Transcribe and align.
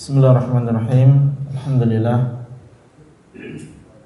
Bismillahirrahmanirrahim. 0.00 1.28
Alhamdulillah. 1.52 2.48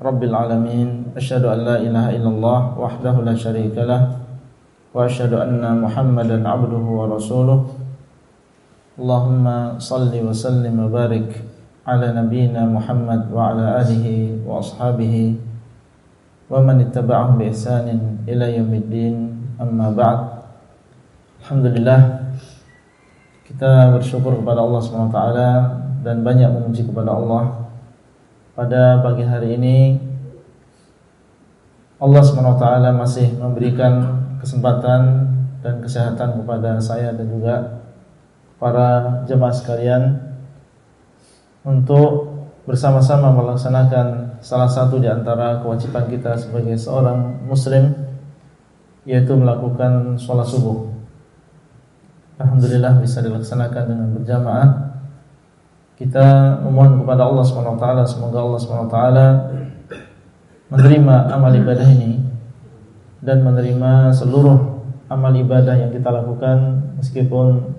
Rabbil 0.02 0.34
alamin. 0.34 1.14
Asyhadu 1.14 1.54
an 1.54 1.62
la 1.62 1.78
ilaha 1.78 2.10
illallah 2.10 2.74
wahdahu 2.74 3.22
la 3.22 3.30
syarikalah 3.30 4.18
wa 4.90 5.06
asyhadu 5.06 5.38
anna 5.38 5.70
Muhammadan 5.78 6.42
abduhu 6.42 6.98
wa 6.98 7.14
rasuluh. 7.14 7.78
Allahumma 8.98 9.78
salli 9.78 10.18
wa 10.18 10.34
sallim 10.34 10.82
wa 10.82 10.90
barik 10.90 11.30
ala 11.86 12.10
nabiyyina 12.10 12.66
Muhammad 12.66 13.30
wa 13.30 13.54
ala 13.54 13.86
alihi 13.86 14.42
wa 14.42 14.58
ashabihi 14.58 15.38
wa 16.50 16.58
man 16.58 16.82
ittaba'ahum 16.82 17.38
bi 17.38 17.54
ihsanin 17.54 18.18
ila 18.26 18.50
yaumiddin. 18.50 19.30
Amma 19.62 19.94
ba'd. 19.94 20.42
Alhamdulillah 21.46 22.26
kita 23.46 23.94
bersyukur 23.94 24.42
kepada 24.42 24.58
Allah 24.58 24.82
SWT 24.82 25.83
dan 26.04 26.20
banyak 26.20 26.52
memuji 26.52 26.84
kepada 26.84 27.16
Allah 27.16 27.72
Pada 28.52 29.00
pagi 29.00 29.24
hari 29.24 29.56
ini 29.56 29.76
Allah 31.96 32.20
SWT 32.20 32.64
masih 32.92 33.40
memberikan 33.40 34.20
kesempatan 34.38 35.32
dan 35.64 35.80
kesehatan 35.80 36.44
kepada 36.44 36.76
saya 36.76 37.16
dan 37.16 37.26
juga 37.32 37.80
para 38.60 39.24
jemaah 39.24 39.56
sekalian 39.56 40.20
Untuk 41.64 42.36
bersama-sama 42.68 43.32
melaksanakan 43.32 44.38
salah 44.44 44.68
satu 44.68 45.00
di 45.00 45.08
antara 45.08 45.64
kewajiban 45.64 46.04
kita 46.12 46.36
sebagai 46.36 46.76
seorang 46.76 47.48
muslim 47.48 47.96
Yaitu 49.08 49.32
melakukan 49.32 50.20
sholat 50.20 50.44
subuh 50.44 50.94
Alhamdulillah 52.34 52.98
bisa 52.98 53.22
dilaksanakan 53.22 53.84
dengan 53.86 54.08
berjamaah. 54.10 54.93
Kita 55.94 56.58
memohon 56.66 57.06
kepada 57.06 57.22
Allah 57.22 57.44
SWT 57.46 57.86
semoga 58.10 58.38
Allah 58.42 58.60
SWT 58.60 58.98
menerima 60.74 61.16
amal 61.30 61.52
ibadah 61.54 61.86
ini 61.86 62.18
dan 63.22 63.46
menerima 63.46 64.10
seluruh 64.10 64.82
amal 65.06 65.30
ibadah 65.30 65.78
yang 65.78 65.94
kita 65.94 66.10
lakukan 66.10 66.82
meskipun 66.98 67.78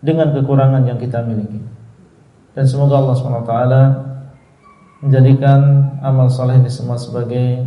dengan 0.00 0.32
kekurangan 0.32 0.88
yang 0.88 0.96
kita 0.96 1.20
miliki. 1.20 1.60
Dan 2.56 2.64
semoga 2.64 2.96
Allah 2.96 3.14
SWT 3.16 3.54
menjadikan 5.04 5.60
amal 6.00 6.32
soleh 6.32 6.56
ini 6.56 6.72
semua 6.72 6.96
sebagai 6.96 7.64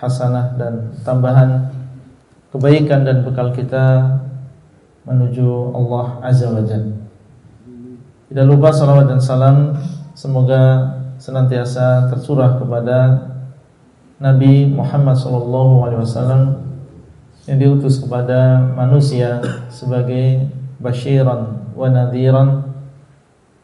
hasanah 0.00 0.56
dan 0.56 0.96
tambahan 1.04 1.72
kebaikan 2.52 3.04
dan 3.04 3.20
bekal 3.20 3.52
kita 3.52 4.16
menuju 5.04 5.76
Allah 5.76 6.24
Azza 6.24 6.48
wa 6.48 6.64
Jalla. 6.64 6.95
Tidak 8.26 8.42
lupa 8.42 8.74
salawat 8.74 9.06
dan 9.06 9.22
salam. 9.22 9.78
Semoga 10.18 10.98
senantiasa 11.14 12.10
tercurah 12.10 12.58
kepada 12.58 13.22
Nabi 14.18 14.66
Muhammad 14.66 15.14
SAW 15.14 16.58
yang 17.46 17.58
diutus 17.62 18.02
kepada 18.02 18.58
manusia 18.74 19.38
sebagai 19.70 20.50
basyiran 20.82 21.70
wa 21.78 21.86
nadhiran 21.86 22.66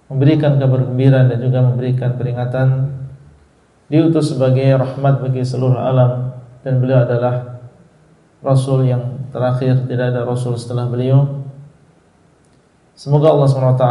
memberikan 0.07 0.55
kabar 0.63 0.87
gembira 0.87 1.27
dan 1.27 1.43
juga 1.43 1.59
memberikan 1.67 2.15
peringatan. 2.15 2.69
Diutus 3.91 4.31
sebagai 4.31 4.79
rahmat 4.79 5.27
bagi 5.27 5.43
seluruh 5.43 5.75
alam 5.75 6.39
dan 6.63 6.79
beliau 6.79 7.03
adalah 7.03 7.67
rasul 8.47 8.87
yang 8.87 9.27
terakhir. 9.35 9.91
Tidak 9.91 10.07
ada 10.15 10.23
rasul 10.23 10.55
setelah 10.55 10.87
beliau. 10.87 11.42
Semoga 12.93 13.33
Allah 13.33 13.49
SWT 13.49 13.87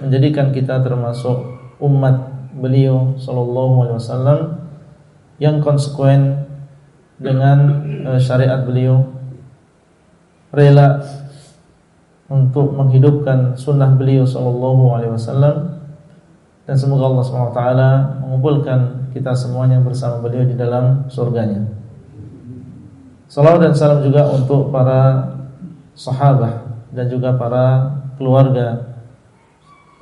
menjadikan 0.00 0.48
kita 0.48 0.80
termasuk 0.80 1.60
umat 1.76 2.32
beliau 2.56 3.18
sallallahu 3.20 3.84
alaihi 3.84 3.96
wasallam 4.00 4.40
yang 5.36 5.60
konsekuen 5.60 6.48
dengan 7.20 7.84
uh, 8.08 8.20
syariat 8.20 8.64
beliau 8.64 9.04
rela 10.54 11.02
untuk 12.30 12.72
menghidupkan 12.72 13.58
sunnah 13.58 13.92
beliau 13.92 14.24
sallallahu 14.24 14.96
alaihi 14.96 15.12
wasallam 15.12 15.82
dan 16.64 16.76
semoga 16.80 17.12
Allah 17.12 17.24
SWT 17.28 17.62
mengumpulkan 18.24 19.12
kita 19.12 19.36
semuanya 19.36 19.84
bersama 19.84 20.24
beliau 20.24 20.48
di 20.48 20.56
dalam 20.56 21.06
surganya. 21.12 21.68
Salam 23.28 23.60
dan 23.60 23.76
salam 23.76 24.00
juga 24.00 24.24
untuk 24.32 24.72
para 24.72 25.28
sahabat 25.92 26.64
dan 26.94 27.06
juga 27.12 27.36
para 27.36 27.92
keluarga 28.16 28.96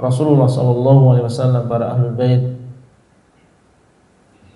Rasulullah 0.00 0.50
sallallahu 0.50 1.02
alaihi 1.14 1.26
wasallam, 1.26 1.70
para 1.70 1.94
ahlul 1.94 2.16
bait 2.16 2.42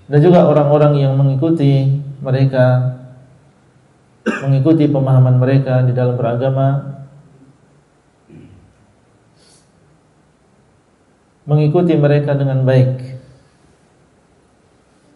dan 0.06 0.18
juga 0.22 0.46
orang-orang 0.46 1.02
yang 1.02 1.14
mengikuti 1.18 2.02
mereka 2.22 2.98
mengikuti 4.46 4.90
pemahaman 4.90 5.38
mereka 5.38 5.86
di 5.86 5.94
dalam 5.94 6.18
beragama 6.18 6.98
mengikuti 11.46 11.94
mereka 11.94 12.34
dengan 12.34 12.66
baik 12.66 13.16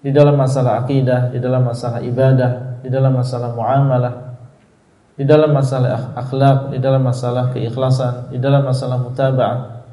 di 0.00 0.10
dalam 0.16 0.36
masalah 0.36 0.80
akidah, 0.84 1.28
di 1.28 1.38
dalam 1.42 1.60
masalah 1.60 2.00
ibadah, 2.00 2.80
di 2.80 2.88
dalam 2.88 3.12
masalah 3.12 3.52
muamalah, 3.52 4.29
di 5.20 5.28
dalam 5.28 5.52
masalah 5.52 6.16
akhlak, 6.16 6.72
di 6.72 6.80
dalam 6.80 7.04
masalah 7.04 7.52
keikhlasan, 7.52 8.32
di 8.32 8.40
dalam 8.40 8.64
masalah 8.64 8.96
mutaba'ah. 9.04 9.84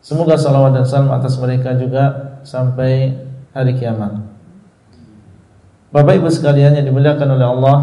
Semoga 0.00 0.40
salawat 0.40 0.80
dan 0.80 0.88
salam 0.88 1.12
atas 1.12 1.36
mereka 1.36 1.76
juga 1.76 2.40
sampai 2.40 3.20
hari 3.52 3.76
kiamat. 3.76 4.24
Bapak 5.92 6.16
Ibu 6.16 6.32
sekalian 6.32 6.72
yang 6.72 6.88
dimuliakan 6.88 7.36
oleh 7.36 7.44
Allah, 7.44 7.76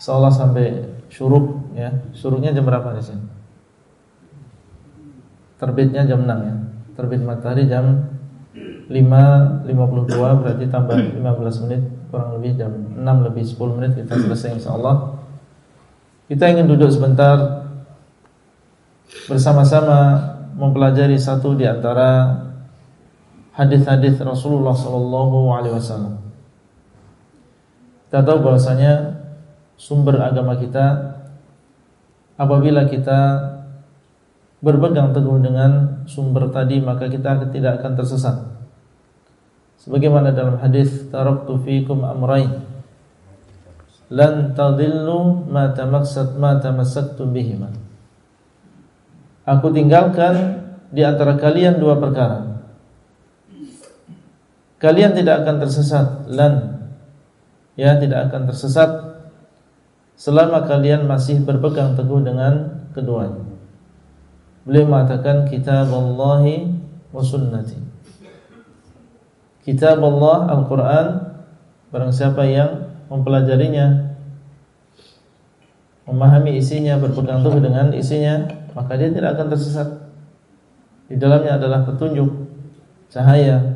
seolah 0.00 0.32
sampai 0.32 0.80
syuruk 1.12 1.76
ya. 1.76 1.92
Syuruknya 2.16 2.56
jam 2.56 2.64
berapa 2.64 2.96
di 2.96 3.04
sini? 3.04 3.24
Terbitnya 5.60 6.08
jam 6.08 6.24
6 6.24 6.40
ya. 6.40 6.56
Terbit 6.96 7.20
matahari 7.20 7.68
jam 7.68 8.16
5.52 8.88 10.40
berarti 10.40 10.64
tambah 10.72 10.96
15 10.96 11.68
menit 11.68 11.91
kurang 12.12 12.36
lebih 12.36 12.60
jam 12.60 12.68
6 12.68 13.00
lebih 13.00 13.44
10 13.48 13.76
menit 13.80 13.92
kita 13.96 14.20
selesai 14.20 14.60
insyaallah. 14.60 15.16
Kita 16.28 16.44
ingin 16.52 16.68
duduk 16.68 16.92
sebentar 16.92 17.64
bersama-sama 19.32 20.20
mempelajari 20.52 21.16
satu 21.16 21.56
di 21.56 21.64
antara 21.64 22.36
hadis-hadis 23.56 24.20
Rasulullah 24.20 24.76
sallallahu 24.76 25.56
alaihi 25.56 25.72
wasallam. 25.72 26.20
Kita 28.12 28.20
tahu 28.20 28.44
bahwasanya 28.44 29.24
sumber 29.80 30.20
agama 30.20 30.60
kita 30.60 31.16
apabila 32.36 32.84
kita 32.92 33.20
berpegang 34.60 35.16
teguh 35.16 35.40
dengan 35.40 36.04
sumber 36.04 36.52
tadi 36.52 36.76
maka 36.84 37.08
kita 37.08 37.48
tidak 37.48 37.80
akan 37.80 37.92
tersesat 37.96 38.51
sebagaimana 39.82 40.30
dalam 40.30 40.62
hadis 40.62 41.10
taraktu 41.10 41.58
fikum 41.66 42.06
amrayn. 42.06 42.62
Lan 44.12 44.54
tadillu 44.54 45.48
ma 45.48 45.72
tamassat 45.74 46.38
ma 46.38 46.60
tamassaktum 46.60 47.32
bihima. 47.34 47.72
Aku 49.42 49.74
tinggalkan 49.74 50.62
di 50.94 51.02
antara 51.02 51.34
kalian 51.34 51.82
dua 51.82 51.98
perkara. 51.98 52.62
Kalian 54.78 55.16
tidak 55.16 55.42
akan 55.42 55.56
tersesat. 55.58 56.06
Lan. 56.30 56.54
Ya 57.72 57.96
tidak 57.96 58.28
akan 58.28 58.52
tersesat 58.52 58.90
selama 60.12 60.68
kalian 60.68 61.08
masih 61.08 61.40
berpegang 61.40 61.96
teguh 61.96 62.20
dengan 62.20 62.84
keduanya. 62.92 63.48
Beliau 64.68 64.86
mengatakan 64.86 65.48
kitab 65.48 65.88
Allahi 65.88 66.68
wa 67.10 67.24
sunnati 67.24 67.91
kitab 69.62 69.98
Allah 70.02 70.50
Al-Quran 70.58 71.06
Barang 71.92 72.12
siapa 72.14 72.46
yang 72.46 72.92
mempelajarinya 73.12 74.14
Memahami 76.08 76.58
isinya, 76.58 76.98
berpegang 76.98 77.46
teguh 77.46 77.62
dengan 77.62 77.94
isinya 77.94 78.48
Maka 78.74 78.98
dia 78.98 79.12
tidak 79.12 79.38
akan 79.38 79.46
tersesat 79.52 79.88
Di 81.06 81.16
dalamnya 81.18 81.56
adalah 81.60 81.86
petunjuk 81.86 82.28
Cahaya 83.12 83.72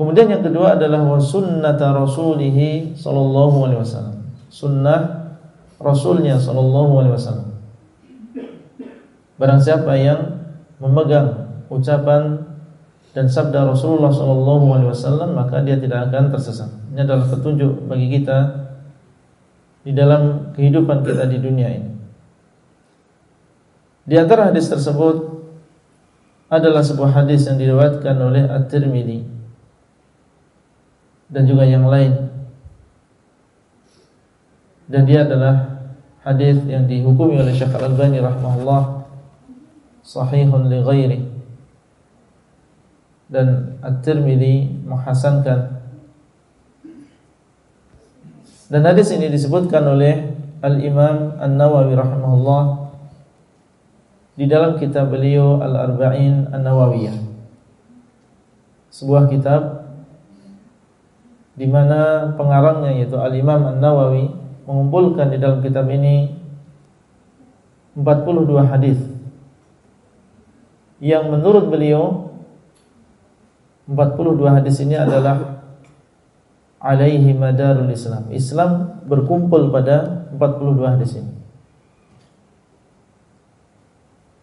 Kemudian 0.00 0.32
yang 0.32 0.40
kedua 0.40 0.80
adalah 0.80 1.04
wa 1.04 1.20
sunnata 1.20 1.92
rasulihi 1.92 2.96
sallallahu 2.96 3.68
alaihi 3.68 3.84
wasallam. 3.84 4.32
Sunnah 4.48 5.00
rasulnya 5.76 6.40
sallallahu 6.40 7.04
alaihi 7.04 7.14
wasallam. 7.20 7.52
Barang 9.36 9.60
siapa 9.60 9.92
yang 10.00 10.40
memegang 10.80 11.52
ucapan 11.68 12.48
dan 13.10 13.26
sabda 13.26 13.66
Rasulullah 13.66 14.14
SAW 14.14 15.34
maka 15.34 15.58
dia 15.66 15.74
tidak 15.78 16.10
akan 16.10 16.30
tersesat. 16.30 16.70
Ini 16.94 17.02
adalah 17.02 17.26
petunjuk 17.26 17.90
bagi 17.90 18.06
kita 18.06 18.38
di 19.82 19.92
dalam 19.96 20.54
kehidupan 20.54 21.02
kita 21.02 21.26
di 21.26 21.38
dunia 21.42 21.68
ini. 21.70 21.90
Di 24.06 24.14
antara 24.18 24.50
hadis 24.50 24.70
tersebut 24.70 25.42
adalah 26.50 26.82
sebuah 26.82 27.22
hadis 27.22 27.46
yang 27.46 27.58
diriwayatkan 27.62 28.16
oleh 28.18 28.42
At-Tirmidzi 28.46 29.22
dan 31.30 31.46
juga 31.46 31.62
yang 31.62 31.86
lain. 31.86 32.30
Dan 34.90 35.06
dia 35.06 35.22
adalah 35.22 35.78
hadis 36.26 36.58
yang 36.66 36.90
dihukumi 36.90 37.38
oleh 37.38 37.54
Syekh 37.54 37.70
Al-Albani 37.70 38.18
rahimahullah 38.18 39.06
sahihun 40.02 40.66
li 40.66 40.78
ghairi. 40.82 41.29
Dan 43.30 43.78
At-Tirmidzi 43.78 44.82
menghasankan 44.90 45.80
dan 48.70 48.86
hadis 48.86 49.10
ini 49.10 49.26
disebutkan 49.26 49.82
oleh 49.82 50.30
Al-Imam 50.62 51.42
An-Nawawi 51.42 51.98
rahimahullah 51.98 52.62
di 54.38 54.46
dalam 54.46 54.78
kitab 54.78 55.10
beliau 55.10 55.58
Al-Arba'in 55.58 56.54
An-Nawawiyah. 56.54 57.18
Sebuah 58.94 59.26
kitab 59.26 59.90
di 61.58 61.66
mana 61.66 62.30
pengarangnya 62.38 62.94
yaitu 62.94 63.18
Al-Imam 63.18 63.74
An-Nawawi 63.74 64.30
mengumpulkan 64.70 65.34
di 65.34 65.42
dalam 65.42 65.58
kitab 65.66 65.90
ini 65.90 66.30
42 67.98 68.70
hadis 68.70 69.02
yang 71.02 71.26
menurut 71.26 71.66
beliau 71.66 72.29
42 73.90 74.54
hadis 74.54 74.78
ini 74.86 74.94
adalah 74.94 75.66
alaihi 76.78 77.34
madarul 77.34 77.90
Islam. 77.90 78.30
Islam 78.30 79.02
berkumpul 79.10 79.74
pada 79.74 80.30
42 80.30 80.94
hadis 80.94 81.12
ini. 81.18 81.40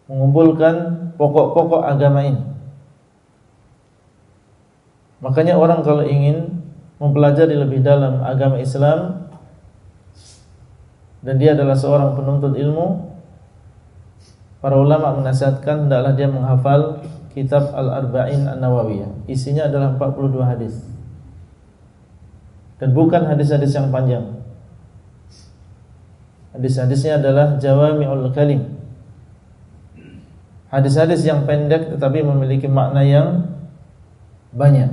mengumpulkan 0.08 0.74
pokok-pokok 1.20 1.84
agama 1.84 2.24
ini. 2.24 2.42
Makanya 5.20 5.60
orang 5.60 5.84
kalau 5.84 6.02
ingin 6.02 6.64
mempelajari 6.96 7.54
lebih 7.54 7.84
dalam 7.84 8.24
agama 8.24 8.58
Islam 8.58 9.28
dan 11.20 11.34
dia 11.36 11.52
adalah 11.52 11.76
seorang 11.76 12.16
penuntut 12.16 12.56
ilmu, 12.56 13.04
para 14.64 14.80
ulama 14.80 15.12
menasihatkan 15.18 15.86
hendaklah 15.86 16.16
dia 16.16 16.30
menghafal 16.30 17.04
kitab 17.38 17.70
Al-Arba'in 17.70 18.50
An-Nawawiyah. 18.50 19.30
Isinya 19.30 19.70
adalah 19.70 19.94
42 19.94 20.42
hadis. 20.42 20.74
Dan 22.82 22.94
bukan 22.94 23.26
hadis-hadis 23.26 23.74
yang 23.74 23.94
panjang. 23.94 24.42
Hadis-hadisnya 26.54 27.22
adalah 27.22 27.58
jawami'ul 27.62 28.34
kalim 28.34 28.78
hadis-hadis 30.68 31.24
yang 31.24 31.48
pendek 31.48 31.96
tetapi 31.96 32.24
memiliki 32.24 32.68
makna 32.68 33.02
yang 33.04 33.48
banyak. 34.52 34.92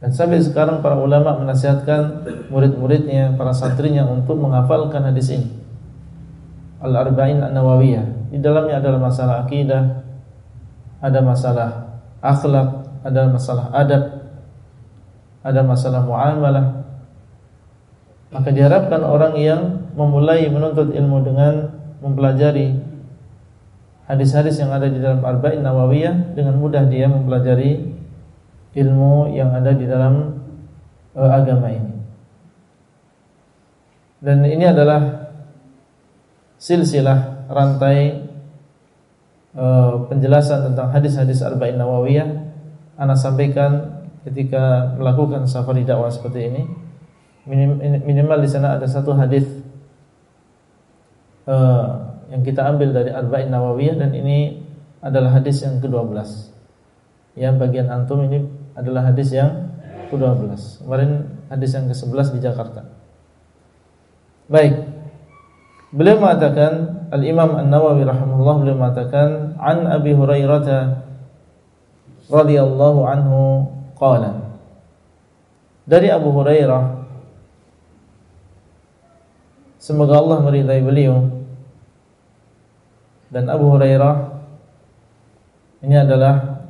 Dan 0.00 0.10
sampai 0.16 0.40
sekarang 0.40 0.80
para 0.80 0.96
ulama 0.96 1.36
menasihatkan 1.36 2.24
murid-muridnya, 2.48 3.36
para 3.36 3.52
santrinya 3.52 4.08
untuk 4.08 4.40
menghafalkan 4.40 5.04
hadis 5.04 5.28
ini. 5.28 5.48
Al-Arba'in 6.80 7.44
An-Nawawiyah. 7.44 8.19
Di 8.30 8.38
dalamnya 8.38 8.78
adalah 8.78 9.00
masalah 9.02 9.34
akidah, 9.42 10.06
ada 11.02 11.18
masalah 11.18 11.68
akhlak, 12.22 12.68
ada 13.02 13.20
masalah 13.26 13.66
adab, 13.74 14.02
ada 15.42 15.60
masalah 15.66 16.00
muamalah. 16.06 16.66
Maka 18.30 18.54
diharapkan 18.54 19.02
orang 19.02 19.34
yang 19.34 19.62
memulai 19.98 20.46
menuntut 20.46 20.94
ilmu 20.94 21.26
dengan 21.26 21.74
mempelajari 21.98 22.78
hadis-hadis 24.06 24.58
yang 24.62 24.70
ada 24.70 24.86
di 24.86 25.02
dalam 25.02 25.22
Arba'in 25.22 25.62
Nawawiyah 25.62 26.34
dengan 26.38 26.58
mudah 26.58 26.86
dia 26.86 27.10
mempelajari 27.10 27.90
ilmu 28.74 29.34
yang 29.34 29.50
ada 29.50 29.74
di 29.74 29.86
dalam 29.86 30.38
uh, 31.14 31.30
agama 31.30 31.70
ini. 31.70 31.94
Dan 34.20 34.44
ini 34.46 34.66
adalah 34.68 35.30
silsilah 36.60 37.29
rantai 37.50 38.30
uh, 39.58 40.06
penjelasan 40.06 40.70
tentang 40.70 40.94
hadis-hadis 40.94 41.42
Arba'in 41.42 41.76
Nawawiyah 41.76 42.28
Ana 43.00 43.18
sampaikan 43.18 44.04
ketika 44.22 44.94
melakukan 44.94 45.48
safari 45.50 45.82
dakwah 45.82 46.12
seperti 46.12 46.46
ini 46.46 46.62
minimal 48.06 48.38
di 48.44 48.48
sana 48.48 48.76
ada 48.78 48.86
satu 48.86 49.16
hadis 49.16 49.42
uh, 51.50 52.10
yang 52.30 52.46
kita 52.46 52.62
ambil 52.62 52.94
dari 52.94 53.10
Arba'in 53.10 53.50
Nawawiyah 53.50 53.96
dan 53.98 54.14
ini 54.14 54.62
adalah 55.00 55.40
hadis 55.40 55.64
yang 55.64 55.80
ke-12. 55.80 56.20
Yang 57.34 57.54
bagian 57.56 57.88
antum 57.88 58.22
ini 58.28 58.44
adalah 58.76 59.10
hadis 59.10 59.32
yang 59.32 59.72
ke-12. 60.12 60.84
Kemarin 60.84 61.10
hadis 61.48 61.70
yang 61.74 61.88
ke-11 61.88 62.26
di 62.36 62.40
Jakarta. 62.44 62.82
Baik. 64.46 64.99
Beliau 65.90 66.22
mengatakan 66.22 67.02
Al-Imam 67.10 67.58
An-Nawawi 67.58 68.06
rahimahullah 68.06 68.56
beliau 68.62 68.76
mengatakan 68.78 69.58
an 69.58 69.90
Abi 69.90 70.14
Hurairah 70.14 71.02
radhiyallahu 72.30 73.00
anhu 73.10 73.66
qala. 73.98 74.54
Dari 75.90 76.06
Abu 76.06 76.30
Hurairah 76.30 77.02
Semoga 79.80 80.22
Allah 80.22 80.38
meridai 80.46 80.78
beliau. 80.78 81.26
Dan 83.32 83.50
Abu 83.50 83.74
Hurairah 83.74 84.14
Ini 85.82 86.06
adalah 86.06 86.62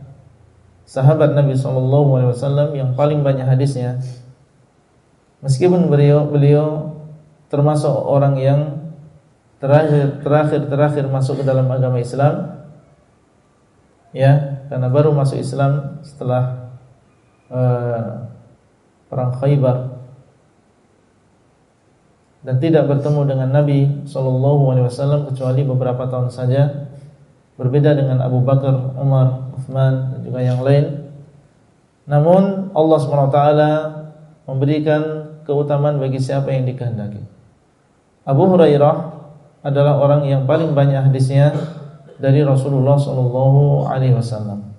Sahabat 0.88 1.36
Nabi 1.36 1.52
SAW 1.58 2.72
Yang 2.72 2.96
paling 2.96 3.20
banyak 3.20 3.44
hadisnya. 3.44 4.00
Meskipun 5.44 5.92
beliau 5.92 6.24
Beliau 6.24 6.96
termasuk 7.52 7.92
orang 7.92 8.40
yang 8.40 8.79
Terakhir 9.60 10.24
Terakhir 10.24 10.60
terakhir 10.66 11.04
masuk 11.06 11.40
ke 11.40 11.44
dalam 11.44 11.68
agama 11.68 12.00
Islam 12.00 12.64
Ya 14.16 14.64
Karena 14.72 14.88
baru 14.88 15.12
masuk 15.12 15.38
Islam 15.38 16.02
Setelah 16.02 16.74
uh, 17.52 18.26
Perang 19.10 19.36
Khaybar 19.38 20.00
dan 22.40 22.56
tidak 22.56 22.88
bertemu 22.88 23.20
dengan 23.28 23.48
Nabi 23.52 24.08
Shallallahu 24.08 24.72
Alaihi 24.72 24.86
Wasallam 24.88 25.28
kecuali 25.28 25.60
beberapa 25.60 26.08
tahun 26.08 26.32
saja. 26.32 26.88
Berbeda 27.60 27.92
dengan 27.92 28.24
Abu 28.24 28.40
Bakar, 28.40 28.96
Umar, 28.96 29.52
Uthman 29.52 30.16
dan 30.16 30.20
juga 30.24 30.40
yang 30.40 30.64
lain. 30.64 31.12
Namun 32.08 32.72
Allah 32.72 32.98
swt 33.04 33.38
memberikan 34.48 35.02
keutamaan 35.44 36.00
bagi 36.00 36.16
siapa 36.16 36.48
yang 36.48 36.64
dikehendaki. 36.64 37.20
Abu 38.24 38.48
Hurairah 38.48 39.19
adalah 39.60 40.00
orang 40.00 40.24
yang 40.24 40.48
paling 40.48 40.72
banyak 40.72 41.12
hadisnya 41.12 41.52
dari 42.20 42.44
Rasulullah 42.44 42.96
Shallallahu 42.96 43.88
Alaihi 43.88 44.16
Wasallam. 44.16 44.72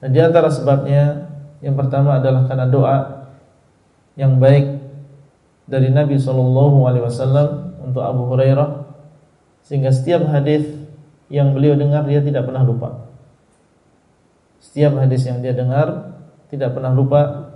Dan 0.00 0.08
di 0.12 0.20
antara 0.20 0.48
sebabnya 0.48 1.28
yang 1.60 1.76
pertama 1.76 2.16
adalah 2.16 2.48
karena 2.48 2.66
doa 2.68 2.96
yang 4.16 4.40
baik 4.40 4.80
dari 5.68 5.92
Nabi 5.92 6.16
Shallallahu 6.16 6.88
Alaihi 6.88 7.04
Wasallam 7.04 7.48
untuk 7.84 8.00
Abu 8.04 8.28
Hurairah 8.32 8.88
sehingga 9.64 9.92
setiap 9.92 10.24
hadis 10.32 10.64
yang 11.28 11.52
beliau 11.52 11.76
dengar 11.76 12.08
dia 12.08 12.24
tidak 12.24 12.48
pernah 12.48 12.64
lupa. 12.64 13.04
Setiap 14.60 14.96
hadis 15.00 15.24
yang 15.28 15.44
dia 15.44 15.52
dengar 15.52 16.16
tidak 16.48 16.72
pernah 16.72 16.92
lupa. 16.92 17.52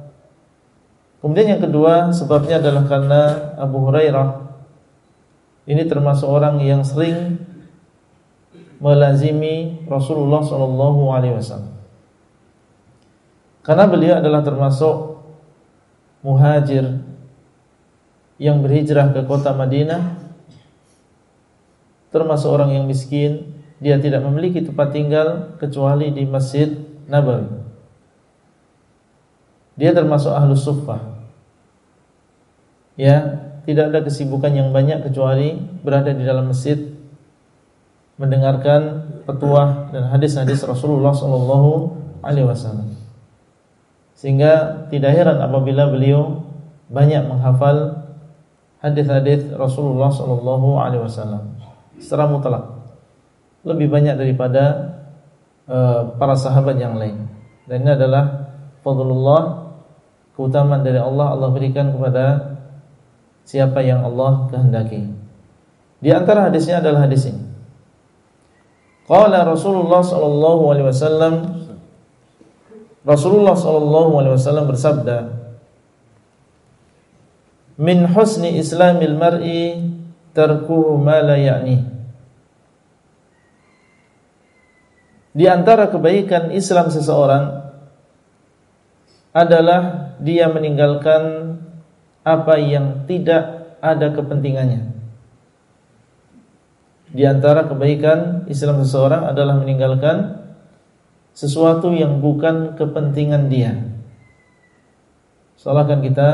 Kemudian 1.24 1.56
yang 1.56 1.62
kedua 1.64 2.12
sebabnya 2.12 2.60
adalah 2.60 2.84
karena 2.84 3.20
Abu 3.56 3.80
Hurairah 3.88 4.43
ini 5.64 5.82
termasuk 5.88 6.28
orang 6.28 6.60
yang 6.60 6.84
sering 6.84 7.40
melazimi 8.82 9.80
Rasulullah 9.88 10.44
Shallallahu 10.44 11.02
Alaihi 11.08 11.34
Wasallam. 11.40 11.72
Karena 13.64 13.88
beliau 13.88 14.20
adalah 14.20 14.44
termasuk 14.44 15.24
muhajir 16.24 17.00
yang 18.40 18.64
berhijrah 18.64 19.14
ke 19.14 19.22
kota 19.28 19.54
Madinah 19.54 20.24
termasuk 22.10 22.46
orang 22.50 22.78
yang 22.78 22.84
miskin 22.88 23.58
dia 23.78 23.98
tidak 24.00 24.24
memiliki 24.24 24.64
tempat 24.64 24.94
tinggal 24.94 25.58
kecuali 25.60 26.14
di 26.14 26.24
Masjid 26.24 26.72
Nabawi 27.10 27.50
dia 29.76 29.90
termasuk 29.90 30.30
ahlus 30.30 30.62
suffah 30.62 31.02
ya 32.96 33.43
tidak 33.64 33.90
ada 33.92 34.00
kesibukan 34.04 34.52
yang 34.52 34.68
banyak 34.70 35.04
kecuali 35.04 35.56
berada 35.80 36.12
di 36.12 36.24
dalam 36.24 36.52
masjid 36.52 36.76
mendengarkan 38.14 39.10
petuah 39.26 39.90
dan 39.90 40.06
hadis-hadis 40.12 40.62
Rasulullah 40.62 41.10
sallallahu 41.10 41.72
alaihi 42.22 42.46
wasallam. 42.46 42.94
Sehingga 44.14 44.86
tidak 44.88 45.12
heran 45.16 45.42
apabila 45.42 45.90
beliau 45.90 46.46
banyak 46.88 47.26
menghafal 47.26 48.06
hadis-hadis 48.78 49.50
Rasulullah 49.56 50.12
sallallahu 50.12 50.78
alaihi 50.78 51.02
wasallam. 51.02 51.56
secara 51.98 52.26
mutlak. 52.28 52.64
Lebih 53.64 53.88
banyak 53.88 54.20
daripada 54.20 54.92
uh, 55.66 56.14
para 56.20 56.36
sahabat 56.36 56.76
yang 56.76 57.00
lain. 57.00 57.26
Dan 57.64 57.86
ini 57.86 57.96
adalah 57.96 58.50
fadlullah 58.84 59.72
keutamaan 60.36 60.84
dari 60.84 61.00
Allah 61.00 61.32
Allah 61.32 61.48
berikan 61.48 61.94
kepada 61.94 62.53
siapa 63.44 63.84
yang 63.84 64.02
Allah 64.04 64.48
kehendaki. 64.50 65.08
Di 66.00 66.10
antara 66.12 66.48
hadisnya 66.48 66.80
adalah 66.80 67.08
hadis 67.08 67.28
ini. 67.28 67.44
Qala 69.04 69.44
Rasulullah 69.44 70.00
sallallahu 70.00 70.62
alaihi 70.72 70.88
wasallam 70.88 71.34
Rasulullah 73.04 73.52
sallallahu 73.52 74.16
alaihi 74.16 74.34
wasallam 74.40 74.64
bersabda 74.64 75.18
Min 77.76 78.08
husni 78.08 78.56
islamil 78.56 79.12
mar'i 79.12 79.76
tarkuhu 80.32 80.96
ma 80.96 81.20
la 81.20 81.36
ya'ni 81.36 81.84
Di 85.36 85.44
antara 85.52 85.92
kebaikan 85.92 86.48
Islam 86.54 86.88
seseorang 86.88 87.60
adalah 89.34 90.14
dia 90.22 90.46
meninggalkan 90.46 91.53
apa 92.24 92.56
yang 92.56 93.04
tidak 93.04 93.76
ada 93.84 94.10
kepentingannya. 94.16 94.96
Di 97.14 97.22
antara 97.28 97.68
kebaikan 97.70 98.48
Islam 98.50 98.82
seseorang 98.82 99.30
adalah 99.30 99.54
meninggalkan 99.60 100.42
sesuatu 101.30 101.94
yang 101.94 102.18
bukan 102.18 102.74
kepentingan 102.74 103.46
dia. 103.46 103.86
Soalnya 105.54 106.00
kita 106.02 106.28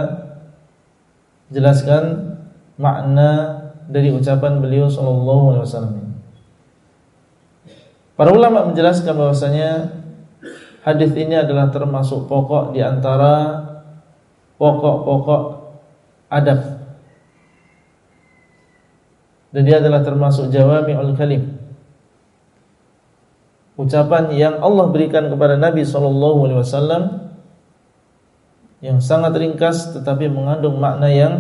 jelaskan 1.53 2.39
makna 2.81 3.61
dari 3.91 4.15
ucapan 4.15 4.63
beliau 4.63 4.89
sallallahu 4.89 5.45
alaihi 5.53 5.65
wasallam. 5.67 5.97
Para 8.17 8.31
ulama 8.33 8.73
menjelaskan 8.73 9.17
bahwasanya 9.17 10.01
hadis 10.87 11.13
ini 11.13 11.37
adalah 11.37 11.69
termasuk 11.69 12.25
pokok 12.25 12.73
di 12.73 12.81
antara 12.81 13.65
pokok-pokok 14.57 15.60
adab. 16.31 16.79
Dan 19.51 19.67
dia 19.67 19.83
adalah 19.83 20.07
termasuk 20.07 20.49
jawami'ul 20.55 21.19
kalim. 21.19 21.59
Ucapan 23.75 24.31
yang 24.31 24.63
Allah 24.63 24.87
berikan 24.95 25.27
kepada 25.27 25.59
Nabi 25.59 25.83
sallallahu 25.83 26.39
alaihi 26.47 26.61
wasallam 26.63 27.03
yang 28.79 29.03
sangat 29.03 29.35
ringkas 29.35 29.91
tetapi 29.93 30.31
mengandung 30.31 30.79
makna 30.79 31.11
yang 31.11 31.35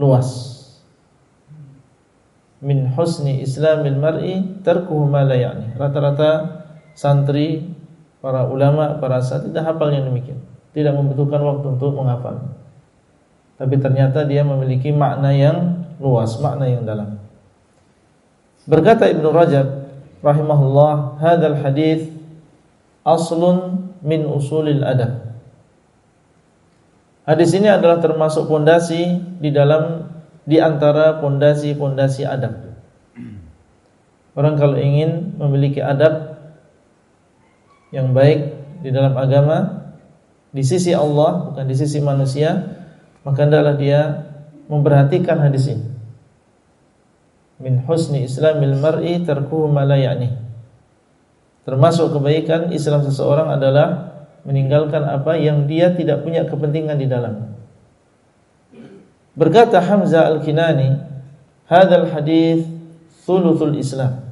luas. 0.00 0.54
Min 2.64 2.88
husni 2.96 3.44
islamil 3.44 4.00
mar'i 4.00 4.40
tarkuhu 4.64 5.04
ma 5.04 5.20
la 5.20 5.36
ya'ni. 5.36 5.76
Rata-rata 5.76 6.64
santri, 6.96 7.68
para 8.24 8.48
ulama, 8.48 8.96
para 8.96 9.20
hafal 9.20 9.92
yang 9.92 10.08
demikian. 10.08 10.40
Tidak 10.72 10.94
membutuhkan 10.96 11.44
waktu 11.44 11.66
untuk 11.76 11.92
menghafal 11.92 12.65
tapi 13.56 13.80
ternyata 13.80 14.28
dia 14.28 14.44
memiliki 14.44 14.92
makna 14.92 15.32
yang 15.32 15.88
luas, 15.96 16.36
makna 16.40 16.68
yang 16.68 16.84
dalam. 16.84 17.16
Berkata 18.68 19.08
Ibnu 19.08 19.32
Rajab 19.32 19.88
rahimahullah, 20.20 21.22
"Hadzal 21.22 21.58
hadis 21.64 22.12
aslun 23.06 23.90
min 24.04 24.28
usulil 24.28 24.84
adab." 24.84 25.24
Hadis 27.26 27.56
ini 27.58 27.66
adalah 27.66 27.98
termasuk 27.98 28.46
pondasi 28.46 29.18
di 29.42 29.50
dalam 29.50 30.06
di 30.46 30.62
antara 30.62 31.18
pondasi-pondasi 31.18 32.22
adab. 32.22 32.54
Orang 34.36 34.54
kalau 34.60 34.78
ingin 34.78 35.34
memiliki 35.40 35.82
adab 35.82 36.38
yang 37.90 38.12
baik 38.12 38.52
di 38.84 38.92
dalam 38.92 39.16
agama 39.16 39.88
di 40.52 40.62
sisi 40.62 40.92
Allah 40.92 41.50
bukan 41.50 41.64
di 41.66 41.74
sisi 41.74 41.98
manusia, 42.04 42.75
maka 43.26 43.42
hendaklah 43.42 43.74
dia 43.74 44.30
memperhatikan 44.70 45.42
hadis 45.42 45.66
ini. 45.66 45.82
Min 47.58 47.82
husni 47.82 48.22
islamil 48.22 48.78
mar'i 48.78 49.18
tarkuhu 49.26 49.66
ma 49.66 49.82
la 49.82 49.98
ya'ni. 49.98 50.30
Termasuk 51.66 52.14
kebaikan 52.14 52.70
Islam 52.70 53.02
seseorang 53.02 53.50
adalah 53.50 54.14
meninggalkan 54.46 55.02
apa 55.02 55.34
yang 55.34 55.66
dia 55.66 55.90
tidak 55.90 56.22
punya 56.22 56.46
kepentingan 56.46 56.94
di 56.94 57.10
dalam. 57.10 57.50
Berkata 59.34 59.82
Hamzah 59.82 60.30
Al-Kinani, 60.30 60.94
"Hadzal 61.66 62.06
hadis 62.14 62.62
thuluthul 63.26 63.74
Islam." 63.74 64.22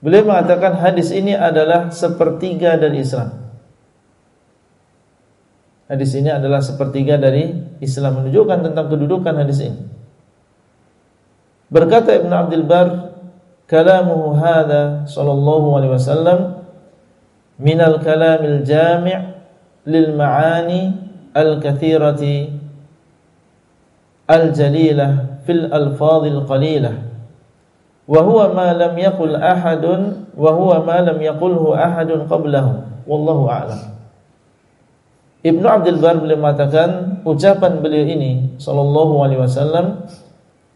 Beliau 0.00 0.24
mengatakan 0.24 0.80
hadis 0.80 1.12
ini 1.12 1.36
adalah 1.36 1.92
sepertiga 1.92 2.80
dari 2.80 3.04
Islam. 3.04 3.45
Hadis 5.86 6.18
ini 6.18 6.34
adalah 6.34 6.58
sepertiga 6.58 7.14
dari 7.14 7.54
Islam 7.78 8.22
menunjukkan 8.22 8.58
tentang 8.66 8.86
kedudukan 8.90 9.34
hadis 9.38 9.62
ini. 9.62 9.86
Berkata 11.70 12.10
Ibn 12.18 12.30
Abdul 12.30 12.66
Bar, 12.66 13.14
kalamuhu 13.70 14.34
hadha 14.34 15.06
sallallahu 15.06 15.78
alaihi 15.78 15.94
wasallam 15.94 16.38
min 17.62 17.78
al-kalamil 17.78 18.66
jami' 18.66 19.14
lil 19.86 20.10
ma'ani 20.18 20.90
al-kathirati 21.30 22.50
al-jalilah 24.26 25.42
fil 25.46 25.70
alfadhil 25.70 26.42
qalilah. 26.50 26.94
Ma 28.10 28.66
lam 28.74 28.94
yaqul 28.98 29.38
ahadun 29.38 30.30
wa 30.34 30.50
huwa 30.50 30.82
ma 30.82 30.98
lam 30.98 31.18
yaqulhu 31.18 31.78
ahadun 31.78 32.26
qablahu. 32.26 33.06
Wallahu 33.06 33.46
a'lam 33.46 33.95
Ibnu 35.46 35.62
Abdul 35.62 36.02
Bar 36.02 36.18
beliau 36.18 36.42
mengatakan 36.42 37.22
ucapan 37.22 37.78
beliau 37.78 38.02
ini 38.02 38.58
sallallahu 38.58 39.22
alaihi 39.22 39.38
wasallam 39.46 40.02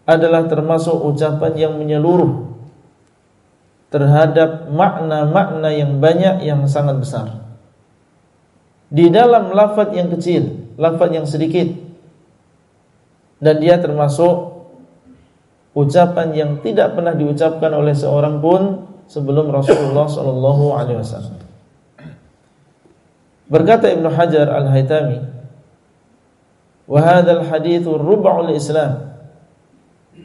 adalah 0.06 0.46
termasuk 0.46 0.94
ucapan 0.94 1.58
yang 1.58 1.74
menyeluruh 1.74 2.54
terhadap 3.90 4.70
makna-makna 4.70 5.74
yang 5.74 5.98
banyak 5.98 6.46
yang 6.46 6.62
sangat 6.70 7.02
besar. 7.02 7.42
Di 8.86 9.10
dalam 9.10 9.50
lafaz 9.50 9.90
yang 9.90 10.06
kecil, 10.14 10.70
lafaz 10.78 11.10
yang 11.10 11.26
sedikit. 11.26 11.66
Dan 13.42 13.58
dia 13.58 13.82
termasuk 13.82 14.66
ucapan 15.74 16.30
yang 16.30 16.50
tidak 16.62 16.94
pernah 16.94 17.16
diucapkan 17.16 17.74
oleh 17.74 17.96
seorang 17.96 18.38
pun 18.38 18.86
sebelum 19.10 19.50
Rasulullah 19.50 20.06
sallallahu 20.06 20.64
alaihi 20.78 21.02
wasallam. 21.02 21.49
Berkata 23.50 23.90
Ibnu 23.90 24.06
Hajar 24.14 24.46
Al-Haytami, 24.46 25.18
"Wa 26.86 27.00
hadzal 27.02 27.42
haditsu 27.50 27.98
rub'ul 27.98 28.54
Islam 28.54 29.10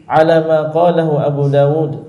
ala 0.06 0.46
ma 0.46 0.60
qalahu 0.70 1.18
Abu 1.18 1.50
Dawud." 1.50 2.06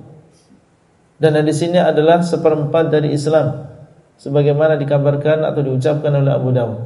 Dan 1.17 1.41
di 1.41 1.55
sini 1.57 1.81
adalah 1.81 2.21
seperempat 2.21 2.93
dari 2.93 3.17
Islam 3.17 3.65
sebagaimana 4.21 4.77
dikabarkan 4.77 5.49
atau 5.49 5.65
diucapkan 5.65 6.13
oleh 6.13 6.29
Abu 6.37 6.53
Dawud. 6.53 6.85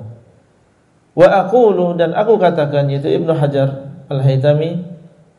Wa 1.19 1.27
aqulu 1.43 1.99
dan 1.99 2.15
aku 2.15 2.39
katakan 2.39 2.87
yaitu 2.87 3.11
Ibnu 3.11 3.35
Hajar 3.35 3.91
Al-Haytami, 4.07 4.87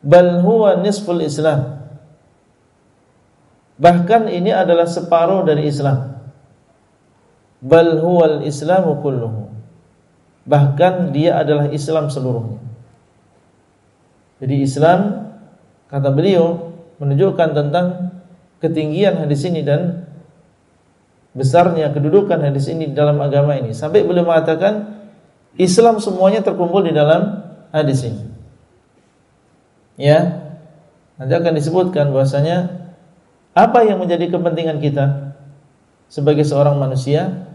bal 0.04 0.44
huwa 0.44 0.76
nisful 0.76 1.24
Islam. 1.24 1.80
Bahkan 3.80 4.28
ini 4.28 4.52
adalah 4.52 4.84
separuh 4.84 5.48
dari 5.48 5.72
Islam 5.72 6.11
bal 7.62 8.02
huwal 8.02 8.42
islamu 8.42 8.98
kulluhu. 8.98 9.48
Bahkan 10.42 11.14
dia 11.14 11.38
adalah 11.38 11.70
Islam 11.70 12.10
seluruhnya. 12.10 12.58
Jadi 14.42 14.66
Islam 14.66 15.30
kata 15.86 16.10
beliau 16.10 16.74
menunjukkan 16.98 17.48
tentang 17.54 17.86
ketinggian 18.58 19.22
hadis 19.22 19.46
ini 19.46 19.62
dan 19.62 20.10
besarnya 21.30 21.94
kedudukan 21.94 22.42
hadis 22.42 22.66
ini 22.66 22.90
dalam 22.90 23.22
agama 23.22 23.54
ini. 23.54 23.70
Sampai 23.70 24.02
beliau 24.02 24.26
mengatakan 24.26 24.98
Islam 25.54 26.02
semuanya 26.02 26.42
terkumpul 26.42 26.82
di 26.82 26.90
dalam 26.90 27.46
hadis 27.70 28.02
ini. 28.02 28.26
Ya 29.94 30.42
nanti 31.22 31.32
akan 31.38 31.54
disebutkan 31.54 32.10
bahwasanya 32.10 32.90
apa 33.54 33.86
yang 33.86 34.02
menjadi 34.02 34.26
kepentingan 34.26 34.82
kita 34.82 35.36
sebagai 36.10 36.42
seorang 36.42 36.82
manusia 36.82 37.51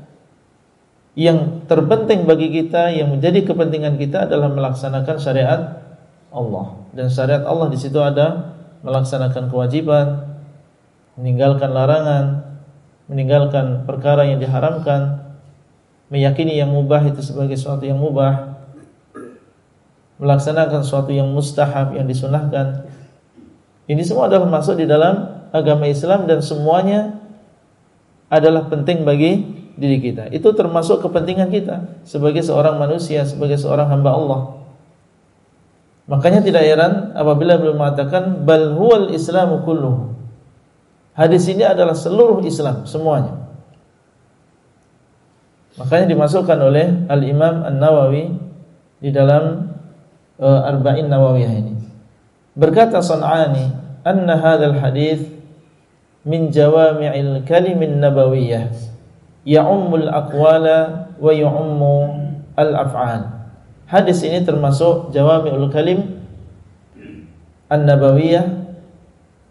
yang 1.17 1.65
terpenting 1.65 2.29
bagi 2.29 2.53
kita 2.53 2.93
yang 2.93 3.09
menjadi 3.09 3.41
kepentingan 3.41 3.97
kita 3.97 4.29
adalah 4.29 4.53
melaksanakan 4.53 5.17
syariat 5.17 5.62
Allah 6.29 6.77
dan 6.93 7.09
syariat 7.09 7.41
Allah 7.41 7.74
di 7.74 7.77
situ 7.81 7.97
ada 7.97 8.53
melaksanakan 8.86 9.50
kewajiban, 9.50 10.38
meninggalkan 11.17 11.74
larangan, 11.74 12.25
meninggalkan 13.09 13.89
perkara 13.89 14.29
yang 14.29 14.38
diharamkan, 14.38 15.33
meyakini 16.13 16.53
yang 16.53 16.69
mubah 16.69 17.01
itu 17.09 17.25
sebagai 17.25 17.57
sesuatu 17.57 17.89
yang 17.89 17.97
mubah, 17.97 18.62
melaksanakan 20.21 20.86
sesuatu 20.86 21.09
yang 21.09 21.33
mustahab 21.33 21.97
yang 21.97 22.05
disunahkan. 22.05 22.86
Ini 23.89 24.05
semua 24.05 24.29
adalah 24.29 24.45
masuk 24.45 24.77
di 24.77 24.86
dalam 24.86 25.50
agama 25.50 25.89
Islam 25.89 26.29
dan 26.29 26.45
semuanya 26.45 27.17
adalah 28.29 28.69
penting 28.69 29.01
bagi 29.01 29.65
diri 29.77 30.01
kita. 30.01 30.34
Itu 30.34 30.51
termasuk 30.57 31.05
kepentingan 31.05 31.53
kita 31.53 32.01
sebagai 32.03 32.41
seorang 32.41 32.81
manusia, 32.81 33.24
sebagai 33.24 33.62
seorang 33.62 33.88
hamba 33.93 34.12
Allah. 34.12 34.41
Makanya 36.10 36.41
tidak 36.41 36.63
heran 36.65 37.13
apabila 37.13 37.62
beliau 37.62 37.77
mengatakan 37.77 38.43
bal 38.43 38.74
huwal 38.74 39.13
islamu 39.13 39.62
kulluh. 39.63 40.17
Hadis 41.13 41.50
ini 41.50 41.65
adalah 41.65 41.98
seluruh 41.98 42.46
Islam 42.46 42.86
semuanya. 42.86 43.48
Makanya 45.77 46.13
dimasukkan 46.13 46.57
oleh 46.57 47.05
Al-Imam 47.10 47.65
An-Nawawi 47.65 48.34
di 48.98 49.10
dalam 49.13 49.74
uh, 50.41 50.69
Arba'in 50.69 51.10
Nawawiyah 51.10 51.53
ini. 51.53 51.74
Berkata 52.57 53.01
San'ani, 53.01 53.69
"Anna 54.01 54.41
hadzal 54.41 54.77
hadis 54.77 55.22
min 56.25 56.50
jawami'il 56.50 57.46
kalimin 57.46 58.01
nabawiyah, 58.01 58.74
ya'ummul 59.48 60.12
aqwala 60.12 61.08
wa 61.16 61.32
ya'ummu 61.32 61.96
al-af'al." 62.60 63.32
Hadis 63.88 64.20
ini 64.27 64.44
termasuk 64.44 65.16
jawami'ul 65.16 65.72
kalim 65.72 66.20
an-nabawiyah 67.72 68.44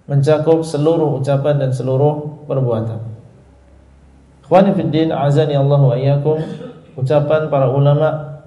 mencakup 0.05 0.61
seluruh 0.61 1.19
ucapan 1.19 1.57
dan 1.57 1.73
seluruh 1.73 2.45
perbuatan. 2.45 3.01
Ikhwani 4.47 4.79
fiddin 4.79 5.11
azani 5.11 5.59
Allah 5.59 5.81
wa 5.83 5.97
ucapan 6.95 7.51
para 7.51 7.67
ulama 7.67 8.39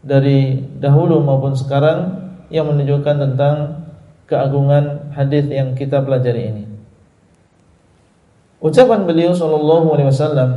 dari 0.00 0.62
dahulu 0.80 1.20
maupun 1.20 1.58
sekarang 1.58 2.30
yang 2.48 2.70
menunjukkan 2.70 3.16
tentang 3.18 3.84
keagungan 4.30 5.10
hadis 5.12 5.50
yang 5.50 5.74
kita 5.74 6.00
pelajari 6.00 6.54
ini. 6.54 6.64
Ucapan 8.60 9.08
beliau 9.08 9.32
sallallahu 9.32 9.96
alaihi 9.96 10.08
wasallam 10.12 10.50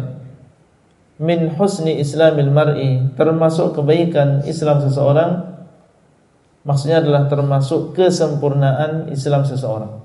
min 1.23 1.55
husni 1.55 2.03
islamil 2.03 2.51
mar'i 2.51 2.99
termasuk 3.15 3.79
kebaikan 3.79 4.43
Islam 4.43 4.83
seseorang 4.83 5.55
maksudnya 6.67 6.99
adalah 6.99 7.31
termasuk 7.31 7.95
kesempurnaan 7.95 9.07
Islam 9.07 9.47
seseorang. 9.47 10.03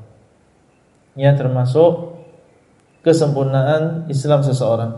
Ya 1.18 1.34
termasuk 1.34 2.22
kesempurnaan 3.02 4.06
Islam 4.06 4.46
seseorang. 4.46 4.94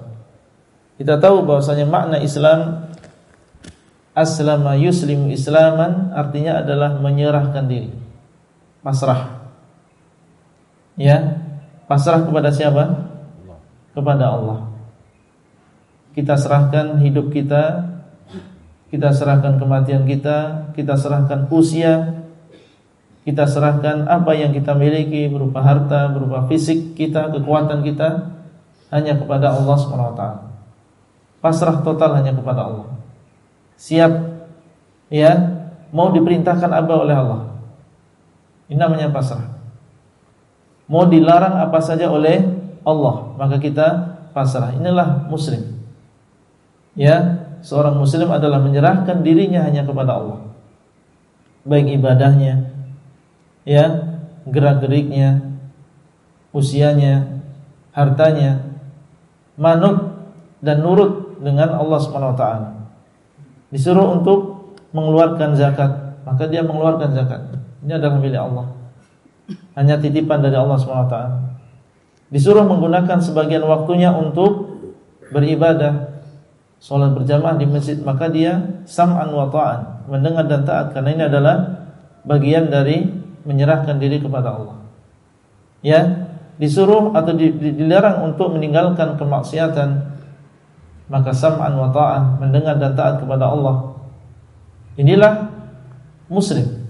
Kita 1.00 1.16
tahu 1.16 1.48
bahwasanya 1.48 1.88
makna 1.88 2.20
Islam 2.20 2.84
aslama 4.12 4.76
yuslimu 4.76 5.32
islaman 5.32 6.12
artinya 6.12 6.60
adalah 6.60 7.00
menyerahkan 7.00 7.64
diri. 7.64 7.88
Pasrah. 8.84 9.40
Ya, 11.00 11.40
pasrah 11.90 12.22
kepada 12.22 12.54
siapa? 12.54 13.10
Kepada 13.90 14.30
Allah. 14.30 14.70
Kita 16.14 16.38
serahkan 16.38 17.02
hidup 17.02 17.34
kita, 17.34 17.90
kita 18.94 19.10
serahkan 19.10 19.58
kematian 19.58 20.06
kita, 20.06 20.70
kita 20.78 20.94
serahkan 20.94 21.50
usia, 21.50 22.22
kita 23.26 23.50
serahkan 23.50 24.06
apa 24.06 24.38
yang 24.38 24.54
kita 24.54 24.70
miliki 24.78 25.26
berupa 25.26 25.66
harta, 25.66 26.14
berupa 26.14 26.46
fisik 26.46 26.94
kita, 26.94 27.34
kekuatan 27.34 27.82
kita 27.82 28.38
hanya 28.94 29.18
kepada 29.18 29.50
Allah 29.50 29.74
SWT. 29.74 30.22
Pasrah 31.42 31.82
total 31.82 32.22
hanya 32.22 32.30
kepada 32.38 32.70
Allah. 32.70 32.86
Siap 33.74 34.12
ya, 35.10 35.30
mau 35.90 36.14
diperintahkan 36.14 36.70
apa 36.70 36.92
oleh 36.94 37.16
Allah. 37.18 37.42
Ini 38.70 38.78
namanya 38.78 39.10
pasrah. 39.10 39.49
Mau 40.90 41.06
dilarang 41.06 41.62
apa 41.62 41.78
saja 41.78 42.10
oleh 42.10 42.42
Allah, 42.82 43.38
maka 43.38 43.62
kita 43.62 44.18
pasrah. 44.34 44.74
Inilah 44.74 45.30
muslim. 45.30 45.78
Ya, 46.98 47.46
seorang 47.62 47.94
muslim 47.94 48.26
adalah 48.34 48.58
menyerahkan 48.58 49.22
dirinya 49.22 49.62
hanya 49.62 49.86
kepada 49.86 50.18
Allah. 50.18 50.40
Baik 51.62 51.94
ibadahnya, 51.94 52.74
ya 53.62 54.18
gerak-geriknya, 54.50 55.44
usianya, 56.50 57.38
hartanya, 57.94 58.66
manut 59.54 60.18
dan 60.58 60.82
nurut 60.82 61.38
dengan 61.38 61.70
Allah 61.78 62.00
taala. 62.34 62.70
Disuruh 63.70 64.18
untuk 64.18 64.74
mengeluarkan 64.90 65.54
zakat, 65.54 66.18
maka 66.26 66.50
dia 66.50 66.66
mengeluarkan 66.66 67.14
zakat. 67.14 67.40
Ini 67.86 67.94
adalah 67.94 68.18
milik 68.18 68.40
Allah. 68.40 68.79
Hanya 69.74 69.96
titipan 69.98 70.42
dari 70.42 70.56
Allah 70.58 70.78
taala. 70.80 71.50
Disuruh 72.30 72.62
menggunakan 72.62 73.18
sebagian 73.18 73.66
waktunya 73.66 74.14
untuk 74.14 74.70
beribadah, 75.34 76.22
sholat 76.78 77.10
berjamaah 77.14 77.58
di 77.58 77.66
masjid, 77.66 77.98
maka 78.02 78.30
dia 78.30 78.82
sam'an 78.86 79.30
wa 79.34 79.50
ta'an, 79.50 80.06
mendengar 80.06 80.46
dan 80.46 80.62
taat 80.62 80.94
karena 80.94 81.10
ini 81.10 81.22
adalah 81.26 81.56
bagian 82.22 82.70
dari 82.70 83.10
menyerahkan 83.42 83.98
diri 83.98 84.22
kepada 84.22 84.54
Allah. 84.54 84.76
Ya, 85.80 86.30
disuruh 86.60 87.16
atau 87.16 87.32
dilarang 87.34 88.30
untuk 88.30 88.52
meninggalkan 88.54 89.18
kemaksiatan, 89.18 89.88
maka 91.10 91.34
sam'an 91.34 91.74
wa 91.74 91.90
ta'ah, 91.90 92.38
mendengar 92.38 92.78
dan 92.78 92.94
taat 92.94 93.18
kepada 93.18 93.50
Allah. 93.50 93.98
Inilah 94.94 95.50
muslim. 96.30 96.86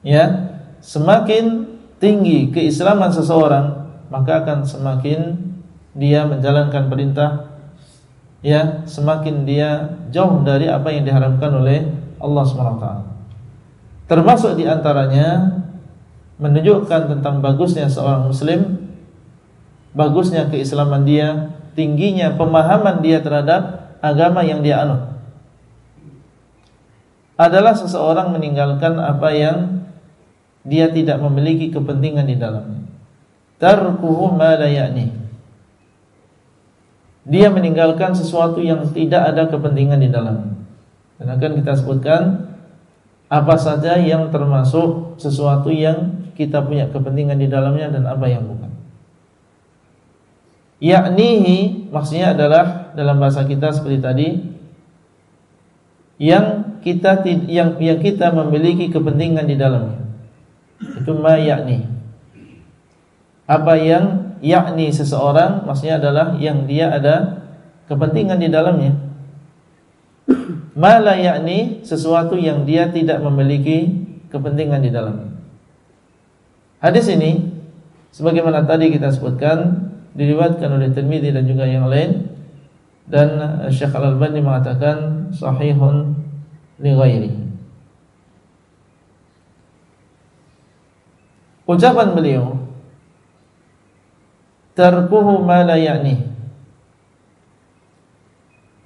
Ya, 0.00 0.45
semakin 0.80 1.76
tinggi 2.00 2.52
keislaman 2.52 3.12
seseorang, 3.12 3.88
maka 4.12 4.44
akan 4.44 4.62
semakin 4.62 5.36
dia 5.96 6.28
menjalankan 6.28 6.92
perintah 6.92 7.56
ya, 8.44 8.84
semakin 8.84 9.48
dia 9.48 9.98
jauh 10.12 10.44
dari 10.44 10.68
apa 10.68 10.92
yang 10.92 11.08
diharapkan 11.08 11.50
oleh 11.50 11.88
Allah 12.20 12.44
taala. 12.46 13.04
Termasuk 14.06 14.54
di 14.54 14.64
antaranya 14.70 15.62
menunjukkan 16.38 17.16
tentang 17.16 17.42
bagusnya 17.42 17.90
seorang 17.90 18.28
muslim, 18.28 18.86
bagusnya 19.96 20.46
keislaman 20.46 21.02
dia, 21.02 21.56
tingginya 21.74 22.36
pemahaman 22.36 23.02
dia 23.02 23.18
terhadap 23.18 23.96
agama 24.04 24.44
yang 24.46 24.60
dia 24.62 24.84
anut. 24.84 25.16
Adalah 27.36 27.76
seseorang 27.76 28.32
meninggalkan 28.32 28.96
apa 28.96 29.28
yang 29.34 29.75
dia 30.66 30.90
tidak 30.90 31.22
memiliki 31.22 31.70
kepentingan 31.70 32.26
di 32.26 32.34
dalamnya. 32.34 32.82
Tarkuhu 33.62 34.34
ma 34.34 34.58
la 34.58 34.66
ya'ni. 34.66 35.14
Dia 37.26 37.50
meninggalkan 37.50 38.14
sesuatu 38.18 38.58
yang 38.58 38.82
tidak 38.90 39.34
ada 39.34 39.46
kepentingan 39.46 40.02
di 40.02 40.10
dalamnya. 40.10 40.58
Dan 41.16 41.26
akan 41.32 41.52
kita 41.62 41.72
sebutkan 41.78 42.22
apa 43.26 43.54
saja 43.58 43.98
yang 43.98 44.30
termasuk 44.30 45.18
sesuatu 45.18 45.70
yang 45.70 46.30
kita 46.38 46.62
punya 46.62 46.86
kepentingan 46.90 47.38
di 47.40 47.48
dalamnya 47.50 47.90
dan 47.90 48.04
apa 48.06 48.26
yang 48.30 48.46
bukan. 48.46 48.70
Yaknihi 50.78 51.88
maksudnya 51.88 52.36
adalah 52.36 52.92
dalam 52.92 53.16
bahasa 53.16 53.48
kita 53.48 53.72
seperti 53.72 53.98
tadi 53.98 54.28
yang 56.20 56.78
kita 56.84 57.24
yang 57.48 57.80
yang 57.80 57.98
kita 57.98 58.28
memiliki 58.30 58.92
kepentingan 58.92 59.48
di 59.48 59.56
dalamnya. 59.56 60.05
Itu 60.80 61.16
ma 61.16 61.40
yakni. 61.40 61.88
Apa 63.46 63.78
yang 63.78 64.36
yakni 64.42 64.92
seseorang 64.92 65.64
maksudnya 65.64 65.96
adalah 66.02 66.36
yang 66.36 66.68
dia 66.68 66.92
ada 66.92 67.46
kepentingan 67.86 68.42
di 68.42 68.50
dalamnya 68.50 69.06
Mala 70.80 71.16
yakni 71.16 71.80
sesuatu 71.86 72.34
yang 72.36 72.66
dia 72.66 72.90
tidak 72.90 73.22
memiliki 73.22 74.06
kepentingan 74.28 74.82
di 74.82 74.90
dalamnya. 74.90 75.30
Hadis 76.82 77.08
ini 77.08 77.48
sebagaimana 78.12 78.66
tadi 78.66 78.92
kita 78.92 79.08
sebutkan 79.14 79.88
diriwayatkan 80.12 80.68
oleh 80.68 80.92
Tirmizi 80.92 81.32
dan 81.32 81.44
juga 81.48 81.64
yang 81.64 81.88
lain 81.88 82.28
dan 83.06 83.28
Syekh 83.70 83.94
Al-Albani 83.94 84.42
mengatakan 84.42 85.30
sahihun 85.32 86.18
li 86.82 86.92
ghairi. 86.92 87.45
Ucapan 91.66 92.14
beliau 92.14 92.62
tarkuhu 94.78 95.42
ma 95.42 95.66
la 95.66 95.74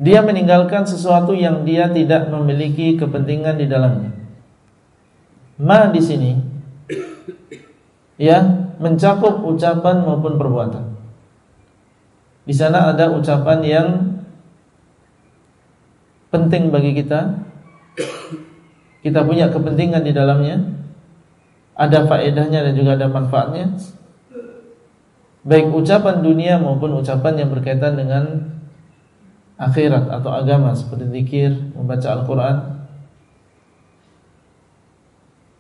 dia 0.00 0.24
meninggalkan 0.24 0.88
sesuatu 0.88 1.36
yang 1.36 1.60
dia 1.68 1.92
tidak 1.92 2.32
memiliki 2.32 2.96
kepentingan 2.96 3.60
di 3.60 3.68
dalamnya. 3.68 4.16
Ma 5.60 5.92
di 5.92 6.00
sini 6.00 6.40
ya 8.16 8.40
mencakup 8.80 9.44
ucapan 9.44 10.00
maupun 10.00 10.40
perbuatan. 10.40 10.96
Di 12.48 12.56
sana 12.56 12.96
ada 12.96 13.12
ucapan 13.12 13.60
yang 13.60 13.88
penting 16.32 16.72
bagi 16.72 16.96
kita. 16.96 17.44
Kita 19.04 19.20
punya 19.28 19.52
kepentingan 19.52 20.00
di 20.00 20.16
dalamnya. 20.16 20.79
Ada 21.80 22.04
faedahnya 22.04 22.60
dan 22.60 22.72
juga 22.76 23.00
ada 23.00 23.08
manfaatnya. 23.08 23.72
Baik 25.40 25.72
ucapan 25.72 26.20
dunia 26.20 26.60
maupun 26.60 27.00
ucapan 27.00 27.40
yang 27.40 27.48
berkaitan 27.48 27.96
dengan 27.96 28.52
akhirat 29.56 30.12
atau 30.12 30.28
agama 30.28 30.76
seperti 30.76 31.08
zikir, 31.08 31.56
membaca 31.72 32.08
Al-Qur'an. 32.12 32.56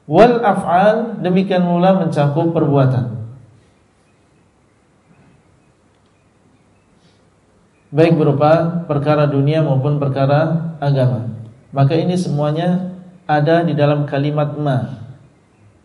Wal 0.04 0.44
af'al 0.44 1.24
demikian 1.24 1.64
pula 1.64 1.96
mencakup 1.96 2.52
perbuatan. 2.52 3.16
Baik 7.90 8.20
berupa 8.20 8.84
perkara 8.84 9.24
dunia 9.24 9.64
maupun 9.64 9.96
perkara 9.96 10.76
agama. 10.84 11.32
Maka 11.72 11.96
ini 11.96 12.14
semuanya 12.20 12.92
ada 13.24 13.64
di 13.64 13.72
dalam 13.72 14.04
kalimat 14.04 14.54
ma 14.60 15.09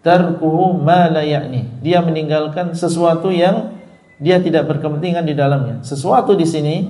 tarkuhu 0.06 0.78
ma 0.78 1.10
la 1.10 1.26
ya'ni. 1.26 1.82
Dia 1.82 2.06
meninggalkan 2.06 2.78
sesuatu 2.78 3.34
yang 3.34 3.74
dia 4.22 4.38
tidak 4.38 4.70
berkepentingan 4.70 5.26
di 5.26 5.34
dalamnya. 5.34 5.82
Sesuatu 5.82 6.38
di 6.38 6.46
sini 6.46 6.86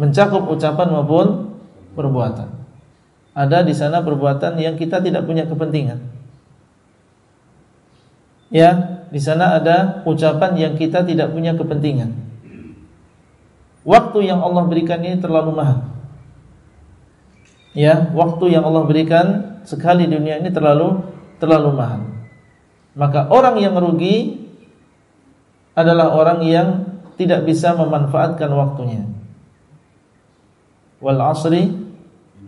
mencakup 0.00 0.48
ucapan 0.48 0.88
maupun 0.88 1.52
perbuatan. 1.92 2.48
Ada 3.36 3.62
di 3.62 3.76
sana 3.76 4.00
perbuatan 4.00 4.56
yang 4.56 4.74
kita 4.74 5.04
tidak 5.04 5.28
punya 5.28 5.44
kepentingan. 5.44 6.00
Ya, 8.50 9.04
di 9.14 9.20
sana 9.22 9.54
ada 9.60 10.02
ucapan 10.02 10.58
yang 10.58 10.74
kita 10.74 11.06
tidak 11.06 11.30
punya 11.30 11.54
kepentingan. 11.54 12.10
Waktu 13.86 14.26
yang 14.26 14.42
Allah 14.42 14.66
berikan 14.66 14.98
ini 15.04 15.22
terlalu 15.22 15.54
mahal. 15.54 15.86
Ya, 17.70 18.10
waktu 18.10 18.50
yang 18.50 18.66
Allah 18.66 18.82
berikan 18.82 19.26
sekali 19.62 20.10
dunia 20.10 20.42
ini 20.42 20.50
terlalu 20.50 21.06
terlalu 21.38 21.70
mahal. 21.78 22.09
Maka 22.98 23.30
orang 23.30 23.62
yang 23.62 23.78
rugi 23.78 24.40
adalah 25.78 26.10
orang 26.10 26.42
yang 26.42 26.68
tidak 27.14 27.46
bisa 27.46 27.76
memanfaatkan 27.78 28.50
waktunya. 28.50 29.06
Wal 30.98 31.20
asri 31.22 31.70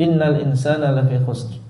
innal 0.01 0.41
insana 0.43 0.91
lafi 0.93 1.21
khusr. 1.23 1.61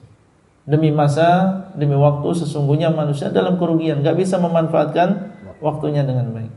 Demi 0.63 0.95
masa, 0.95 1.67
demi 1.75 1.99
waktu 1.99 2.39
sesungguhnya 2.39 2.95
manusia 2.95 3.35
dalam 3.35 3.59
kerugian, 3.59 4.01
enggak 4.01 4.15
bisa 4.15 4.39
memanfaatkan 4.39 5.35
waktunya 5.59 6.07
dengan 6.07 6.31
baik. 6.31 6.53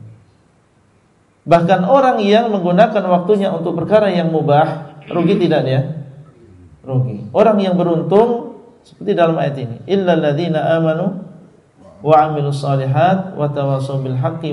Bahkan 1.46 1.86
orang 1.86 2.22
yang 2.22 2.50
menggunakan 2.54 3.02
waktunya 3.06 3.50
untuk 3.50 3.74
perkara 3.74 4.10
yang 4.10 4.30
mubah, 4.30 5.02
rugi 5.10 5.34
tidak 5.42 5.62
dia? 5.66 5.80
Rugi. 6.86 7.30
Orang 7.34 7.58
yang 7.58 7.74
beruntung 7.74 8.62
seperti 8.86 9.18
dalam 9.18 9.34
ayat 9.38 9.58
ini, 9.58 9.76
illal 9.90 10.22
ladzina 10.22 10.78
amanu 10.78 11.25
wa 12.04 12.16
amilus 12.28 12.60
salihat 12.60 13.36
wa 13.36 13.48
tawassaw 13.48 14.00
bil 14.00 14.16
haqqi. 14.16 14.52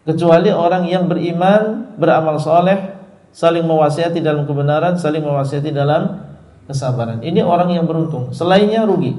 Kecuali 0.00 0.50
orang 0.50 0.88
yang 0.88 1.06
beriman, 1.06 1.94
beramal 2.00 2.40
soleh, 2.40 2.98
saling 3.30 3.62
mewasiati 3.62 4.18
dalam 4.18 4.48
kebenaran, 4.48 4.96
saling 4.96 5.22
mewasiati 5.22 5.70
dalam 5.70 6.24
kesabaran. 6.66 7.20
Ini 7.20 7.44
orang 7.44 7.74
yang 7.74 7.84
beruntung. 7.86 8.32
Selainnya 8.34 8.82
rugi. 8.86 9.14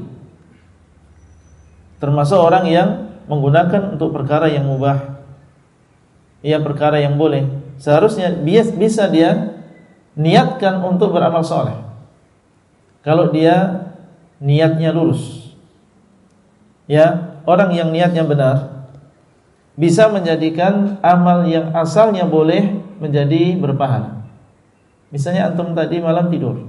Termasuk 2.01 2.39
orang 2.39 2.65
yang 2.65 2.89
menggunakan 3.29 3.95
untuk 3.95 4.09
perkara 4.11 4.49
yang 4.49 4.65
mubah. 4.65 5.21
Ya 6.41 6.57
perkara 6.57 6.97
yang 6.97 7.21
boleh. 7.21 7.45
Seharusnya 7.77 8.33
bisa 8.73 9.05
dia 9.05 9.61
niatkan 10.17 10.81
untuk 10.81 11.13
beramal 11.13 11.45
soleh. 11.45 11.77
Kalau 13.05 13.29
dia 13.29 13.87
niatnya 14.41 14.89
lurus. 14.91 15.53
Ya, 16.89 17.37
orang 17.45 17.71
yang 17.71 17.93
niatnya 17.93 18.25
benar 18.25 18.83
bisa 19.79 20.11
menjadikan 20.11 20.99
amal 20.99 21.47
yang 21.47 21.71
asalnya 21.71 22.27
boleh 22.27 22.81
menjadi 22.99 23.55
berpahala. 23.55 24.27
Misalnya 25.13 25.53
antum 25.53 25.71
tadi 25.71 26.03
malam 26.03 26.27
tidur. 26.27 26.67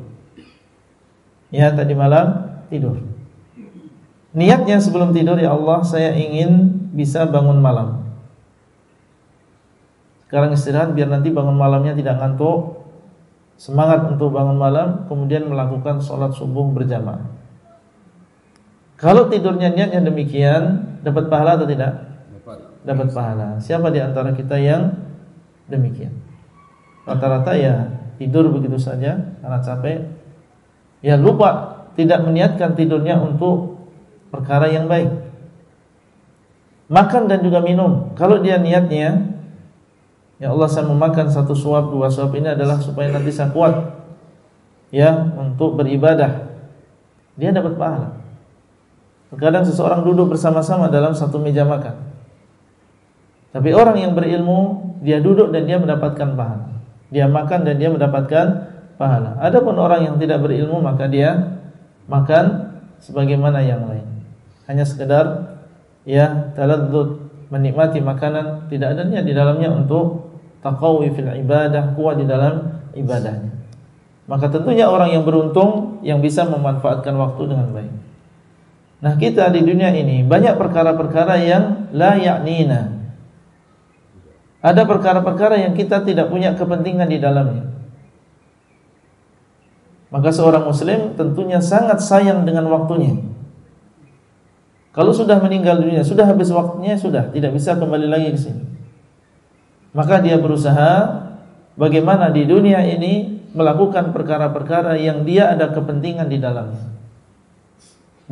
Ya, 1.50 1.74
tadi 1.74 1.92
malam 1.92 2.60
tidur. 2.70 3.02
Niatnya 4.32 4.80
sebelum 4.80 5.12
tidur 5.12 5.36
ya 5.36 5.52
Allah, 5.52 5.84
saya 5.84 6.16
ingin 6.16 6.72
bisa 6.96 7.28
bangun 7.28 7.60
malam. 7.60 8.06
Sekarang 10.24 10.56
istirahat 10.56 10.96
biar 10.96 11.12
nanti 11.12 11.28
bangun 11.28 11.52
malamnya 11.52 11.92
tidak 11.92 12.16
ngantuk. 12.16 12.80
Semangat 13.60 14.08
untuk 14.08 14.32
bangun 14.32 14.56
malam, 14.56 15.04
kemudian 15.04 15.44
melakukan 15.44 16.00
sholat 16.00 16.32
subuh 16.32 16.64
berjamaah. 16.72 17.41
Kalau 19.02 19.26
tidurnya 19.26 19.74
niatnya 19.74 19.98
demikian, 19.98 20.94
dapat 21.02 21.26
pahala 21.26 21.58
atau 21.58 21.66
tidak? 21.66 22.06
Dapat. 22.86 23.08
pahala. 23.10 23.58
Siapa 23.58 23.90
di 23.90 23.98
antara 23.98 24.30
kita 24.30 24.58
yang 24.62 24.94
demikian? 25.66 26.14
Rata-rata 27.02 27.58
ya 27.58 27.90
tidur 28.22 28.46
begitu 28.54 28.78
saja 28.78 29.34
karena 29.42 29.58
capek. 29.58 30.06
Ya 31.02 31.18
lupa 31.18 31.82
tidak 31.98 32.22
meniatkan 32.22 32.78
tidurnya 32.78 33.18
untuk 33.18 33.82
perkara 34.30 34.70
yang 34.70 34.86
baik. 34.86 35.10
Makan 36.86 37.26
dan 37.26 37.42
juga 37.42 37.58
minum. 37.58 38.14
Kalau 38.14 38.38
dia 38.38 38.62
niatnya 38.62 39.32
Ya 40.42 40.50
Allah 40.50 40.66
saya 40.66 40.90
memakan 40.90 41.30
satu 41.30 41.54
suap 41.54 41.94
dua 41.94 42.10
suap 42.10 42.34
ini 42.34 42.50
adalah 42.50 42.82
supaya 42.82 43.14
nanti 43.14 43.30
saya 43.30 43.54
kuat 43.54 43.94
ya 44.90 45.14
untuk 45.38 45.78
beribadah. 45.78 46.50
Dia 47.38 47.54
dapat 47.54 47.78
pahala. 47.78 48.21
Terkadang 49.32 49.64
seseorang 49.64 50.04
duduk 50.04 50.36
bersama-sama 50.36 50.92
dalam 50.92 51.16
satu 51.16 51.40
meja 51.40 51.64
makan. 51.64 51.96
Tapi 53.56 53.72
orang 53.72 53.96
yang 53.96 54.12
berilmu, 54.12 54.92
dia 55.00 55.24
duduk 55.24 55.48
dan 55.56 55.64
dia 55.64 55.80
mendapatkan 55.80 56.36
pahala. 56.36 56.68
Dia 57.08 57.32
makan 57.32 57.64
dan 57.64 57.80
dia 57.80 57.88
mendapatkan 57.88 58.46
pahala. 59.00 59.40
Adapun 59.40 59.80
orang 59.80 60.04
yang 60.04 60.16
tidak 60.20 60.44
berilmu, 60.44 60.84
maka 60.84 61.08
dia 61.08 61.60
makan 62.12 62.76
sebagaimana 63.00 63.64
yang 63.64 63.88
lain. 63.88 64.04
Hanya 64.68 64.84
sekedar 64.84 65.56
ya 66.04 66.52
taladzud 66.52 67.32
menikmati 67.48 68.04
makanan, 68.04 68.68
tidak 68.68 68.96
ada 68.96 69.08
niat 69.08 69.24
di 69.24 69.32
dalamnya 69.32 69.72
untuk 69.72 70.28
taqawi 70.60 71.08
fil 71.16 71.32
ibadah, 71.40 71.96
kuat 71.96 72.20
di 72.20 72.28
dalam 72.28 72.84
ibadahnya. 72.92 73.52
Maka 74.28 74.52
tentunya 74.52 74.92
orang 74.92 75.12
yang 75.12 75.24
beruntung 75.24 76.00
yang 76.04 76.20
bisa 76.20 76.44
memanfaatkan 76.44 77.16
waktu 77.16 77.42
dengan 77.48 77.68
baik. 77.72 78.11
Nah 79.02 79.18
kita 79.18 79.50
di 79.50 79.66
dunia 79.66 79.90
ini 79.90 80.22
banyak 80.22 80.54
perkara-perkara 80.54 81.34
yang 81.42 81.90
la 81.90 82.14
ya'nina. 82.14 83.02
Ada 84.62 84.86
perkara-perkara 84.86 85.58
yang 85.58 85.74
kita 85.74 86.06
tidak 86.06 86.30
punya 86.30 86.54
kepentingan 86.54 87.10
di 87.10 87.18
dalamnya. 87.18 87.66
Maka 90.14 90.30
seorang 90.30 90.70
muslim 90.70 91.18
tentunya 91.18 91.58
sangat 91.58 91.98
sayang 91.98 92.46
dengan 92.46 92.70
waktunya. 92.70 93.18
Kalau 94.94 95.10
sudah 95.10 95.42
meninggal 95.42 95.82
dunia, 95.82 96.04
sudah 96.04 96.28
habis 96.28 96.52
waktunya, 96.52 97.00
sudah 97.00 97.32
Tidak 97.32 97.48
bisa 97.48 97.80
kembali 97.80 98.12
lagi 98.12 98.28
ke 98.36 98.38
sini. 98.38 98.62
Maka 99.96 100.20
dia 100.20 100.36
berusaha 100.36 101.24
Bagaimana 101.80 102.28
di 102.28 102.44
dunia 102.44 102.84
ini 102.84 103.40
Melakukan 103.56 104.12
perkara-perkara 104.12 105.00
yang 105.00 105.24
dia 105.24 105.48
ada 105.48 105.72
kepentingan 105.72 106.28
di 106.28 106.36
dalamnya 106.36 106.91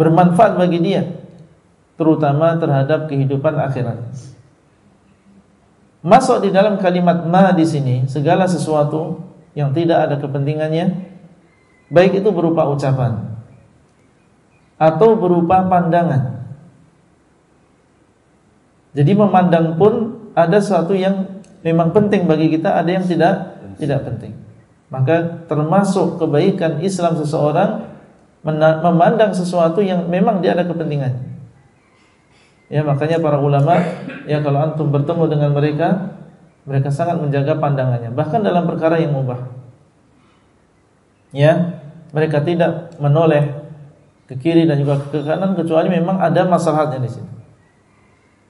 bermanfaat 0.00 0.56
bagi 0.56 0.80
dia 0.80 1.04
terutama 2.00 2.56
terhadap 2.56 3.12
kehidupan 3.12 3.52
akhirat. 3.60 4.00
Masuk 6.00 6.40
di 6.40 6.48
dalam 6.48 6.80
kalimat 6.80 7.28
ma 7.28 7.52
di 7.52 7.68
sini 7.68 8.08
segala 8.08 8.48
sesuatu 8.48 9.20
yang 9.52 9.76
tidak 9.76 10.08
ada 10.08 10.16
kepentingannya 10.16 10.96
baik 11.92 12.24
itu 12.24 12.32
berupa 12.32 12.64
ucapan 12.72 13.36
atau 14.80 15.12
berupa 15.20 15.60
pandangan. 15.68 16.40
Jadi 18.96 19.12
memandang 19.12 19.76
pun 19.76 20.16
ada 20.32 20.56
sesuatu 20.56 20.96
yang 20.96 21.44
memang 21.60 21.92
penting 21.92 22.24
bagi 22.24 22.48
kita, 22.48 22.80
ada 22.80 22.88
yang 22.88 23.04
tidak 23.04 23.60
tidak 23.76 24.08
penting. 24.08 24.32
Maka 24.88 25.44
termasuk 25.44 26.16
kebaikan 26.16 26.80
Islam 26.80 27.20
seseorang 27.20 27.89
memandang 28.44 29.36
sesuatu 29.36 29.84
yang 29.84 30.08
memang 30.08 30.40
dia 30.40 30.56
ada 30.56 30.64
kepentingan. 30.64 31.12
Ya, 32.70 32.86
makanya 32.86 33.18
para 33.18 33.42
ulama 33.42 33.82
ya 34.30 34.38
kalau 34.40 34.62
antum 34.62 34.88
bertemu 34.94 35.26
dengan 35.26 35.50
mereka, 35.52 36.16
mereka 36.64 36.94
sangat 36.94 37.18
menjaga 37.18 37.58
pandangannya, 37.58 38.14
bahkan 38.14 38.40
dalam 38.40 38.64
perkara 38.64 39.02
yang 39.02 39.10
mubah. 39.10 39.50
Ya, 41.34 41.82
mereka 42.14 42.42
tidak 42.42 42.94
menoleh 43.02 43.60
ke 44.30 44.38
kiri 44.38 44.66
dan 44.66 44.78
juga 44.78 45.02
ke 45.10 45.22
kanan 45.26 45.58
kecuali 45.58 45.90
memang 45.90 46.22
ada 46.22 46.46
masalahnya 46.46 47.02
di 47.02 47.10
situ. 47.10 47.30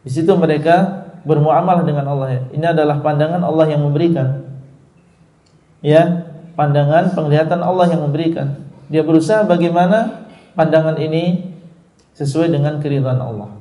Di 0.04 0.10
situ 0.12 0.32
mereka 0.36 1.08
bermuamalah 1.24 1.84
dengan 1.84 2.08
Allah. 2.08 2.48
Ini 2.52 2.72
adalah 2.72 3.04
pandangan 3.04 3.40
Allah 3.44 3.66
yang 3.68 3.84
memberikan. 3.84 4.48
Ya, 5.80 6.28
pandangan 6.56 7.16
penglihatan 7.16 7.60
Allah 7.60 7.88
yang 7.88 8.04
memberikan. 8.04 8.69
Dia 8.90 9.06
berusaha 9.06 9.46
bagaimana 9.46 10.26
pandangan 10.58 10.98
ini 10.98 11.54
sesuai 12.18 12.50
dengan 12.50 12.82
keridhaan 12.82 13.22
Allah. 13.22 13.54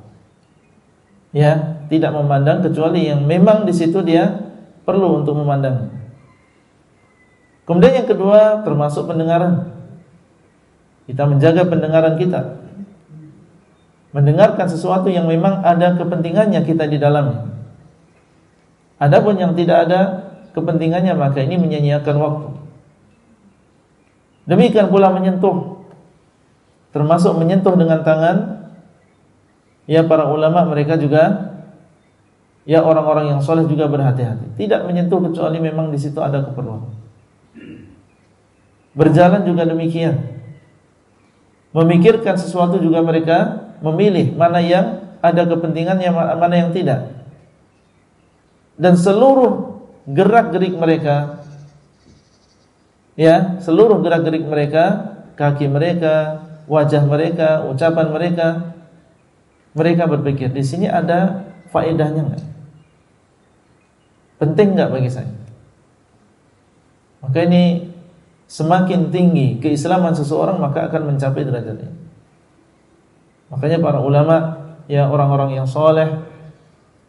Ya, 1.30 1.78
tidak 1.86 2.10
memandang 2.10 2.66
kecuali 2.66 3.06
yang 3.06 3.22
memang 3.22 3.62
di 3.62 3.70
situ 3.70 4.02
dia 4.02 4.50
perlu 4.82 5.22
untuk 5.22 5.38
memandang. 5.38 5.94
Kemudian 7.62 8.02
yang 8.02 8.08
kedua 8.10 8.66
termasuk 8.66 9.06
pendengaran. 9.06 9.70
Kita 11.06 11.22
menjaga 11.30 11.62
pendengaran 11.70 12.18
kita. 12.18 12.58
Mendengarkan 14.10 14.66
sesuatu 14.66 15.06
yang 15.06 15.30
memang 15.30 15.62
ada 15.62 15.94
kepentingannya 15.94 16.66
kita 16.66 16.90
di 16.90 16.98
dalamnya. 16.98 17.46
Adapun 18.98 19.38
yang 19.38 19.54
tidak 19.54 19.86
ada 19.86 20.00
kepentingannya 20.50 21.14
maka 21.14 21.46
ini 21.46 21.54
menyanyiakan 21.62 22.16
waktu. 22.18 22.49
Demikian 24.50 24.90
pula 24.90 25.14
menyentuh. 25.14 25.78
Termasuk 26.90 27.38
menyentuh 27.38 27.78
dengan 27.78 28.02
tangan. 28.02 28.66
Ya 29.86 30.02
para 30.02 30.26
ulama 30.26 30.66
mereka 30.66 30.98
juga 30.98 31.54
ya 32.66 32.82
orang-orang 32.82 33.30
yang 33.30 33.40
soleh 33.46 33.62
juga 33.70 33.86
berhati-hati. 33.86 34.58
Tidak 34.58 34.90
menyentuh 34.90 35.22
kecuali 35.22 35.62
memang 35.62 35.94
di 35.94 35.98
situ 36.02 36.18
ada 36.18 36.42
keperluan. 36.42 36.90
Berjalan 38.90 39.46
juga 39.46 39.62
demikian. 39.70 40.18
Memikirkan 41.70 42.34
sesuatu 42.34 42.82
juga 42.82 43.06
mereka 43.06 43.70
memilih 43.78 44.34
mana 44.34 44.58
yang 44.58 45.14
ada 45.22 45.46
kepentingannya 45.46 46.10
mana 46.10 46.54
yang 46.58 46.74
tidak. 46.74 47.22
Dan 48.74 48.98
seluruh 48.98 49.78
gerak-gerik 50.10 50.74
mereka 50.74 51.39
ya 53.20 53.60
seluruh 53.60 54.00
gerak-gerik 54.00 54.48
mereka 54.48 55.12
kaki 55.36 55.68
mereka 55.68 56.48
wajah 56.70 57.02
mereka, 57.02 57.66
ucapan 57.66 58.06
mereka, 58.14 58.48
mereka 59.74 60.06
berpikir 60.06 60.54
di 60.54 60.62
sini 60.62 60.86
ada 60.86 61.50
faedahnya 61.74 62.30
enggak? 62.30 62.44
Penting 64.38 64.78
enggak 64.78 64.90
bagi 64.94 65.10
saya? 65.10 65.34
Maka 67.26 67.38
ini 67.42 67.90
semakin 68.46 69.10
tinggi 69.10 69.58
keislaman 69.58 70.14
seseorang 70.14 70.62
maka 70.62 70.86
akan 70.86 71.12
mencapai 71.12 71.42
derajat 71.42 71.76
ini. 71.82 71.96
Makanya 73.50 73.82
para 73.82 73.98
ulama 73.98 74.36
ya 74.86 75.10
orang-orang 75.10 75.58
yang 75.58 75.66
soleh 75.66 76.22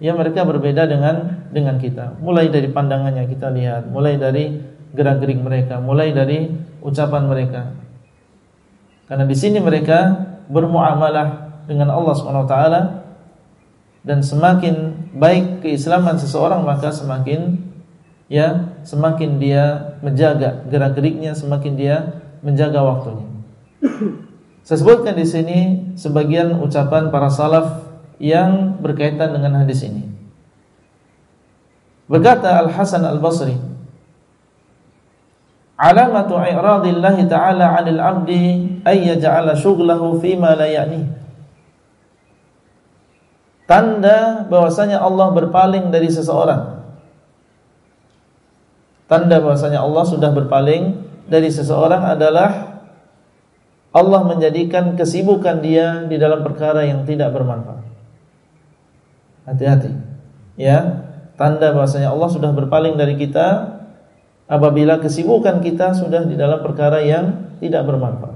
ya 0.02 0.18
mereka 0.18 0.42
berbeda 0.42 0.90
dengan 0.90 1.46
dengan 1.54 1.78
kita. 1.78 2.18
Mulai 2.18 2.50
dari 2.50 2.66
pandangannya 2.74 3.30
kita 3.30 3.54
lihat, 3.54 3.94
mulai 3.94 4.18
dari 4.18 4.58
gerak-gerik 4.92 5.40
mereka, 5.40 5.80
mulai 5.80 6.12
dari 6.12 6.52
ucapan 6.84 7.28
mereka. 7.28 7.62
Karena 9.08 9.28
di 9.28 9.36
sini 9.36 9.60
mereka 9.60 10.28
bermuamalah 10.48 11.52
dengan 11.68 11.92
Allah 11.92 12.16
taala 12.48 12.82
dan 14.02 14.24
semakin 14.26 15.08
baik 15.14 15.62
keislaman 15.62 16.18
seseorang 16.18 16.66
maka 16.66 16.90
semakin 16.90 17.60
ya 18.32 18.72
semakin 18.88 19.38
dia 19.38 19.96
menjaga 20.00 20.64
gerak-geriknya, 20.72 21.36
semakin 21.36 21.74
dia 21.76 22.24
menjaga 22.40 22.82
waktunya. 22.82 23.28
Saya 24.62 24.78
sebutkan 24.78 25.18
di 25.18 25.26
sini 25.26 25.60
sebagian 25.98 26.62
ucapan 26.62 27.10
para 27.10 27.28
salaf 27.28 27.92
yang 28.22 28.78
berkaitan 28.80 29.34
dengan 29.34 29.66
hadis 29.66 29.82
ini. 29.84 30.06
Berkata 32.06 32.62
Al 32.62 32.70
Hasan 32.70 33.02
Al 33.04 33.18
Basri, 33.18 33.58
alamatu 35.82 36.38
i'radillahi 36.38 37.26
ta'ala 37.26 37.82
'anil 37.82 37.98
'abdi 37.98 38.78
ay 38.86 39.10
yaj'ala 39.10 39.58
syughlahu 39.58 40.22
fima 40.22 40.54
la 40.54 40.70
ya'ni. 40.70 41.10
Tanda 43.66 44.46
bahwasanya 44.46 45.02
Allah 45.02 45.34
berpaling 45.34 45.90
dari 45.90 46.12
seseorang. 46.12 46.84
Tanda 49.10 49.42
bahwasanya 49.42 49.82
Allah 49.82 50.04
sudah 50.06 50.30
berpaling 50.30 51.02
dari 51.26 51.50
seseorang 51.50 52.04
adalah 52.06 52.84
Allah 53.92 54.22
menjadikan 54.24 54.96
kesibukan 54.96 55.60
dia 55.60 56.08
di 56.08 56.16
dalam 56.16 56.44
perkara 56.44 56.88
yang 56.88 57.04
tidak 57.04 57.36
bermanfaat. 57.36 57.84
Hati-hati. 59.48 59.92
Ya 60.56 61.08
tanda 61.42 61.74
bahwasanya 61.74 62.14
Allah 62.14 62.30
sudah 62.30 62.52
berpaling 62.54 63.02
dari 63.02 63.18
kita 63.18 63.81
apabila 64.52 65.00
kesibukan 65.00 65.64
kita 65.64 65.96
sudah 65.96 66.28
di 66.28 66.36
dalam 66.36 66.60
perkara 66.60 67.00
yang 67.00 67.56
tidak 67.64 67.88
bermanfaat. 67.88 68.36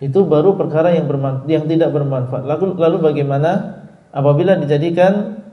Itu 0.00 0.24
baru 0.24 0.56
perkara 0.56 0.96
yang 0.96 1.04
bermanfaat, 1.04 1.44
yang 1.52 1.68
tidak 1.68 1.92
bermanfaat. 1.92 2.48
Lalu 2.48 2.80
lalu 2.80 2.96
bagaimana 3.12 3.84
apabila 4.08 4.56
dijadikan 4.56 5.44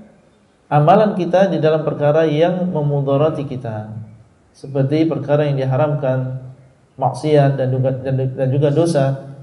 amalan 0.71 1.19
kita 1.19 1.51
di 1.51 1.59
dalam 1.59 1.83
perkara 1.83 2.23
yang 2.23 2.71
memudarati 2.71 3.43
kita? 3.43 3.91
Seperti 4.55 5.03
perkara 5.03 5.51
yang 5.51 5.59
diharamkan, 5.59 6.39
maksiat 6.95 7.59
dan 7.59 7.67
juga 7.75 7.91
dan 8.07 8.47
juga 8.47 8.71
dosa. 8.71 9.35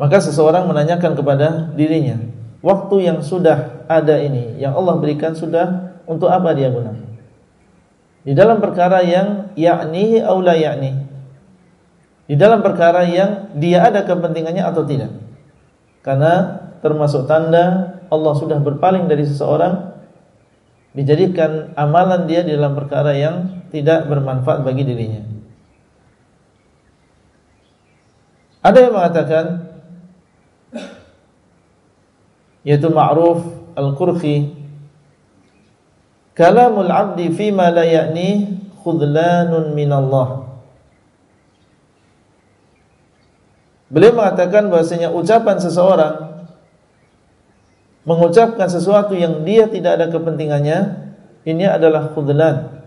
Maka 0.00 0.20
seseorang 0.20 0.68
menanyakan 0.68 1.12
kepada 1.16 1.72
dirinya, 1.72 2.20
waktu 2.60 3.04
yang 3.04 3.18
sudah 3.20 3.84
ada 3.88 4.20
ini, 4.20 4.56
yang 4.60 4.76
Allah 4.76 4.96
berikan 5.00 5.32
sudah 5.32 5.85
untuk 6.06 6.30
apa 6.30 6.54
dia 6.54 6.70
gunakan? 6.70 7.06
Di 8.26 8.34
dalam 8.34 8.58
perkara 8.58 9.06
yang 9.06 9.54
yakni 9.54 10.18
atau 10.18 10.42
la 10.42 10.58
yakni. 10.58 11.06
Di 12.26 12.34
dalam 12.34 12.58
perkara 12.58 13.06
yang 13.06 13.54
dia 13.54 13.86
ada 13.86 14.02
kepentingannya 14.02 14.66
atau 14.66 14.82
tidak. 14.82 15.14
Karena 16.02 16.62
termasuk 16.82 17.30
tanda 17.30 17.98
Allah 18.10 18.34
sudah 18.34 18.58
berpaling 18.58 19.06
dari 19.06 19.22
seseorang 19.26 19.94
dijadikan 20.94 21.70
amalan 21.78 22.26
dia 22.26 22.42
di 22.42 22.54
dalam 22.54 22.74
perkara 22.74 23.14
yang 23.14 23.62
tidak 23.70 24.10
bermanfaat 24.10 24.66
bagi 24.66 24.82
dirinya. 24.82 25.22
Ada 28.66 28.78
yang 28.90 28.94
mengatakan 28.98 29.44
yaitu 32.66 32.90
Ma'ruf 32.90 33.46
Al-Qurfi 33.78 34.65
Kalamul 36.36 36.92
abdi 36.92 37.32
fima 37.32 37.72
la 37.72 37.88
ya'ni 37.88 38.60
khudlanun 38.84 39.72
minallah. 39.72 40.44
Beliau 43.88 44.12
mengatakan 44.12 44.68
bahasanya 44.68 45.16
ucapan 45.16 45.56
seseorang 45.56 46.14
mengucapkan 48.04 48.68
sesuatu 48.68 49.16
yang 49.16 49.42
dia 49.48 49.66
tidak 49.66 49.96
ada 49.96 50.06
kepentingannya, 50.12 50.78
ini 51.48 51.64
adalah 51.64 52.12
khudlan. 52.12 52.84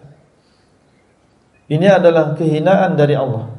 Ini 1.65 1.88
adalah 1.89 2.38
kehinaan 2.38 2.93
dari 2.95 3.17
Allah. 3.17 3.49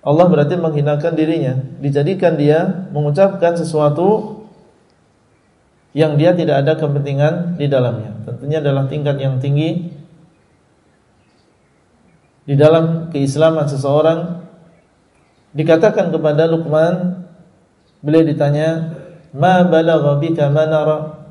Allah 0.00 0.26
berarti 0.26 0.56
menghinakan 0.56 1.12
dirinya, 1.12 1.60
dijadikan 1.78 2.40
dia 2.40 2.88
mengucapkan 2.96 3.60
sesuatu 3.60 4.39
yang 5.90 6.14
dia 6.14 6.30
tidak 6.34 6.62
ada 6.62 6.78
kepentingan 6.78 7.58
di 7.58 7.66
dalamnya. 7.66 8.14
Tentunya 8.22 8.62
adalah 8.62 8.86
tingkat 8.86 9.18
yang 9.18 9.42
tinggi 9.42 9.90
di 12.46 12.54
dalam 12.54 13.10
keislaman 13.10 13.66
seseorang. 13.66 14.42
Dikatakan 15.50 16.14
kepada 16.14 16.46
Luqman, 16.46 17.26
beliau 18.06 18.22
ditanya, 18.22 18.94
"Ma 19.34 19.66
balagha 19.66 20.14
bika 20.22 20.46
manara?" 20.46 21.26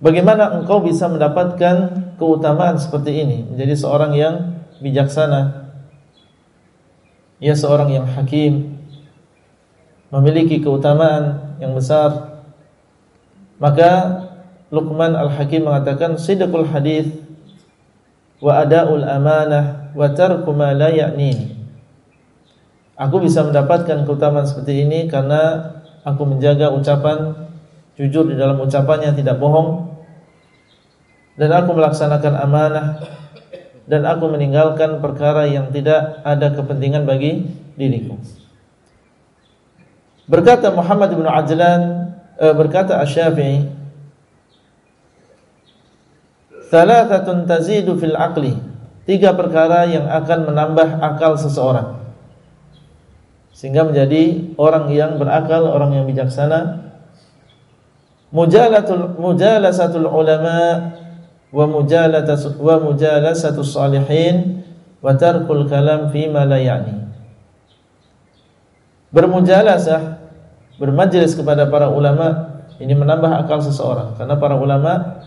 Bagaimana 0.00 0.56
engkau 0.56 0.80
bisa 0.80 1.06
mendapatkan 1.06 1.76
keutamaan 2.16 2.80
seperti 2.80 3.22
ini, 3.22 3.44
menjadi 3.44 3.76
seorang 3.76 4.16
yang 4.16 4.34
bijaksana, 4.80 5.70
ya 7.38 7.54
seorang 7.54 7.92
yang 7.92 8.08
hakim, 8.08 8.82
memiliki 10.10 10.58
keutamaan 10.64 11.54
yang 11.62 11.76
besar 11.76 12.31
maka 13.62 13.90
Luqman 14.74 15.14
Al-Hakim 15.14 15.70
mengatakan 15.70 16.18
sidqul 16.18 16.66
hadis 16.66 17.06
wa 18.42 18.58
adaul 18.58 19.06
amanah 19.06 19.94
wa 19.94 20.10
tarku 20.10 20.50
ma 20.50 20.74
la. 20.74 20.90
Aku 22.98 23.22
bisa 23.22 23.46
mendapatkan 23.46 24.02
keutamaan 24.02 24.48
seperti 24.48 24.82
ini 24.82 25.06
karena 25.06 25.70
aku 26.02 26.26
menjaga 26.26 26.74
ucapan 26.74 27.46
jujur 27.94 28.26
di 28.26 28.34
dalam 28.34 28.58
ucapannya 28.58 29.14
tidak 29.14 29.38
bohong 29.38 29.94
dan 31.38 31.54
aku 31.54 31.70
melaksanakan 31.78 32.34
amanah 32.34 32.86
dan 33.86 34.02
aku 34.08 34.26
meninggalkan 34.26 34.98
perkara 34.98 35.46
yang 35.46 35.70
tidak 35.70 36.24
ada 36.26 36.50
kepentingan 36.50 37.06
bagi 37.06 37.46
diriku. 37.78 38.18
Berkata 40.26 40.70
Muhammad 40.72 41.12
bin 41.12 41.26
Ajlan 41.28 42.01
berkata 42.50 42.98
Asy-Syafi'i 42.98 43.70
Thalathatun 46.74 47.46
tazidu 47.46 47.94
fil 47.94 48.18
aqli 48.18 48.58
Tiga 49.06 49.34
perkara 49.38 49.86
yang 49.86 50.10
akan 50.10 50.50
menambah 50.50 50.98
akal 50.98 51.38
seseorang 51.38 52.02
sehingga 53.62 53.86
menjadi 53.86 54.56
orang 54.58 54.90
yang 54.90 55.22
berakal, 55.22 55.70
orang 55.70 55.94
yang 55.94 56.04
bijaksana. 56.10 56.90
Mujalatul 58.34 59.14
mujalasatul 59.20 60.08
ulama 60.08 60.90
wa 61.52 61.64
mujalasatul 61.68 62.58
wa 62.58 62.80
mujalasatus 62.80 63.76
salihin 63.76 64.66
wa 65.04 65.14
tarkul 65.14 65.68
kalam 65.68 66.10
fi 66.10 66.26
ma 66.26 66.42
la 66.42 66.58
ya'ni. 66.58 67.06
Bermujalasah, 69.12 70.21
bermajlis 70.80 71.36
kepada 71.36 71.68
para 71.68 71.92
ulama 71.92 72.60
ini 72.80 72.96
menambah 72.96 73.44
akal 73.44 73.60
seseorang 73.60 74.16
karena 74.16 74.34
para 74.40 74.56
ulama 74.56 75.22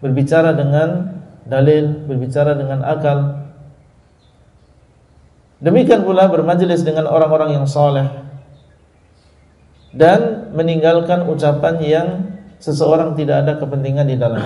berbicara 0.00 0.56
dengan 0.56 1.20
dalil, 1.44 2.08
berbicara 2.08 2.56
dengan 2.56 2.82
akal. 2.84 3.48
Demikian 5.60 6.08
pula 6.08 6.24
bermajlis 6.32 6.80
dengan 6.80 7.04
orang-orang 7.04 7.60
yang 7.60 7.68
soleh 7.68 8.08
dan 9.92 10.50
meninggalkan 10.56 11.28
ucapan 11.28 11.74
yang 11.84 12.08
seseorang 12.56 13.12
tidak 13.12 13.44
ada 13.44 13.52
kepentingan 13.60 14.08
di 14.08 14.16
dalam. 14.16 14.40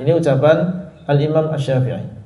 Ini 0.00 0.12
ucapan 0.16 0.88
Al-Imam 1.08 1.48
Asy-Syafi'i. 1.56 2.20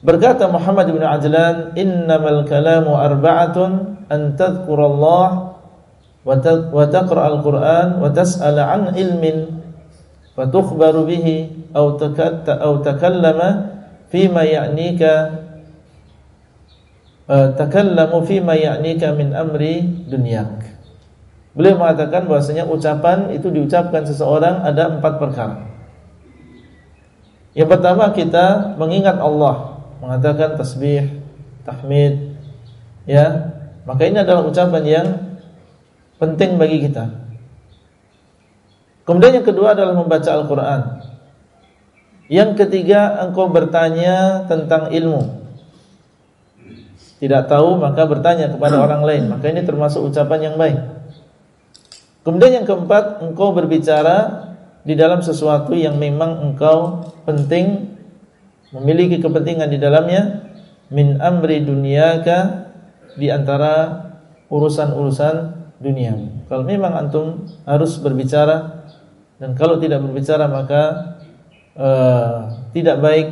Berkata 0.00 0.48
Muhammad 0.48 0.88
bin 0.88 1.02
Ajlan, 1.02 1.76
"Innamal 1.76 2.46
kalamu 2.46 2.96
arba'atun 2.96 4.06
an 4.08 4.38
tadhkurallah 4.38 5.49
wa 6.24 6.84
taqra 6.88 7.20
al-Qur'an 7.32 7.96
wa 7.96 8.12
tas'ala 8.12 8.68
an 8.68 8.82
ilmin 8.92 9.60
wa 10.36 10.44
tukhbaru 10.44 11.08
bihi 11.08 11.36
aw 11.72 11.96
takatta 11.96 12.60
aw 12.60 12.84
takallama 12.84 13.80
fima 14.12 14.44
ya'nika 14.44 15.12
e, 17.24 17.36
takallamu 17.56 18.20
fima 18.26 18.52
ya'nika 18.58 19.16
min 19.16 19.32
amri 19.32 19.86
dunyak. 20.10 20.70
Beliau 21.56 21.82
mengatakan 21.82 22.30
bahwasanya 22.30 22.68
ucapan 22.68 23.34
itu 23.34 23.50
diucapkan 23.50 24.06
seseorang 24.06 24.62
ada 24.62 24.92
empat 24.98 25.18
perkara. 25.18 25.66
Yang 27.50 27.68
pertama 27.74 28.14
kita 28.14 28.78
mengingat 28.78 29.18
Allah, 29.18 29.82
mengatakan 29.98 30.54
tasbih, 30.54 31.10
tahmid, 31.66 32.38
ya. 33.02 33.50
Maka 33.82 34.06
ini 34.06 34.22
adalah 34.22 34.46
ucapan 34.46 34.82
yang 34.86 35.06
penting 36.20 36.60
bagi 36.60 36.84
kita. 36.84 37.08
Kemudian 39.08 39.42
yang 39.42 39.46
kedua 39.48 39.74
adalah 39.74 39.96
membaca 39.96 40.30
Al-Qur'an. 40.30 41.02
Yang 42.30 42.62
ketiga, 42.62 43.26
engkau 43.26 43.50
bertanya 43.50 44.46
tentang 44.46 44.94
ilmu. 44.94 45.42
Tidak 47.18 47.50
tahu 47.50 47.82
maka 47.82 48.06
bertanya 48.06 48.52
kepada 48.54 48.78
orang 48.86 49.02
lain. 49.02 49.24
Maka 49.32 49.50
ini 49.50 49.66
termasuk 49.66 50.06
ucapan 50.06 50.52
yang 50.52 50.56
baik. 50.60 50.78
Kemudian 52.22 52.62
yang 52.62 52.66
keempat, 52.68 53.24
engkau 53.24 53.50
berbicara 53.50 54.46
di 54.86 54.94
dalam 54.94 55.24
sesuatu 55.24 55.74
yang 55.74 55.98
memang 55.98 56.52
engkau 56.52 57.08
penting 57.26 57.96
memiliki 58.70 59.18
kepentingan 59.18 59.66
di 59.66 59.82
dalamnya 59.82 60.46
min 60.94 61.18
amri 61.18 61.60
dunyaka 61.66 62.70
di 63.18 63.28
antara 63.28 64.06
urusan-urusan 64.48 65.59
dunia. 65.80 66.12
Kalau 66.46 66.62
memang 66.62 66.92
antum 66.92 67.48
harus 67.64 67.96
berbicara 67.96 68.84
dan 69.40 69.56
kalau 69.56 69.80
tidak 69.80 70.04
berbicara 70.04 70.44
maka 70.44 71.16
uh, 71.74 72.68
tidak 72.76 73.00
baik 73.00 73.28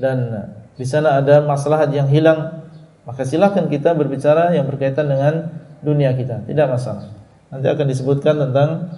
dan 0.00 0.48
di 0.78 0.86
sana 0.88 1.20
ada 1.20 1.44
masalah 1.44 1.84
yang 1.90 2.08
hilang, 2.08 2.64
maka 3.04 3.28
silakan 3.28 3.68
kita 3.68 3.92
berbicara 3.92 4.56
yang 4.56 4.64
berkaitan 4.64 5.10
dengan 5.10 5.52
dunia 5.84 6.16
kita, 6.16 6.48
tidak 6.48 6.66
masalah. 6.70 7.12
Nanti 7.52 7.66
akan 7.68 7.86
disebutkan 7.90 8.34
tentang 8.48 8.96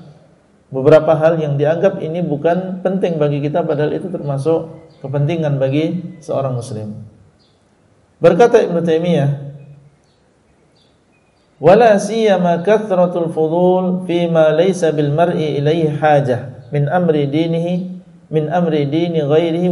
beberapa 0.71 1.19
hal 1.19 1.41
yang 1.43 1.59
dianggap 1.59 1.99
ini 1.99 2.23
bukan 2.23 2.85
penting 2.85 3.19
bagi 3.19 3.43
kita 3.43 3.67
padahal 3.67 3.91
itu 3.91 4.07
termasuk 4.13 4.71
kepentingan 5.03 5.59
bagi 5.59 6.15
seorang 6.23 6.55
muslim. 6.55 7.01
Berkata 8.21 8.61
Ibnu 8.61 8.85
Taimiyah, 8.85 9.50
"Wala 11.61 12.01
siyama 12.01 12.65
kathratul 12.65 13.29
fudul 13.29 14.09
ma 14.33 14.49
laysa 14.57 14.97
bil 14.97 15.13
mar'i 15.13 15.61
ilaihi 15.61 15.93
hajah 15.93 16.73
min 16.73 16.89
amri 16.89 17.29
dinihi 17.29 18.01
min 18.33 18.49
amri 18.49 18.89
dini 18.89 19.21
ghairihi. 19.21 19.69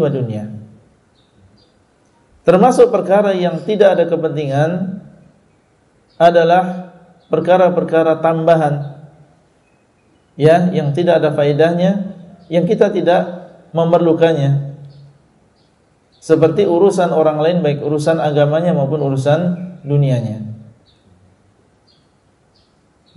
Termasuk 2.44 2.92
perkara 2.92 3.32
yang 3.32 3.64
tidak 3.64 3.96
ada 3.96 4.04
kepentingan 4.04 5.00
adalah 6.20 6.92
perkara-perkara 7.28 8.18
tambahan 8.24 9.04
ya 10.34 10.72
yang 10.72 10.90
tidak 10.96 11.22
ada 11.22 11.30
faedahnya 11.36 12.16
yang 12.48 12.64
kita 12.64 12.88
tidak 12.88 13.52
memerlukannya 13.76 14.74
seperti 16.18 16.64
urusan 16.64 17.12
orang 17.12 17.38
lain 17.38 17.58
baik 17.60 17.84
urusan 17.84 18.16
agamanya 18.18 18.72
maupun 18.72 18.98
urusan 19.04 19.40
dunianya 19.84 20.47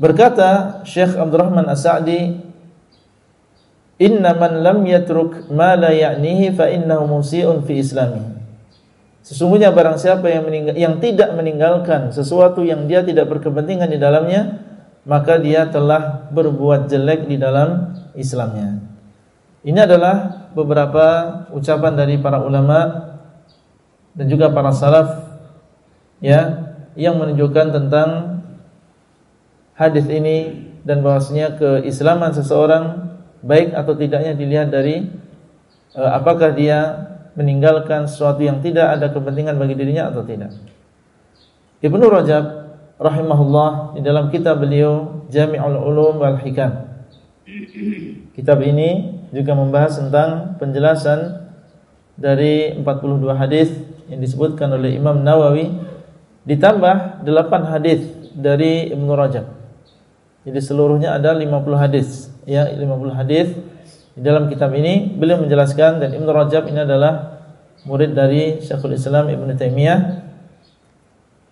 berkata 0.01 0.81
Syekh 0.81 1.13
Abdurrahman 1.13 1.69
As-Sa'di 1.69 2.49
Inna 4.01 4.33
man 4.33 4.65
lam 4.65 4.81
yatruk 4.89 5.53
ma 5.53 5.77
la 5.77 5.93
ya'nihi 5.93 6.57
fa 6.57 6.65
innahu 6.73 7.21
musii'un 7.21 7.61
fi 7.61 7.77
islami. 7.77 8.33
Sesungguhnya 9.21 9.69
barang 9.69 10.01
siapa 10.01 10.25
yang 10.25 10.49
yang 10.73 10.97
tidak 10.97 11.37
meninggalkan 11.37 12.09
sesuatu 12.09 12.65
yang 12.65 12.89
dia 12.89 13.05
tidak 13.05 13.29
berkepentingan 13.29 13.93
di 13.93 14.01
dalamnya, 14.01 14.57
maka 15.05 15.37
dia 15.37 15.69
telah 15.69 16.25
berbuat 16.33 16.89
jelek 16.89 17.29
di 17.29 17.37
dalam 17.37 17.93
Islamnya. 18.17 18.81
Ini 19.61 19.85
adalah 19.85 20.49
beberapa 20.57 21.05
ucapan 21.53 21.93
dari 21.93 22.17
para 22.17 22.41
ulama 22.41 23.13
dan 24.17 24.25
juga 24.25 24.49
para 24.49 24.73
salaf 24.73 25.29
ya 26.17 26.73
yang 26.97 27.21
menunjukkan 27.21 27.69
tentang 27.69 28.40
hadis 29.81 30.05
ini 30.05 30.69
dan 30.85 31.01
bahwasanya 31.01 31.57
keislaman 31.57 32.29
seseorang 32.37 33.17
baik 33.41 33.73
atau 33.73 33.97
tidaknya 33.97 34.37
dilihat 34.37 34.69
dari 34.69 35.09
uh, 35.97 36.11
apakah 36.13 36.53
dia 36.53 37.09
meninggalkan 37.33 38.05
sesuatu 38.05 38.45
yang 38.45 38.61
tidak 38.61 38.93
ada 38.93 39.09
kepentingan 39.09 39.57
bagi 39.57 39.73
dirinya 39.73 40.13
atau 40.13 40.21
tidak. 40.21 40.53
Ibnu 41.81 42.05
Rajab 42.05 42.45
rahimahullah 43.01 43.97
di 43.97 44.01
dalam 44.05 44.29
kitab 44.29 44.61
beliau 44.61 45.25
Jami'ul 45.33 45.79
Ulum 45.81 46.21
wal 46.21 46.37
Hikam. 46.37 46.91
Kitab 48.37 48.61
ini 48.61 49.17
juga 49.33 49.57
membahas 49.57 49.97
tentang 49.97 50.59
penjelasan 50.61 51.49
dari 52.19 52.77
42 52.77 53.33
hadis 53.33 53.73
yang 54.11 54.21
disebutkan 54.21 54.69
oleh 54.75 54.93
Imam 54.93 55.23
Nawawi 55.25 55.73
ditambah 56.45 57.25
8 57.25 57.71
hadis 57.73 58.05
dari 58.37 58.93
Ibnu 58.93 59.09
Rajab. 59.17 59.60
Jadi 60.41 60.59
seluruhnya 60.59 61.13
ada 61.17 61.37
50 61.37 61.49
hadis. 61.77 62.33
Ya 62.49 62.65
50 62.65 63.13
hadis. 63.13 63.53
Di 64.17 64.21
dalam 64.25 64.51
kitab 64.51 64.73
ini 64.75 65.07
beliau 65.15 65.39
menjelaskan 65.39 66.03
dan 66.03 66.11
Ibnu 66.11 66.27
Rajab 66.27 66.67
ini 66.67 66.83
adalah 66.83 67.39
murid 67.87 68.11
dari 68.11 68.59
Syekhul 68.59 68.97
Islam 68.97 69.31
Ibnu 69.31 69.55
Taimiyah. 69.55 69.99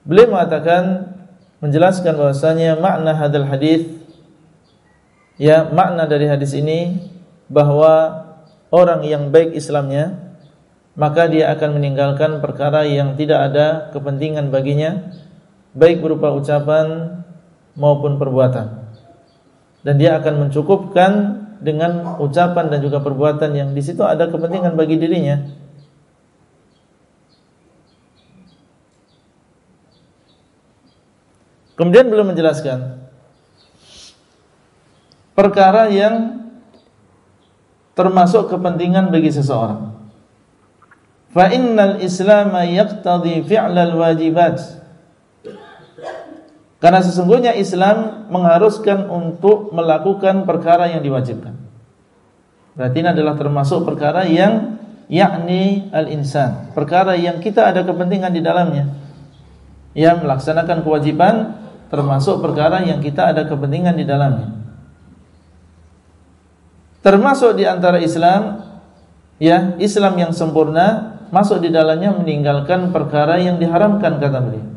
Beliau 0.04 0.34
mengatakan 0.34 1.16
menjelaskan 1.60 2.16
bahwasanya 2.16 2.80
makna 2.80 3.16
hadal 3.16 3.48
hadis 3.48 3.88
ya 5.40 5.68
makna 5.72 6.08
dari 6.08 6.28
hadis 6.28 6.56
ini 6.56 7.12
bahwa 7.52 8.28
orang 8.72 9.04
yang 9.08 9.32
baik 9.32 9.56
Islamnya 9.56 10.36
maka 11.00 11.32
dia 11.32 11.52
akan 11.56 11.80
meninggalkan 11.80 12.44
perkara 12.44 12.84
yang 12.84 13.16
tidak 13.16 13.52
ada 13.52 13.92
kepentingan 13.96 14.52
baginya 14.52 15.16
baik 15.76 16.04
berupa 16.04 16.32
ucapan 16.36 17.20
maupun 17.76 18.20
perbuatan 18.20 18.89
dan 19.84 19.96
dia 19.96 20.20
akan 20.20 20.48
mencukupkan 20.48 21.12
dengan 21.60 22.16
ucapan 22.20 22.72
dan 22.72 22.80
juga 22.80 23.04
perbuatan 23.04 23.52
yang 23.52 23.70
di 23.76 23.84
situ 23.84 24.04
ada 24.04 24.32
kepentingan 24.32 24.76
bagi 24.80 24.96
dirinya. 24.96 25.44
Kemudian 31.76 32.12
belum 32.12 32.36
menjelaskan 32.36 33.00
perkara 35.32 35.88
yang 35.88 36.44
termasuk 37.96 38.52
kepentingan 38.52 39.12
bagi 39.12 39.32
seseorang. 39.32 39.96
Fa 41.32 41.48
innal 41.56 42.04
Islam 42.04 42.52
yaqtadi 42.52 43.48
fi'lal 43.48 43.96
wajibat 43.96 44.79
karena 46.80 47.04
sesungguhnya 47.04 47.60
Islam 47.60 48.28
mengharuskan 48.32 49.12
untuk 49.12 49.76
melakukan 49.76 50.48
perkara 50.48 50.88
yang 50.88 51.04
diwajibkan. 51.04 51.56
Berarti 52.80 52.98
ini 53.04 53.10
adalah 53.12 53.36
termasuk 53.36 53.84
perkara 53.84 54.24
yang 54.24 54.80
yakni 55.12 55.92
al-insan, 55.92 56.72
perkara 56.72 57.20
yang 57.20 57.44
kita 57.44 57.76
ada 57.76 57.84
kepentingan 57.84 58.32
di 58.32 58.42
dalamnya. 58.42 58.86
yang 59.98 60.22
melaksanakan 60.22 60.86
kewajiban 60.86 61.36
termasuk 61.90 62.46
perkara 62.46 62.86
yang 62.86 63.02
kita 63.02 63.34
ada 63.34 63.50
kepentingan 63.50 63.98
di 63.98 64.06
dalamnya. 64.06 64.54
Termasuk 67.02 67.58
di 67.58 67.66
antara 67.66 67.98
Islam 67.98 68.70
ya, 69.42 69.76
Islam 69.82 70.14
yang 70.22 70.32
sempurna 70.32 71.18
masuk 71.34 71.58
di 71.58 71.74
dalamnya 71.74 72.14
meninggalkan 72.14 72.94
perkara 72.94 73.42
yang 73.42 73.58
diharamkan 73.58 74.22
kata 74.22 74.40
beliau. 74.46 74.68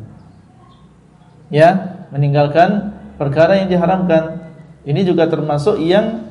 Ya, 1.53 1.92
meninggalkan 2.13 2.93
perkara 3.17 3.57
yang 3.57 3.67
diharamkan. 3.73 4.53
Ini 4.85 5.01
juga 5.01 5.25
termasuk 5.25 5.81
yang 5.81 6.29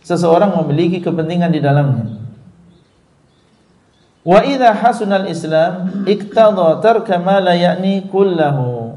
seseorang 0.00 0.56
memiliki 0.64 1.04
kepentingan 1.04 1.52
di 1.52 1.60
dalamnya. 1.60 2.06
Wa 4.24 4.40
idza 4.40 4.72
hasunal 4.72 5.28
Islam 5.28 6.06
iktadha 6.08 6.80
tarka 6.80 7.20
ma 7.20 7.44
la 7.44 7.52
ya'ni 7.52 8.08
kullahu. 8.08 8.96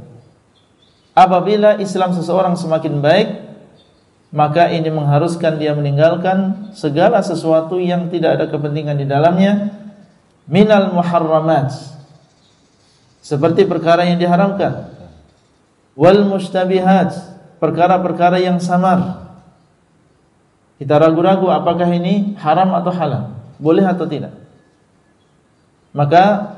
Apabila 1.12 1.82
Islam 1.82 2.16
seseorang 2.16 2.56
semakin 2.56 3.02
baik, 3.04 3.30
maka 4.32 4.70
ini 4.72 4.88
mengharuskan 4.88 5.58
dia 5.58 5.74
meninggalkan 5.74 6.72
segala 6.76 7.20
sesuatu 7.26 7.82
yang 7.82 8.08
tidak 8.14 8.40
ada 8.40 8.46
kepentingan 8.48 9.00
di 9.00 9.08
dalamnya 9.08 9.72
minal 10.48 10.92
muharramat 10.96 11.72
seperti 13.24 13.68
perkara 13.68 14.08
yang 14.08 14.20
diharamkan 14.20 14.97
wal 15.98 16.30
mustabihat 16.30 17.12
perkara-perkara 17.58 18.38
yang 18.38 18.62
samar 18.62 19.28
kita 20.78 20.94
ragu-ragu 21.02 21.50
apakah 21.50 21.90
ini 21.90 22.38
haram 22.38 22.70
atau 22.78 22.94
halal, 22.94 23.24
boleh 23.58 23.82
atau 23.82 24.06
tidak. 24.06 24.34
Maka 25.90 26.54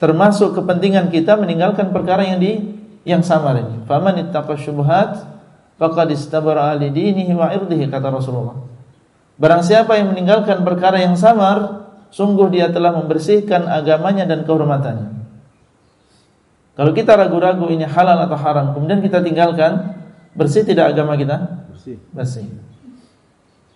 termasuk 0.00 0.56
kepentingan 0.56 1.12
kita 1.12 1.36
meninggalkan 1.36 1.92
perkara 1.92 2.24
yang 2.24 2.40
di 2.40 2.80
yang 3.04 3.20
samar 3.20 3.60
ini. 3.60 3.84
Faman 3.84 4.24
ittaqa 4.24 4.56
syubhat 4.56 5.28
faqad 5.76 6.08
istabara 6.16 6.72
li 6.80 6.88
dinihi 6.88 7.36
wa 7.36 7.52
irdihi 7.52 7.92
kata 7.92 8.08
Rasulullah. 8.08 8.56
Barang 9.36 9.60
siapa 9.60 10.00
yang 10.00 10.16
meninggalkan 10.16 10.64
perkara 10.64 11.04
yang 11.04 11.12
samar, 11.20 11.84
sungguh 12.08 12.48
dia 12.48 12.72
telah 12.72 12.96
membersihkan 12.96 13.68
agamanya 13.68 14.24
dan 14.24 14.48
kehormatannya. 14.48 15.21
Kalau 16.72 16.96
kita 16.96 17.12
ragu-ragu 17.12 17.68
ini 17.68 17.84
halal 17.84 18.24
atau 18.24 18.38
haram, 18.40 18.72
kemudian 18.72 19.04
kita 19.04 19.20
tinggalkan, 19.20 19.92
bersih 20.32 20.64
tidak 20.64 20.96
agama 20.96 21.20
kita? 21.20 21.68
Bersih. 21.68 21.96
Bersih. 22.16 22.48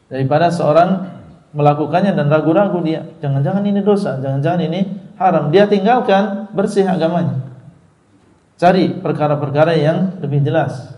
Daripada 0.09 0.49
seorang 0.49 1.13
melakukannya 1.53 2.13
dan 2.13 2.29
ragu-ragu 2.29 2.79
dia 2.85 3.09
jangan-jangan 3.25 3.65
ini 3.65 3.81
dosa 3.81 4.21
jangan-jangan 4.21 4.61
ini 4.71 4.81
haram. 5.19 5.51
Dia 5.53 5.69
tinggalkan 5.69 6.53
bersih 6.57 6.87
agamanya. 6.89 7.43
Cari 8.57 8.97
perkara-perkara 8.97 9.77
yang 9.77 10.17
lebih 10.25 10.41
jelas. 10.41 10.97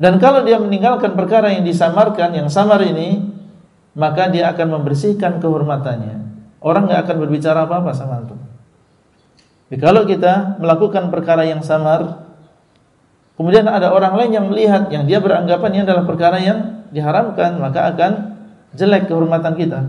Dan 0.00 0.16
kalau 0.16 0.42
dia 0.42 0.56
meninggalkan 0.56 1.12
perkara 1.12 1.52
yang 1.52 1.62
disamarkan 1.62 2.32
yang 2.32 2.48
samar 2.48 2.80
ini 2.82 3.30
maka 3.92 4.32
dia 4.32 4.48
akan 4.48 4.80
membersihkan 4.80 5.38
kehormatannya. 5.44 6.18
Orang 6.64 6.88
nggak 6.88 7.04
akan 7.04 7.16
berbicara 7.20 7.68
apa-apa 7.68 7.92
sama 7.92 8.24
antum 8.24 8.49
Jadi 9.70 9.78
kalau 9.78 10.02
kita 10.02 10.58
melakukan 10.58 11.14
perkara 11.14 11.46
yang 11.46 11.62
samar 11.62 12.26
kemudian 13.38 13.70
ada 13.70 13.94
orang 13.94 14.18
lain 14.18 14.30
yang 14.34 14.46
melihat 14.50 14.90
yang 14.90 15.06
dia 15.06 15.22
beranggapan 15.22 15.70
ini 15.78 15.82
adalah 15.86 16.04
perkara 16.04 16.42
yang 16.42 16.90
diharamkan 16.90 17.54
maka 17.62 17.94
akan 17.94 18.12
jelek 18.74 19.06
kehormatan 19.06 19.54
kita. 19.54 19.80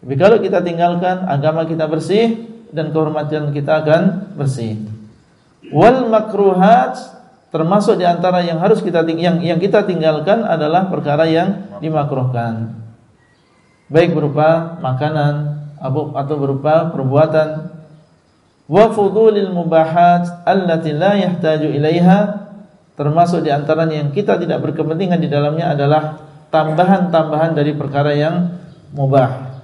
Tapi 0.00 0.14
kalau 0.14 0.38
kita 0.38 0.62
tinggalkan 0.62 1.26
agama 1.26 1.66
kita 1.66 1.90
bersih 1.90 2.46
dan 2.70 2.94
kehormatan 2.94 3.50
kita 3.50 3.82
akan 3.82 4.32
bersih. 4.38 4.78
Wal 5.74 6.06
makruhat 6.06 6.96
termasuk 7.50 7.98
di 7.98 8.06
antara 8.06 8.46
yang 8.46 8.62
harus 8.62 8.78
kita 8.78 9.02
yang 9.18 9.42
yang 9.42 9.58
kita 9.58 9.82
tinggalkan 9.82 10.46
adalah 10.46 10.86
perkara 10.86 11.26
yang 11.26 11.78
dimakruhkan. 11.82 12.78
Baik 13.90 14.14
berupa 14.14 14.78
makanan 14.78 15.58
atau 16.14 16.34
berupa 16.38 16.94
perbuatan 16.94 17.79
wa 18.70 18.86
fudulil 18.94 19.50
mubahat 19.50 20.46
allati 20.46 20.94
la 20.94 21.18
yahtaju 21.18 21.74
ilaiha 21.74 22.46
termasuk 22.94 23.42
di 23.42 23.50
antaranya 23.50 24.06
yang 24.06 24.14
kita 24.14 24.38
tidak 24.38 24.62
berkepentingan 24.62 25.18
di 25.18 25.26
dalamnya 25.26 25.74
adalah 25.74 26.30
tambahan-tambahan 26.54 27.56
dari 27.56 27.72
perkara 27.74 28.12
yang 28.14 28.60
mubah. 28.94 29.62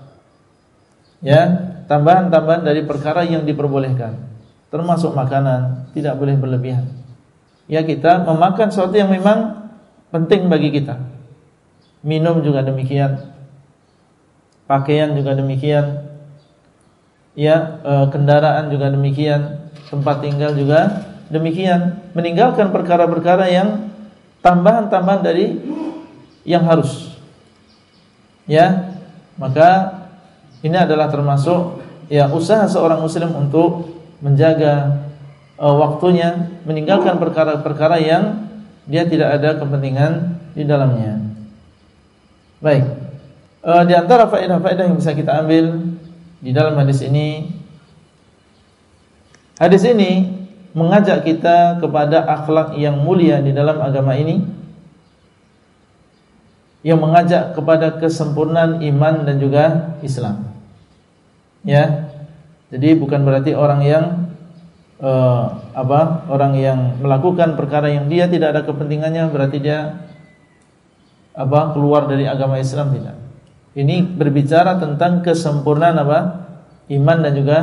Ya, 1.21 1.75
tambahan-tambahan 1.91 2.63
dari 2.63 2.87
perkara 2.87 3.27
yang 3.27 3.43
diperbolehkan. 3.43 4.15
Termasuk 4.71 5.15
makanan, 5.15 5.91
tidak 5.95 6.15
boleh 6.19 6.39
berlebihan. 6.39 6.87
Ya, 7.67 7.83
kita 7.83 8.23
memakan 8.23 8.71
sesuatu 8.71 8.95
yang 8.95 9.11
memang 9.11 9.71
penting 10.15 10.47
bagi 10.47 10.71
kita. 10.71 11.03
Minum 12.07 12.39
juga 12.47 12.63
demikian. 12.63 13.35
Pakaian 14.71 15.15
juga 15.19 15.35
demikian. 15.35 16.06
Ya, 17.37 17.85
e, 17.85 17.93
kendaraan 18.09 18.73
juga 18.73 18.89
demikian. 18.89 19.69
Tempat 19.93 20.25
tinggal 20.25 20.57
juga 20.57 21.05
demikian 21.29 22.01
meninggalkan 22.17 22.73
perkara-perkara 22.73 23.47
yang 23.53 23.93
tambahan-tambahan 24.41 25.23
dari 25.23 25.61
yang 26.49 26.65
harus. 26.65 27.13
Ya, 28.49 28.97
maka 29.37 30.01
ini 30.65 30.75
adalah 30.75 31.13
termasuk 31.13 31.83
ya 32.09 32.31
usaha 32.33 32.65
seorang 32.67 33.03
muslim 33.03 33.31
untuk 33.37 33.91
menjaga 34.25 35.05
uh, 35.61 35.77
waktunya, 35.77 36.57
meninggalkan 36.65 37.21
perkara-perkara 37.21 38.01
yang 38.01 38.49
dia 38.87 39.05
tidak 39.05 39.43
ada 39.43 39.59
kepentingan 39.59 40.39
di 40.55 40.63
dalamnya. 40.63 41.21
Baik. 42.63 42.87
Uh, 43.67 43.83
di 43.83 43.95
antara 43.99 44.31
faedah-faedah 44.31 44.85
yang 44.87 44.97
bisa 44.97 45.11
kita 45.11 45.43
ambil 45.43 45.96
di 46.41 46.51
dalam 46.53 46.77
hadis 46.77 47.01
ini 47.01 47.57
Hadis 49.57 49.89
ini 49.89 50.37
mengajak 50.77 51.25
kita 51.25 51.81
kepada 51.81 52.29
akhlak 52.29 52.77
yang 52.77 53.01
mulia 53.01 53.41
di 53.41 53.57
dalam 53.57 53.81
agama 53.81 54.13
ini 54.13 54.45
yang 56.85 57.01
mengajak 57.01 57.57
kepada 57.57 57.97
kesempurnaan 57.97 58.85
iman 58.85 59.25
dan 59.25 59.41
juga 59.41 59.97
Islam. 60.05 60.53
Ya. 61.65 62.13
Jadi 62.69 63.01
bukan 63.01 63.25
berarti 63.25 63.57
orang 63.57 63.81
yang 63.81 64.05
uh, 65.01 65.57
apa? 65.73 66.29
Orang 66.29 66.53
yang 66.61 67.01
melakukan 67.01 67.57
perkara 67.57 67.89
yang 67.89 68.13
dia 68.13 68.29
tidak 68.29 68.53
ada 68.53 68.63
kepentingannya 68.69 69.33
berarti 69.33 69.59
dia 69.59 70.05
apa? 71.33 71.73
keluar 71.73 72.05
dari 72.05 72.29
agama 72.29 72.61
Islam 72.61 72.93
tidak. 72.93 73.26
Ini 73.77 74.17
berbicara 74.17 74.81
tentang 74.81 75.21
kesempurnaan 75.21 76.01
apa? 76.01 76.19
Iman 76.89 77.21
dan 77.21 77.37
juga 77.37 77.59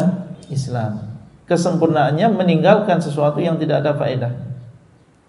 Islam 0.54 1.14
kesempurnaannya 1.48 2.28
meninggalkan 2.34 3.04
sesuatu 3.04 3.44
yang 3.44 3.60
tidak 3.60 3.84
ada 3.84 3.92
faedah. 3.96 4.34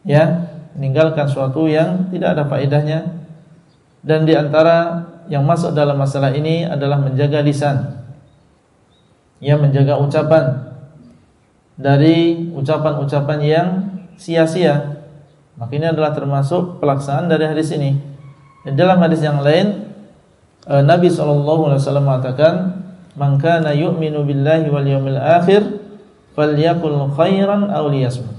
Ya, 0.05 0.53
meninggalkan 0.77 1.27
sesuatu 1.27 1.67
yang 1.67 2.09
tidak 2.13 2.39
ada 2.39 2.45
faedahnya. 2.47 3.25
Dan 4.05 4.29
di 4.29 4.37
antara 4.37 5.09
yang 5.33 5.49
masuk 5.49 5.73
dalam 5.73 5.97
masalah 5.97 6.37
ini 6.37 6.69
adalah 6.69 7.01
menjaga 7.01 7.41
lisan. 7.41 8.05
Ya, 9.41 9.57
menjaga 9.57 9.97
ucapan 10.01 10.45
dari 11.75 12.49
ucapan-ucapan 12.53 13.39
yang 13.43 13.69
sia-sia. 14.15 15.03
Maka 15.55 15.73
ini 15.75 15.87
adalah 15.89 16.13
termasuk 16.13 16.79
pelaksanaan 16.79 17.31
dari 17.31 17.49
hadis 17.49 17.73
ini. 17.75 17.97
Dan 18.65 18.77
dalam 18.77 19.01
hadis 19.01 19.21
yang 19.25 19.41
lain 19.41 19.94
Nabi 20.65 21.13
SAW 21.13 21.77
mengatakan, 22.01 22.81
"Man 23.15 23.37
kana 23.37 23.77
yu'minu 23.77 24.25
billahi 24.25 24.73
wal 24.73 24.89
yawmil 24.89 25.21
akhir 25.21 25.85
falyakul 26.35 27.15
khairan 27.15 27.71
aw 27.71 27.87
liyasmut. 27.89 28.35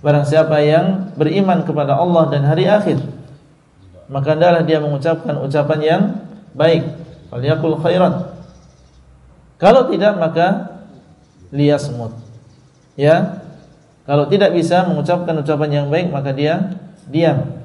Barang 0.00 0.24
siapa 0.24 0.62
yang 0.62 1.16
beriman 1.18 1.66
kepada 1.66 1.98
Allah 1.98 2.30
dan 2.30 2.46
hari 2.46 2.70
akhir, 2.70 3.02
maka 4.06 4.38
hendaklah 4.38 4.62
dia 4.62 4.78
mengucapkan 4.78 5.34
ucapan 5.42 5.80
yang 5.82 6.02
baik. 6.54 6.86
Falyakul 7.28 7.80
khairan. 7.82 8.30
Kalau 9.58 9.90
tidak 9.90 10.14
maka 10.20 10.78
liyasmut. 11.50 12.14
Ya. 12.94 13.42
Kalau 14.04 14.28
tidak 14.28 14.52
bisa 14.52 14.84
mengucapkan 14.84 15.32
ucapan 15.40 15.70
yang 15.72 15.86
baik 15.88 16.12
maka 16.12 16.36
dia 16.36 16.76
diam. 17.08 17.56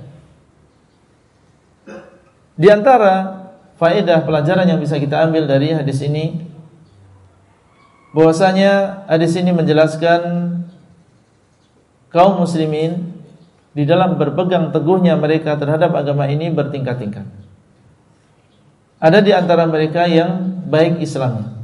Di 2.56 2.72
antara 2.72 3.39
faedah 3.80 4.28
pelajaran 4.28 4.68
yang 4.68 4.78
bisa 4.84 5.00
kita 5.00 5.24
ambil 5.24 5.48
dari 5.48 5.72
hadis 5.72 6.04
ini 6.04 6.44
bahwasanya 8.12 9.06
hadis 9.08 9.34
ini 9.40 9.56
menjelaskan 9.56 10.22
kaum 12.12 12.44
muslimin 12.44 13.16
di 13.72 13.88
dalam 13.88 14.20
berpegang 14.20 14.76
teguhnya 14.76 15.16
mereka 15.16 15.56
terhadap 15.56 15.96
agama 15.96 16.28
ini 16.28 16.52
bertingkat-tingkat. 16.52 17.24
Ada 19.00 19.24
di 19.24 19.32
antara 19.32 19.64
mereka 19.64 20.04
yang 20.12 20.60
baik 20.68 21.00
Islamnya. 21.00 21.56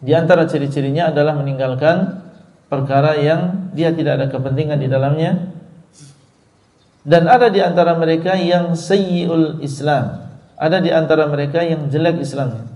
Di 0.00 0.16
antara 0.16 0.48
ciri-cirinya 0.48 1.12
adalah 1.12 1.36
meninggalkan 1.36 2.24
perkara 2.72 3.20
yang 3.20 3.70
dia 3.76 3.92
tidak 3.92 4.18
ada 4.18 4.26
kepentingan 4.32 4.80
di 4.80 4.88
dalamnya. 4.88 5.52
Dan 7.02 7.28
ada 7.28 7.52
di 7.52 7.60
antara 7.60 7.98
mereka 7.98 8.38
yang 8.38 8.72
sayyi'ul 8.72 9.60
Islam. 9.60 10.31
Ada 10.56 10.78
di 10.78 10.90
antara 10.92 11.26
mereka 11.26 11.64
yang 11.64 11.88
jelek 11.88 12.22
Islamnya. 12.22 12.68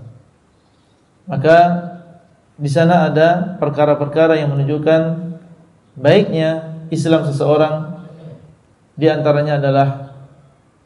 Maka 1.27 1.57
di 2.57 2.71
sana 2.71 3.11
ada 3.11 3.59
perkara-perkara 3.59 4.39
yang 4.39 4.55
menunjukkan 4.55 5.01
baiknya 5.99 6.81
Islam 6.89 7.27
seseorang. 7.27 8.07
Di 8.97 9.11
antaranya 9.11 9.61
adalah 9.61 9.87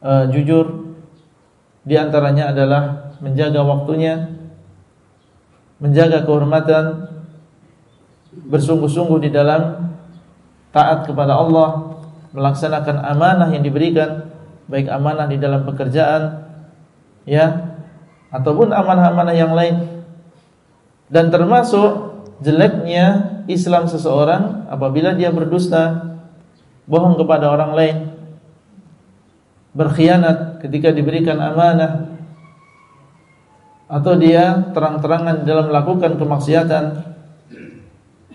uh, 0.04 0.26
jujur. 0.28 0.92
Di 1.82 1.98
antaranya 1.98 2.54
adalah 2.54 3.14
menjaga 3.24 3.66
waktunya, 3.66 4.30
menjaga 5.82 6.22
kehormatan, 6.26 7.10
bersungguh-sungguh 8.32 9.18
di 9.26 9.30
dalam 9.34 9.94
taat 10.70 11.10
kepada 11.10 11.36
Allah, 11.38 11.98
melaksanakan 12.38 13.02
amanah 13.02 13.50
yang 13.50 13.66
diberikan, 13.66 14.30
baik 14.70 14.88
amanah 14.94 15.26
di 15.26 15.42
dalam 15.42 15.66
pekerjaan, 15.66 16.51
ya, 17.28 17.76
ataupun 18.32 18.72
amanah-amanah 18.72 19.36
yang 19.36 19.54
lain. 19.54 20.04
Dan 21.12 21.28
termasuk 21.28 22.24
jeleknya 22.40 23.40
Islam 23.52 23.86
seseorang 23.92 24.72
apabila 24.72 25.12
dia 25.12 25.34
berdusta, 25.34 26.16
bohong 26.88 27.20
kepada 27.20 27.52
orang 27.52 27.72
lain, 27.76 27.98
berkhianat 29.76 30.64
ketika 30.64 30.96
diberikan 30.96 31.40
amanah, 31.40 32.08
atau 33.92 34.16
dia 34.16 34.72
terang-terangan 34.72 35.44
dalam 35.44 35.68
melakukan 35.68 36.16
kemaksiatan 36.16 37.12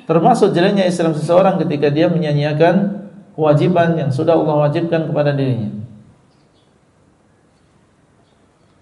Termasuk 0.06 0.54
jeleknya 0.54 0.86
Islam 0.86 1.18
seseorang 1.18 1.58
ketika 1.58 1.90
dia 1.90 2.06
menyanyiakan 2.06 3.04
kewajiban 3.34 3.98
yang 3.98 4.14
sudah 4.14 4.38
Allah 4.38 4.70
wajibkan 4.70 5.10
kepada 5.10 5.34
dirinya. 5.34 5.82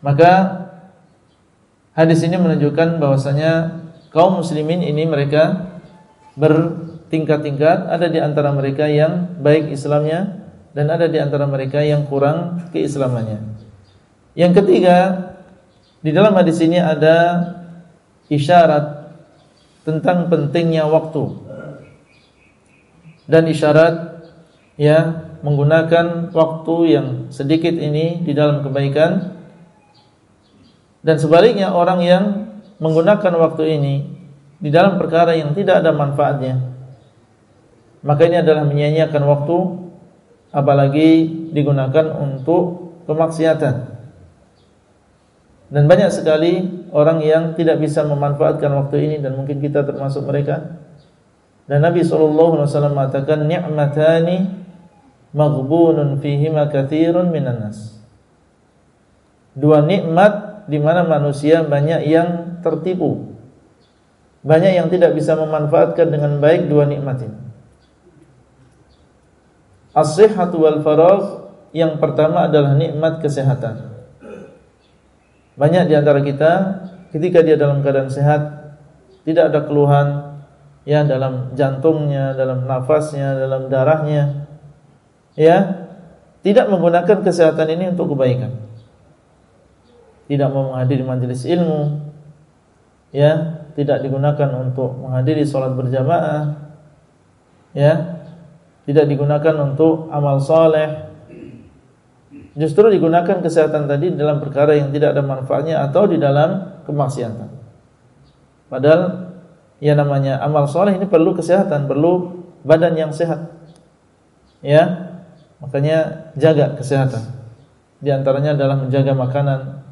Maka 0.05 0.33
hadis 1.97 2.21
ini 2.21 2.37
menunjukkan 2.37 3.01
bahwasanya 3.01 3.81
kaum 4.13 4.45
muslimin 4.45 4.85
ini 4.85 5.09
mereka 5.09 5.81
bertingkat-tingkat, 6.37 7.89
ada 7.89 8.13
di 8.13 8.21
antara 8.21 8.53
mereka 8.53 8.85
yang 8.85 9.41
baik 9.41 9.73
Islamnya 9.73 10.45
dan 10.77 10.93
ada 10.93 11.09
di 11.09 11.17
antara 11.17 11.49
mereka 11.49 11.81
yang 11.81 12.05
kurang 12.05 12.69
keislamannya. 12.69 13.41
Yang 14.37 14.53
ketiga, 14.61 14.97
di 16.05 16.13
dalam 16.13 16.37
hadis 16.37 16.61
ini 16.61 16.77
ada 16.77 17.49
isyarat 18.29 19.09
tentang 19.89 20.29
pentingnya 20.29 20.85
waktu 20.85 21.33
dan 23.25 23.49
isyarat 23.49 24.21
ya 24.77 25.29
menggunakan 25.41 26.33
waktu 26.33 26.77
yang 26.89 27.07
sedikit 27.29 27.73
ini 27.73 28.21
di 28.25 28.33
dalam 28.33 28.65
kebaikan 28.65 29.34
dan 31.05 31.21
sebaliknya 31.21 31.71
orang 31.71 32.01
yang 32.01 32.25
menggunakan 32.81 33.33
waktu 33.37 33.79
ini 33.79 33.95
di 34.59 34.73
dalam 34.73 34.97
perkara 34.97 35.37
yang 35.37 35.53
tidak 35.53 35.85
ada 35.85 35.93
manfaatnya 35.93 36.59
maka 38.01 38.25
ini 38.25 38.41
adalah 38.41 38.65
menyia-nyiakan 38.65 39.23
waktu 39.29 39.57
apalagi 40.51 41.09
digunakan 41.53 42.17
untuk 42.17 42.97
kemaksiatan 43.05 43.95
dan 45.75 45.91
banyak 45.91 46.11
sekali 46.13 46.85
orang 46.95 47.25
yang 47.25 47.57
tidak 47.59 47.81
bisa 47.81 48.05
memanfaatkan 48.05 48.69
waktu 48.79 49.11
ini 49.11 49.17
dan 49.19 49.35
mungkin 49.35 49.59
kita 49.59 49.83
termasuk 49.83 50.23
mereka. 50.29 50.79
Dan 51.65 51.81
Nabi 51.81 52.05
sallallahu 52.05 52.61
alaihi 52.61 52.69
wasallam 52.69 52.95
mengatakan 52.95 53.39
ni'matani 53.49 54.53
maghbunun 55.33 56.21
fihima 56.21 56.69
katsirun 56.69 57.33
minan 57.33 57.65
nas. 57.65 57.97
Dua 59.57 59.81
nikmat 59.81 60.44
di 60.67 60.79
mana 60.81 61.05
manusia 61.05 61.65
banyak 61.65 62.09
yang 62.09 62.61
tertipu. 62.65 63.37
Banyak 64.45 64.73
yang 64.77 64.89
tidak 64.93 65.17
bisa 65.17 65.37
memanfaatkan 65.37 66.13
dengan 66.13 66.37
baik 66.41 66.69
dua 66.69 66.85
nikmat 66.85 67.25
ini. 67.25 67.39
As-sihhatu 69.95 70.59
wal 70.59 70.81
faragh 70.85 71.49
yang 71.73 71.97
pertama 72.03 72.51
adalah 72.51 72.77
nikmat 72.77 73.23
kesehatan. 73.25 73.95
Banyak 75.55 75.87
di 75.87 75.95
antara 75.95 76.19
kita 76.21 76.53
ketika 77.15 77.41
dia 77.41 77.55
dalam 77.55 77.81
keadaan 77.81 78.11
sehat, 78.11 78.75
tidak 79.23 79.55
ada 79.55 79.61
keluhan 79.65 80.07
ya 80.83 81.07
dalam 81.07 81.55
jantungnya, 81.55 82.35
dalam 82.35 82.67
nafasnya, 82.67 83.39
dalam 83.39 83.71
darahnya. 83.71 84.51
Ya, 85.35 85.89
tidak 86.43 86.69
menggunakan 86.71 87.23
kesehatan 87.23 87.71
ini 87.75 87.95
untuk 87.95 88.15
kebaikan. 88.15 88.64
Tidak 90.25 90.49
mau 90.51 90.73
menghadiri 90.73 91.05
majelis 91.05 91.45
ilmu. 91.45 92.11
Ya, 93.15 93.65
tidak 93.79 94.03
digunakan 94.03 94.51
untuk 94.59 94.97
menghadiri 94.99 95.45
sholat 95.47 95.77
berjamaah. 95.77 96.73
Ya, 97.77 98.23
tidak 98.85 99.07
digunakan 99.11 99.55
untuk 99.73 100.09
amal 100.11 100.39
soleh 100.43 101.15
Justru 102.55 102.87
digunakan 102.87 103.43
kesehatan 103.43 103.91
tadi 103.91 104.15
dalam 104.15 104.39
perkara 104.39 104.79
yang 104.79 104.95
tidak 104.95 105.19
ada 105.19 105.27
manfaatnya 105.27 105.83
atau 105.83 106.07
di 106.07 106.23
dalam 106.23 106.83
kemaksiatan. 106.87 107.51
Padahal 108.71 109.35
ya 109.83 109.99
namanya 109.99 110.39
amal 110.39 110.71
soleh 110.71 110.95
ini 110.95 111.11
perlu 111.11 111.35
kesehatan, 111.35 111.91
perlu 111.91 112.47
badan 112.63 112.95
yang 112.95 113.11
sehat. 113.11 113.51
Ya, 114.63 115.19
makanya 115.59 116.31
jaga 116.39 116.79
kesehatan. 116.79 117.27
Di 117.99 118.15
antaranya 118.15 118.55
adalah 118.55 118.79
menjaga 118.79 119.19
makanan, 119.19 119.84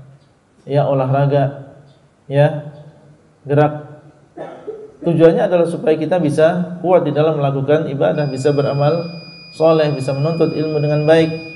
ya 0.69 0.87
olahraga, 0.87 1.75
ya 2.27 2.73
gerak. 3.47 4.03
Tujuannya 5.03 5.51
adalah 5.51 5.67
supaya 5.67 5.99
kita 5.99 6.23
bisa 6.23 6.79
kuat 6.79 7.03
di 7.03 7.11
dalam 7.11 7.39
melakukan 7.39 7.91
ibadah, 7.91 8.31
bisa 8.31 8.55
beramal 8.55 9.11
soleh, 9.51 9.91
bisa 9.91 10.15
menuntut 10.15 10.55
ilmu 10.55 10.79
dengan 10.79 11.03
baik 11.03 11.53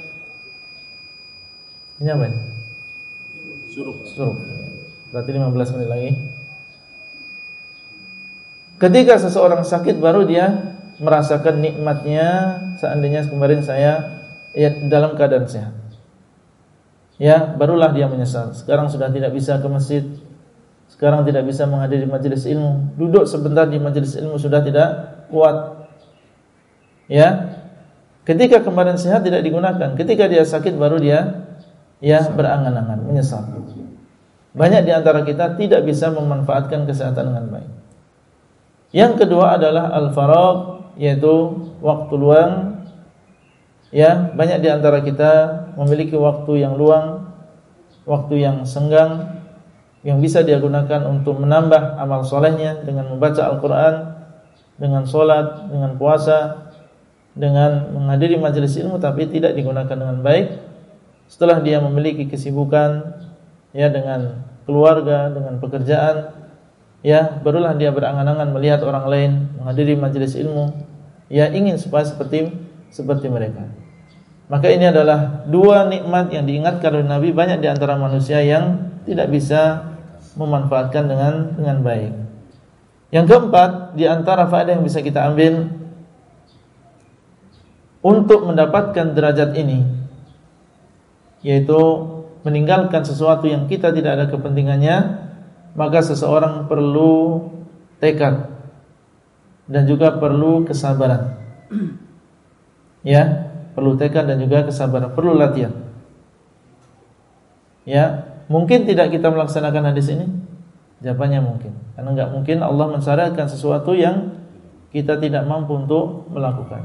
ini 1.97 2.09
apa 2.13 2.25
ini? 2.29 2.41
Suruh. 3.73 3.97
Suruh. 4.05 4.37
Berarti 5.13 5.31
15 5.33 5.75
menit 5.77 5.89
lagi. 5.89 6.11
Ketika 8.77 9.17
seseorang 9.17 9.65
sakit 9.65 9.97
baru 9.97 10.29
dia 10.29 10.77
merasakan 11.01 11.65
nikmatnya 11.65 12.61
seandainya 12.77 13.25
kemarin 13.25 13.65
saya 13.65 14.21
ya 14.53 14.69
dalam 14.85 15.17
keadaan 15.17 15.49
sehat. 15.49 15.73
Ya, 17.17 17.57
barulah 17.57 17.97
dia 17.97 18.07
menyesal. 18.09 18.53
Sekarang 18.53 18.93
sudah 18.93 19.09
tidak 19.09 19.33
bisa 19.33 19.57
ke 19.57 19.69
masjid. 19.73 20.05
Sekarang 20.93 21.25
tidak 21.25 21.49
bisa 21.49 21.65
menghadiri 21.65 22.05
majelis 22.05 22.45
ilmu. 22.45 22.97
Duduk 22.97 23.25
sebentar 23.25 23.65
di 23.65 23.81
majelis 23.81 24.17
ilmu 24.17 24.37
sudah 24.37 24.61
tidak 24.61 24.89
kuat. 25.33 25.89
Ya. 27.09 27.57
Ketika 28.29 28.61
kemarin 28.61 29.01
sehat 29.01 29.25
tidak 29.25 29.41
digunakan. 29.41 29.97
Ketika 29.97 30.29
dia 30.29 30.45
sakit 30.45 30.77
baru 30.77 31.01
dia 31.01 31.47
ya 32.05 32.27
berangan-angan, 32.29 33.07
menyesal. 33.09 33.49
Banyak 34.57 34.89
di 34.89 34.93
antara 34.93 35.21
kita 35.25 35.57
tidak 35.61 35.85
bisa 35.85 36.09
memanfaatkan 36.13 36.89
kesehatan 36.89 37.33
dengan 37.33 37.45
baik. 37.53 37.71
Yang 38.97 39.13
kedua 39.25 39.61
adalah 39.61 39.93
al-faragh 39.93 40.97
yaitu 40.97 41.69
waktu 41.85 42.15
luang. 42.17 42.53
Ya, 43.95 44.35
banyak 44.35 44.67
di 44.67 44.69
antara 44.69 44.99
kita 45.01 45.33
memiliki 45.79 46.19
waktu 46.19 46.67
yang 46.67 46.75
luang, 46.75 47.31
waktu 48.03 48.43
yang 48.43 48.67
senggang 48.67 49.43
yang 50.07 50.23
bisa 50.23 50.47
dia 50.47 50.63
gunakan 50.63 51.07
untuk 51.11 51.43
menambah 51.43 51.99
amal 51.99 52.23
solehnya 52.23 52.79
dengan 52.87 53.11
membaca 53.11 53.43
Al-Quran, 53.43 53.95
dengan 54.79 55.03
sholat, 55.03 55.67
dengan 55.67 55.99
puasa, 55.99 56.71
dengan 57.35 57.91
menghadiri 57.91 58.39
majelis 58.39 58.79
ilmu 58.79 59.03
tapi 59.03 59.27
tidak 59.27 59.59
digunakan 59.59 59.93
dengan 59.93 60.23
baik. 60.23 60.63
Setelah 61.27 61.59
dia 61.59 61.83
memiliki 61.83 62.31
kesibukan 62.31 63.19
ya 63.75 63.91
dengan 63.91 64.47
keluarga, 64.63 65.27
dengan 65.31 65.59
pekerjaan, 65.59 66.31
ya 67.03 67.43
barulah 67.43 67.75
dia 67.75 67.91
berangan-angan 67.91 68.51
melihat 68.55 68.81
orang 68.87 69.07
lain 69.11 69.31
menghadiri 69.59 69.99
majelis 69.99 70.39
ilmu, 70.39 70.71
ya 71.27 71.51
ingin 71.51 71.83
supaya 71.83 72.07
seperti 72.07 72.51
seperti 72.97 73.29
mereka. 73.29 73.69
Maka 74.49 74.73
ini 74.73 74.89
adalah 74.89 75.45
dua 75.45 75.91
nikmat 75.91 76.33
yang 76.33 76.49
diingatkan 76.49 76.89
oleh 76.97 77.07
Nabi 77.07 77.35
banyak 77.35 77.61
di 77.61 77.69
antara 77.69 77.99
manusia 77.99 78.41
yang 78.41 78.95
tidak 79.05 79.29
bisa 79.29 79.93
memanfaatkan 80.39 81.05
dengan 81.05 81.35
dengan 81.59 81.83
baik. 81.83 82.13
Yang 83.11 83.27
keempat, 83.31 83.71
di 83.95 84.05
antara 84.07 84.47
faedah 84.49 84.79
yang 84.79 84.85
bisa 84.87 85.03
kita 85.03 85.27
ambil 85.29 85.67
untuk 88.07 88.47
mendapatkan 88.47 89.15
derajat 89.15 89.59
ini 89.59 89.83
yaitu 91.43 91.79
meninggalkan 92.47 93.03
sesuatu 93.03 93.51
yang 93.51 93.67
kita 93.67 93.91
tidak 93.91 94.19
ada 94.19 94.27
kepentingannya 94.31 95.27
maka 95.75 96.03
seseorang 96.03 96.71
perlu 96.71 97.51
tekad 97.99 98.47
dan 99.67 99.83
juga 99.91 100.15
perlu 100.15 100.63
kesabaran. 100.63 101.35
Ya, 103.07 103.55
perlu 103.79 103.95
tekad 103.95 104.27
dan 104.27 104.43
juga 104.43 104.67
kesabaran, 104.67 105.15
perlu 105.15 105.39
latihan. 105.39 105.71
Ya, 107.87 108.35
mungkin 108.51 108.83
tidak 108.83 109.15
kita 109.15 109.31
melaksanakan 109.31 109.95
hadis 109.95 110.11
ini? 110.11 110.27
Jawabannya 111.07 111.39
mungkin. 111.39 111.73
Karena 111.95 112.09
enggak 112.11 112.31
mungkin 112.35 112.67
Allah 112.67 112.91
mensyariatkan 112.91 113.47
sesuatu 113.47 113.95
yang 113.95 114.35
kita 114.91 115.23
tidak 115.23 115.47
mampu 115.47 115.79
untuk 115.79 116.27
melakukan. 116.35 116.83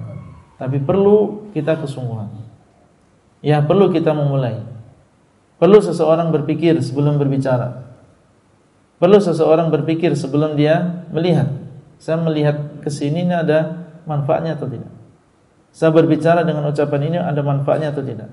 Tapi 0.62 0.78
perlu 0.78 1.50
kita 1.58 1.82
kesungguhan. 1.82 2.30
Ya, 3.42 3.66
perlu 3.66 3.90
kita 3.90 4.14
memulai. 4.14 4.62
Perlu 5.58 5.82
seseorang 5.82 6.30
berpikir 6.30 6.78
sebelum 6.86 7.18
berbicara. 7.18 7.98
Perlu 9.02 9.18
seseorang 9.18 9.74
berpikir 9.74 10.14
sebelum 10.14 10.54
dia 10.54 11.02
melihat. 11.10 11.50
Saya 11.98 12.22
melihat 12.22 12.86
ke 12.86 12.94
sini 12.94 13.26
ini 13.26 13.34
ada 13.34 13.90
manfaatnya 14.06 14.54
atau 14.54 14.70
tidak? 14.70 15.01
Saya 15.72 15.96
berbicara 15.96 16.44
dengan 16.44 16.68
ucapan 16.68 17.02
ini 17.08 17.18
ada 17.18 17.40
manfaatnya 17.40 17.96
atau 17.96 18.04
tidak? 18.04 18.28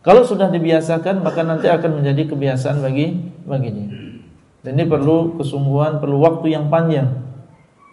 Kalau 0.00 0.24
sudah 0.24 0.48
dibiasakan 0.48 1.20
maka 1.20 1.44
nanti 1.44 1.68
akan 1.68 2.00
menjadi 2.00 2.28
kebiasaan 2.32 2.80
bagi 2.80 3.20
bagi 3.44 3.68
dia. 3.72 3.88
Dan 4.60 4.76
ini 4.76 4.84
perlu 4.84 5.40
kesungguhan, 5.40 6.04
perlu 6.04 6.20
waktu 6.20 6.52
yang 6.52 6.68
panjang. 6.68 7.08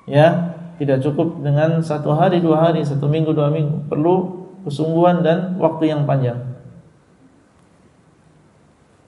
Ya, 0.07 0.55
tidak 0.80 0.99
cukup 1.03 1.39
dengan 1.39 1.80
satu 1.80 2.11
hari, 2.11 2.43
dua 2.43 2.68
hari, 2.72 2.84
satu 2.84 3.07
minggu, 3.07 3.32
dua 3.32 3.47
minggu. 3.51 3.88
Perlu 3.88 4.15
kesungguhan 4.68 5.24
dan 5.24 5.55
waktu 5.59 5.95
yang 5.95 6.03
panjang. 6.03 6.43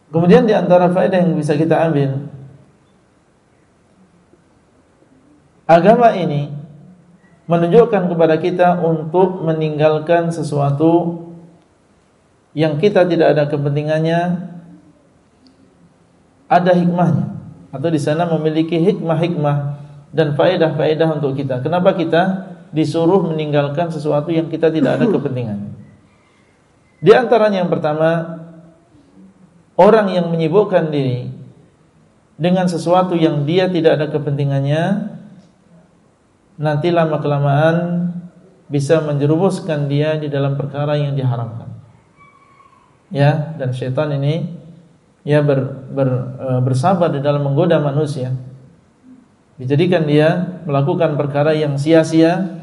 Kemudian 0.09 0.47
di 0.47 0.55
antara 0.55 0.89
faedah 0.89 1.19
yang 1.19 1.35
bisa 1.37 1.53
kita 1.53 1.85
ambil 1.85 2.29
Agama 5.69 6.17
ini 6.17 6.49
menunjukkan 7.49 8.13
kepada 8.13 8.37
kita 8.37 8.77
untuk 8.85 9.41
meninggalkan 9.41 10.29
sesuatu 10.29 11.25
yang 12.53 12.77
kita 12.77 13.09
tidak 13.09 13.33
ada 13.33 13.43
kepentingannya 13.49 14.21
ada 16.45 16.71
hikmahnya 16.77 17.25
atau 17.73 17.89
di 17.89 17.97
sana 17.97 18.29
memiliki 18.29 18.77
hikmah-hikmah 18.77 19.57
dan 20.13 20.37
faedah-faedah 20.37 21.09
untuk 21.17 21.37
kita. 21.37 21.61
Kenapa 21.65 21.97
kita 21.97 22.53
disuruh 22.69 23.25
meninggalkan 23.25 23.89
sesuatu 23.89 24.29
yang 24.29 24.49
kita 24.49 24.69
tidak 24.69 25.01
ada 25.01 25.05
kepentingan? 25.09 25.73
Di 27.01 27.13
antaranya 27.13 27.65
yang 27.65 27.71
pertama, 27.73 28.41
orang 29.73 30.13
yang 30.13 30.29
menyibukkan 30.29 30.89
diri 30.93 31.29
dengan 32.37 32.69
sesuatu 32.69 33.17
yang 33.17 33.45
dia 33.45 33.69
tidak 33.69 34.01
ada 34.01 34.07
kepentingannya 34.09 35.17
nanti 36.59 36.91
lama 36.91 37.23
kelamaan 37.23 37.77
bisa 38.67 39.01
menjerumuskan 39.01 39.87
dia 39.87 40.19
di 40.19 40.27
dalam 40.27 40.59
perkara 40.59 40.99
yang 40.99 41.15
diharamkan. 41.15 41.71
Ya, 43.09 43.57
dan 43.57 43.73
syaitan 43.73 44.13
ini 44.13 44.53
ya 45.25 45.41
ber, 45.41 45.89
ber, 45.89 46.09
e, 46.37 46.47
bersabar 46.61 47.09
di 47.09 47.23
dalam 47.23 47.41
menggoda 47.41 47.81
manusia. 47.81 48.35
Dijadikan 49.57 50.05
dia 50.05 50.61
melakukan 50.69 51.17
perkara 51.17 51.57
yang 51.57 51.73
sia-sia 51.81 52.59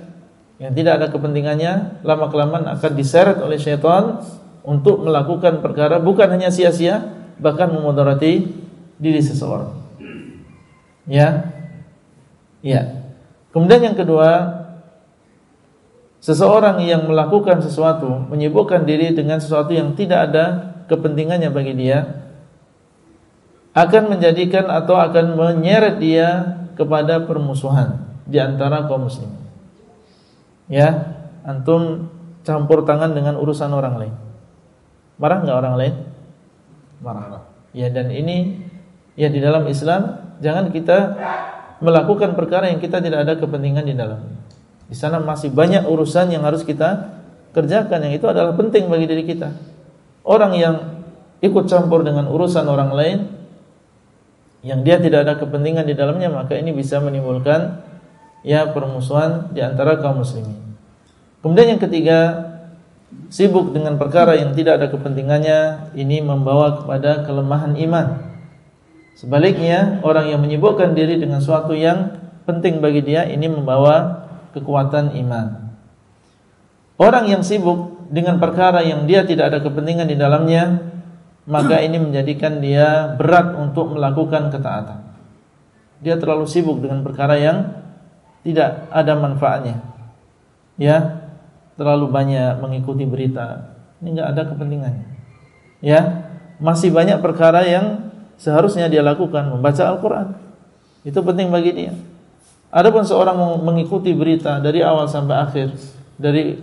yang 0.56 0.72
tidak 0.72 0.92
ada 1.02 1.06
kepentingannya, 1.12 2.00
lama 2.00 2.32
kelamaan 2.32 2.64
akan 2.64 2.92
diseret 2.96 3.36
oleh 3.44 3.60
syaitan 3.60 4.24
untuk 4.64 5.04
melakukan 5.04 5.60
perkara 5.60 6.00
bukan 6.00 6.32
hanya 6.32 6.48
sia-sia, 6.48 7.12
bahkan 7.36 7.68
memudarati 7.68 8.56
diri 8.96 9.20
seseorang. 9.20 9.76
Ya. 11.04 11.52
Ya. 12.64 13.05
Kemudian 13.56 13.88
yang 13.88 13.96
kedua, 13.96 14.52
seseorang 16.20 16.76
yang 16.84 17.08
melakukan 17.08 17.64
sesuatu, 17.64 18.28
menyibukkan 18.28 18.84
diri 18.84 19.16
dengan 19.16 19.40
sesuatu 19.40 19.72
yang 19.72 19.96
tidak 19.96 20.28
ada 20.28 20.44
kepentingannya 20.92 21.48
bagi 21.48 21.72
dia, 21.72 22.20
akan 23.72 24.12
menjadikan 24.12 24.68
atau 24.68 25.00
akan 25.00 25.40
menyeret 25.40 25.96
dia 25.96 26.60
kepada 26.76 27.24
permusuhan 27.24 28.04
di 28.28 28.36
antara 28.36 28.84
kaum 28.84 29.08
muslimin. 29.08 29.48
Ya, 30.68 31.16
antum 31.40 32.12
campur 32.44 32.84
tangan 32.84 33.16
dengan 33.16 33.40
urusan 33.40 33.72
orang 33.72 33.96
lain. 33.96 34.14
Marah 35.16 35.40
nggak 35.40 35.56
orang 35.56 35.74
lain? 35.80 35.94
Marah. 37.00 37.48
Ya 37.72 37.88
dan 37.88 38.12
ini 38.12 38.68
ya 39.16 39.32
di 39.32 39.40
dalam 39.40 39.64
Islam 39.64 40.36
jangan 40.44 40.68
kita 40.68 41.16
melakukan 41.80 42.32
perkara 42.38 42.72
yang 42.72 42.80
kita 42.80 43.00
tidak 43.00 43.24
ada 43.26 43.34
kepentingan 43.36 43.84
di 43.84 43.94
dalamnya. 43.96 44.36
Di 44.86 44.94
sana 44.94 45.18
masih 45.18 45.50
banyak 45.50 45.84
urusan 45.84 46.30
yang 46.30 46.46
harus 46.46 46.62
kita 46.62 47.18
kerjakan 47.50 48.06
yang 48.06 48.14
itu 48.14 48.26
adalah 48.28 48.54
penting 48.54 48.86
bagi 48.86 49.08
diri 49.08 49.24
kita. 49.26 49.50
Orang 50.22 50.54
yang 50.54 51.04
ikut 51.42 51.68
campur 51.68 52.02
dengan 52.02 52.30
urusan 52.30 52.64
orang 52.66 52.90
lain 52.94 53.18
yang 54.66 54.82
dia 54.82 54.98
tidak 54.98 55.28
ada 55.28 55.34
kepentingan 55.38 55.86
di 55.86 55.94
dalamnya 55.94 56.26
maka 56.32 56.58
ini 56.58 56.74
bisa 56.74 56.98
menimbulkan 56.98 57.86
ya 58.42 58.66
permusuhan 58.70 59.54
di 59.54 59.62
antara 59.62 59.98
kaum 60.02 60.22
muslimin. 60.22 60.58
Kemudian 61.42 61.78
yang 61.78 61.82
ketiga, 61.82 62.18
sibuk 63.30 63.70
dengan 63.70 63.94
perkara 63.98 64.34
yang 64.34 64.50
tidak 64.58 64.82
ada 64.82 64.86
kepentingannya 64.90 65.92
ini 65.94 66.18
membawa 66.18 66.82
kepada 66.82 67.22
kelemahan 67.22 67.78
iman. 67.78 68.25
Sebaliknya, 69.16 70.04
orang 70.04 70.28
yang 70.28 70.44
menyibukkan 70.44 70.92
diri 70.92 71.16
dengan 71.16 71.40
sesuatu 71.40 71.72
yang 71.72 72.20
penting 72.44 72.84
bagi 72.84 73.00
dia 73.00 73.24
ini 73.24 73.48
membawa 73.48 74.28
kekuatan 74.52 75.16
iman. 75.24 75.72
Orang 77.00 77.24
yang 77.24 77.40
sibuk 77.40 78.08
dengan 78.12 78.36
perkara 78.36 78.84
yang 78.84 79.08
dia 79.08 79.24
tidak 79.24 79.52
ada 79.52 79.58
kepentingan 79.64 80.12
di 80.12 80.20
dalamnya, 80.20 80.84
maka 81.48 81.80
ini 81.80 81.96
menjadikan 81.96 82.60
dia 82.60 83.16
berat 83.16 83.56
untuk 83.56 83.96
melakukan 83.96 84.52
ketaatan. 84.52 85.00
Dia 86.04 86.20
terlalu 86.20 86.44
sibuk 86.44 86.84
dengan 86.84 87.00
perkara 87.00 87.40
yang 87.40 87.72
tidak 88.44 88.84
ada 88.92 89.16
manfaatnya. 89.16 89.80
Ya, 90.76 91.24
terlalu 91.80 92.12
banyak 92.12 92.60
mengikuti 92.60 93.08
berita. 93.08 93.72
Ini 94.04 94.12
enggak 94.12 94.28
ada 94.36 94.42
kepentingannya. 94.52 95.06
Ya, 95.80 96.00
masih 96.60 96.92
banyak 96.92 97.20
perkara 97.24 97.64
yang 97.64 98.12
seharusnya 98.36 98.88
dia 98.88 99.00
lakukan 99.04 99.48
membaca 99.52 99.82
Al-Qur'an. 99.84 100.36
Itu 101.04 101.20
penting 101.24 101.48
bagi 101.52 101.72
dia. 101.72 101.92
Adapun 102.72 103.06
seorang 103.06 103.62
mengikuti 103.62 104.12
berita 104.12 104.58
dari 104.60 104.82
awal 104.82 105.08
sampai 105.08 105.36
akhir, 105.38 105.68
dari 106.18 106.58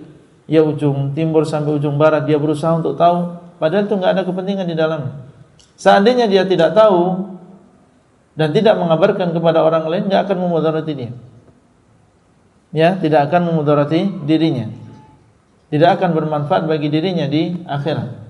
ya 0.45 0.61
ujung 0.61 1.15
timur 1.15 1.47
sampai 1.47 1.79
ujung 1.79 1.95
barat 1.95 2.27
dia 2.27 2.37
berusaha 2.37 2.75
untuk 2.75 2.99
tahu, 2.99 3.39
padahal 3.57 3.87
itu 3.87 3.95
enggak 3.95 4.11
ada 4.19 4.23
kepentingan 4.27 4.67
di 4.67 4.75
dalamnya. 4.75 5.13
Seandainya 5.79 6.29
dia 6.29 6.43
tidak 6.45 6.75
tahu 6.77 7.33
dan 8.35 8.53
tidak 8.53 8.77
mengabarkan 8.77 9.31
kepada 9.31 9.63
orang 9.63 9.87
lain, 9.89 10.03
enggak 10.11 10.29
akan 10.29 10.37
memudarati 10.43 10.93
dia. 10.93 11.11
Ya, 12.73 12.97
tidak 12.97 13.29
akan 13.29 13.53
memudarati 13.53 14.09
dirinya. 14.25 14.65
Tidak 15.69 15.89
akan 15.97 16.09
bermanfaat 16.13 16.65
bagi 16.65 16.89
dirinya 16.89 17.25
di 17.29 17.57
akhirat. 17.65 18.22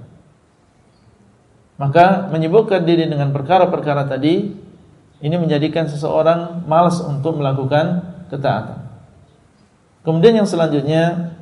Maka 1.77 2.29
menyibukkan 2.29 2.85
diri 2.85 3.09
dengan 3.09 3.33
perkara-perkara 3.33 4.05
tadi 4.05 4.53
ini 5.23 5.35
menjadikan 5.39 5.89
seseorang 5.89 6.67
malas 6.67 6.99
untuk 7.01 7.39
melakukan 7.39 8.03
ketaatan. 8.27 8.83
Kemudian 10.03 10.43
yang 10.43 10.49
selanjutnya 10.49 11.33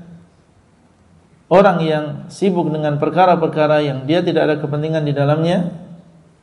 orang 1.49 1.81
yang 1.83 2.05
sibuk 2.29 2.69
dengan 2.69 3.01
perkara-perkara 3.01 3.81
yang 3.83 4.05
dia 4.05 4.21
tidak 4.21 4.43
ada 4.47 4.55
kepentingan 4.61 5.03
di 5.03 5.13
dalamnya, 5.17 5.73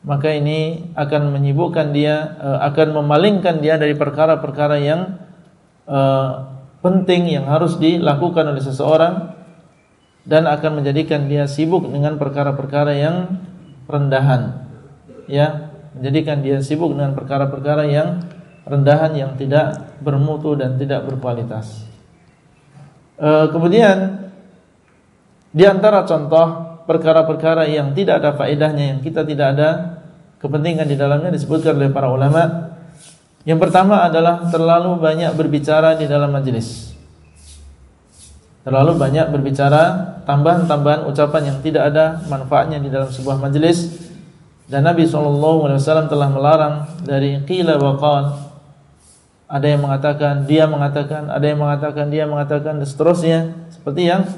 maka 0.02 0.34
ini 0.34 0.90
akan 0.98 1.30
menyibukkan 1.30 1.94
dia, 1.94 2.36
eh, 2.42 2.58
akan 2.68 2.98
memalingkan 3.02 3.62
dia 3.62 3.78
dari 3.78 3.94
perkara-perkara 3.94 4.76
yang 4.82 5.00
uh, 5.88 6.30
penting 6.84 7.32
yang 7.32 7.48
harus 7.48 7.80
dilakukan 7.80 8.44
oleh 8.54 8.62
seseorang 8.62 9.34
dan 10.28 10.44
akan 10.44 10.82
menjadikan 10.84 11.26
dia 11.26 11.48
sibuk 11.48 11.88
dengan 11.88 12.20
perkara-perkara 12.20 12.92
yang 12.94 13.16
rendahan 13.88 14.68
ya 15.24 15.72
menjadikan 15.96 16.44
dia 16.44 16.60
sibuk 16.60 16.92
dengan 16.92 17.16
perkara-perkara 17.16 17.88
yang 17.88 18.22
rendahan 18.68 19.16
yang 19.16 19.32
tidak 19.40 19.96
bermutu 20.04 20.52
dan 20.54 20.76
tidak 20.76 21.08
berkualitas. 21.08 21.88
E, 23.16 23.48
kemudian 23.48 24.28
di 25.50 25.64
antara 25.64 26.04
contoh 26.04 26.78
perkara-perkara 26.84 27.66
yang 27.66 27.96
tidak 27.96 28.20
ada 28.20 28.30
faedahnya 28.36 28.96
yang 28.96 29.00
kita 29.00 29.24
tidak 29.24 29.56
ada 29.56 29.68
kepentingan 30.38 30.86
di 30.86 30.96
dalamnya 30.96 31.32
disebutkan 31.32 31.76
oleh 31.76 31.90
para 31.90 32.12
ulama. 32.12 32.72
Yang 33.48 33.58
pertama 33.64 34.04
adalah 34.04 34.44
terlalu 34.52 35.00
banyak 35.00 35.32
berbicara 35.32 35.96
di 35.96 36.04
dalam 36.04 36.28
majelis. 36.28 36.87
Terlalu 38.68 39.00
banyak 39.00 39.32
berbicara 39.32 39.82
tambahan-tambahan 40.28 41.08
ucapan 41.08 41.42
yang 41.48 41.58
tidak 41.64 41.88
ada 41.88 42.20
manfaatnya 42.28 42.76
di 42.76 42.92
dalam 42.92 43.08
sebuah 43.08 43.40
majelis 43.40 43.96
dan 44.68 44.84
Nabi 44.84 45.08
SAW 45.08 45.80
telah 46.12 46.28
melarang 46.28 47.00
dari 47.00 47.40
qila 47.48 47.80
wa 47.80 47.96
ada 49.48 49.64
yang 49.64 49.80
mengatakan, 49.80 50.44
dia 50.44 50.68
mengatakan, 50.68 51.32
ada 51.32 51.40
yang 51.40 51.56
mengatakan, 51.56 52.12
dia 52.12 52.28
mengatakan, 52.28 52.76
dan 52.76 52.84
seterusnya. 52.84 53.56
Seperti 53.72 54.04
yang 54.04 54.28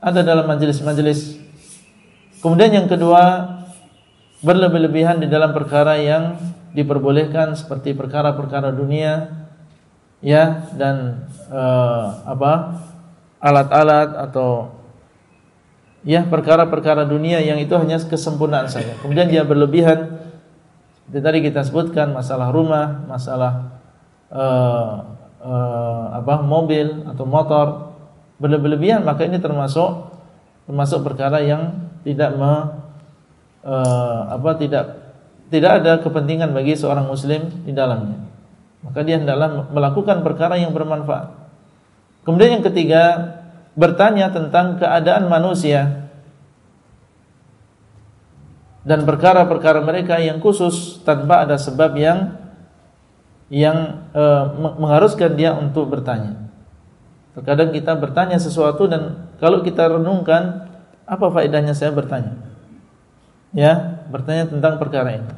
ada 0.00 0.24
dalam 0.24 0.48
majelis-majelis. 0.48 1.36
Kemudian 2.40 2.72
yang 2.72 2.88
kedua, 2.88 3.44
berlebih-lebihan 4.40 5.20
di 5.20 5.28
dalam 5.28 5.52
perkara 5.52 6.00
yang 6.00 6.40
diperbolehkan 6.72 7.52
seperti 7.52 7.92
perkara-perkara 7.92 8.72
dunia, 8.72 9.44
ya 10.24 10.72
dan 10.72 11.28
uh, 11.52 12.24
apa 12.24 12.80
alat-alat 13.44 14.16
atau 14.16 14.72
ya 16.00 16.24
perkara-perkara 16.24 17.04
dunia 17.04 17.44
yang 17.44 17.60
itu 17.60 17.76
hanya 17.76 18.00
kesempurnaan 18.00 18.72
saja. 18.72 18.96
Kemudian 19.04 19.28
dia 19.28 19.44
berlebihan. 19.44 20.24
Seperti 21.04 21.20
tadi 21.20 21.38
kita 21.44 21.60
sebutkan 21.68 22.16
masalah 22.16 22.48
rumah, 22.48 23.04
masalah 23.04 23.76
uh, 24.32 25.04
uh, 25.44 26.04
apa 26.16 26.40
mobil 26.40 27.04
atau 27.04 27.28
motor 27.28 27.66
berlebihan 28.40 29.04
maka 29.04 29.28
ini 29.28 29.36
termasuk 29.36 30.10
termasuk 30.64 31.04
perkara 31.04 31.44
yang 31.44 31.92
tidak 32.08 32.32
me, 32.40 32.52
uh, 33.68 34.32
apa 34.32 34.56
tidak 34.56 34.84
tidak 35.52 35.84
ada 35.84 35.92
kepentingan 36.00 36.56
bagi 36.56 36.72
seorang 36.72 37.04
muslim 37.04 37.52
di 37.68 37.76
dalamnya. 37.76 38.24
Maka 38.80 39.04
dia 39.04 39.20
hendaklah 39.20 39.68
melakukan 39.68 40.24
perkara 40.24 40.56
yang 40.56 40.72
bermanfaat. 40.72 41.43
Kemudian 42.24 42.60
yang 42.60 42.64
ketiga, 42.64 43.04
bertanya 43.76 44.32
tentang 44.32 44.80
keadaan 44.80 45.28
manusia 45.28 46.08
dan 48.84 49.08
perkara-perkara 49.08 49.80
mereka 49.80 50.20
yang 50.20 50.38
khusus 50.38 51.00
tanpa 51.02 51.44
ada 51.44 51.56
sebab 51.56 51.96
yang 51.96 52.36
yang 53.48 54.08
e, 54.12 54.24
mengharuskan 54.56 55.36
dia 55.36 55.52
untuk 55.56 55.88
bertanya. 55.88 56.48
Terkadang 57.34 57.74
kita 57.74 57.92
bertanya 57.98 58.38
sesuatu 58.38 58.86
dan 58.86 59.28
kalau 59.42 59.60
kita 59.60 59.88
renungkan 59.90 60.70
apa 61.04 61.26
faedahnya 61.28 61.76
saya 61.76 61.92
bertanya? 61.92 62.40
Ya, 63.52 64.04
bertanya 64.08 64.48
tentang 64.48 64.80
perkara 64.80 65.18
ini. 65.18 65.30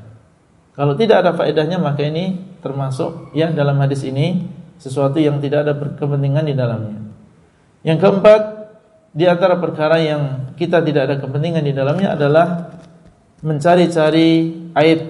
Kalau 0.76 0.92
tidak 0.92 1.24
ada 1.24 1.32
faedahnya 1.32 1.80
maka 1.80 2.04
ini 2.04 2.42
termasuk 2.60 3.32
ya 3.32 3.48
dalam 3.48 3.80
hadis 3.80 4.04
ini 4.04 4.44
sesuatu 4.76 5.16
yang 5.20 5.40
tidak 5.40 5.66
ada 5.66 5.74
kepentingan 5.74 6.44
di 6.46 6.54
dalamnya. 6.54 6.98
Yang 7.86 7.98
keempat, 8.02 8.40
di 9.16 9.24
antara 9.24 9.56
perkara 9.56 9.96
yang 10.02 10.52
kita 10.60 10.84
tidak 10.84 11.02
ada 11.08 11.16
kepentingan 11.22 11.64
di 11.64 11.72
dalamnya 11.72 12.12
adalah 12.12 12.76
mencari-cari 13.40 14.52
aib 14.76 15.00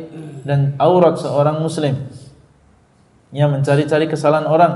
dan 0.47 0.79
aurat 0.79 1.19
seorang 1.19 1.59
muslim. 1.59 1.99
Ya 3.35 3.51
mencari-cari 3.51 4.07
kesalahan 4.07 4.47
orang. 4.47 4.75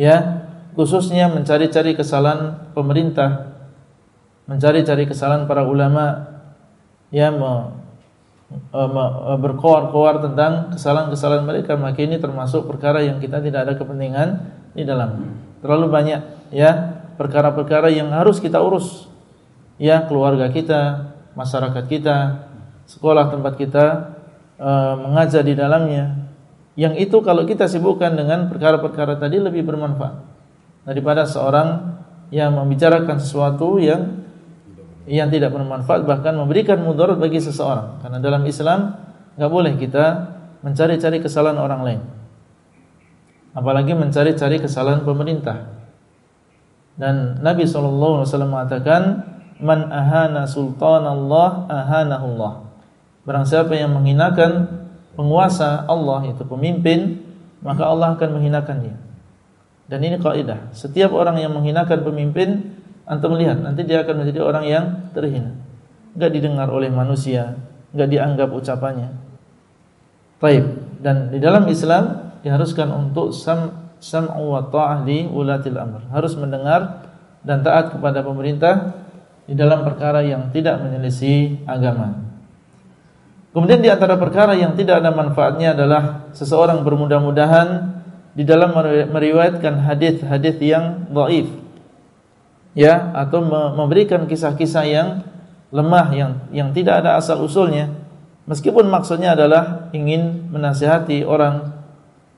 Ya 0.00 0.46
khususnya 0.72 1.28
mencari-cari 1.28 1.92
kesalahan 1.92 2.72
pemerintah 2.72 3.48
mencari-cari 4.48 5.04
kesalahan 5.04 5.44
para 5.44 5.68
ulama. 5.68 6.34
Ya 7.12 7.28
berkoar-koar 9.38 10.24
tentang 10.24 10.72
kesalahan-kesalahan 10.72 11.44
mereka 11.44 11.76
maka 11.76 12.00
ini 12.00 12.16
termasuk 12.16 12.64
perkara 12.64 13.04
yang 13.04 13.20
kita 13.20 13.44
tidak 13.44 13.68
ada 13.68 13.74
kepentingan 13.76 14.28
di 14.72 14.88
dalam. 14.88 15.36
Terlalu 15.60 15.86
banyak 15.92 16.20
ya 16.52 17.00
perkara-perkara 17.20 17.92
yang 17.92 18.08
harus 18.12 18.40
kita 18.40 18.60
urus. 18.60 19.08
Ya 19.76 20.04
keluarga 20.08 20.48
kita 20.48 21.12
masyarakat 21.36 21.84
kita 21.86 22.16
sekolah 22.88 23.30
tempat 23.30 23.54
kita 23.60 23.84
e, 24.56 24.70
mengajar 24.96 25.44
di 25.44 25.54
dalamnya. 25.54 26.16
Yang 26.78 27.10
itu 27.10 27.16
kalau 27.20 27.44
kita 27.44 27.68
sibukkan 27.68 28.16
dengan 28.16 28.48
perkara-perkara 28.48 29.20
tadi 29.20 29.42
lebih 29.42 29.66
bermanfaat 29.66 30.24
daripada 30.88 31.28
seorang 31.28 32.00
yang 32.32 32.56
membicarakan 32.56 33.18
sesuatu 33.20 33.76
yang 33.76 34.27
yang 35.08 35.32
tidak 35.32 35.50
bermanfaat 35.56 36.04
bahkan 36.04 36.36
memberikan 36.36 36.78
mudarat 36.84 37.16
bagi 37.16 37.40
seseorang 37.40 38.04
karena 38.04 38.18
dalam 38.20 38.44
Islam 38.44 38.94
nggak 39.40 39.50
boleh 39.50 39.72
kita 39.80 40.04
mencari-cari 40.60 41.18
kesalahan 41.24 41.58
orang 41.58 41.80
lain 41.82 42.00
apalagi 43.56 43.96
mencari-cari 43.96 44.60
kesalahan 44.60 45.02
pemerintah 45.02 45.72
dan 46.98 47.40
Nabi 47.40 47.64
SAW 47.64 48.22
mengatakan 48.44 49.24
man 49.58 49.88
ahana 49.90 50.44
sultan 50.44 51.08
Allah 51.08 51.66
ahanahullah 51.66 52.68
barang 53.24 53.46
siapa 53.48 53.74
yang 53.74 53.96
menghinakan 53.96 54.78
penguasa 55.18 55.82
Allah 55.90 56.30
itu 56.30 56.46
pemimpin, 56.46 57.18
maka 57.58 57.90
Allah 57.90 58.14
akan 58.14 58.38
menghinakan 58.38 58.86
dia. 58.86 58.96
Dan 59.90 60.06
ini 60.06 60.22
kaidah. 60.22 60.70
Setiap 60.70 61.10
orang 61.10 61.42
yang 61.42 61.50
menghinakan 61.50 62.06
pemimpin, 62.06 62.77
antum 63.08 63.34
melihat 63.34 63.58
nanti 63.58 63.82
dia 63.88 64.04
akan 64.04 64.22
menjadi 64.22 64.40
orang 64.44 64.64
yang 64.68 64.84
terhina. 65.16 65.56
Enggak 66.12 66.30
didengar 66.36 66.68
oleh 66.68 66.92
manusia, 66.92 67.56
enggak 67.90 68.08
dianggap 68.12 68.48
ucapannya. 68.52 69.10
Taib. 70.38 70.64
Dan 70.98 71.30
di 71.32 71.38
dalam 71.40 71.66
Islam 71.70 72.34
diharuskan 72.44 72.90
untuk 72.90 73.34
sam 73.34 73.90
sam'u 73.98 74.54
wa 74.54 74.62
ta'ah 74.70 75.02
ulatil 75.30 75.78
amr. 75.78 76.06
Harus 76.14 76.38
mendengar 76.38 77.06
dan 77.42 77.62
taat 77.62 77.94
kepada 77.94 78.22
pemerintah 78.22 78.94
di 79.48 79.54
dalam 79.56 79.82
perkara 79.82 80.22
yang 80.22 80.52
tidak 80.52 80.78
menyelisih 80.84 81.64
agama. 81.64 82.28
Kemudian 83.56 83.80
di 83.80 83.88
antara 83.88 84.14
perkara 84.20 84.54
yang 84.54 84.76
tidak 84.76 85.00
ada 85.00 85.10
manfaatnya 85.10 85.72
adalah 85.72 86.30
seseorang 86.36 86.84
bermudah-mudahan 86.84 87.98
di 88.36 88.46
dalam 88.46 88.70
meriwayatkan 89.10 89.82
hadis-hadis 89.82 90.60
yang 90.62 91.10
dhaif. 91.10 91.48
Ya, 92.78 93.10
atau 93.10 93.42
memberikan 93.74 94.30
kisah-kisah 94.30 94.84
yang 94.86 95.08
lemah 95.74 96.06
yang 96.14 96.32
yang 96.54 96.70
tidak 96.70 97.02
ada 97.02 97.18
asal 97.18 97.42
usulnya. 97.42 97.90
Meskipun 98.46 98.86
maksudnya 98.86 99.34
adalah 99.34 99.90
ingin 99.90 100.48
menasihati 100.54 101.26
orang 101.26 101.74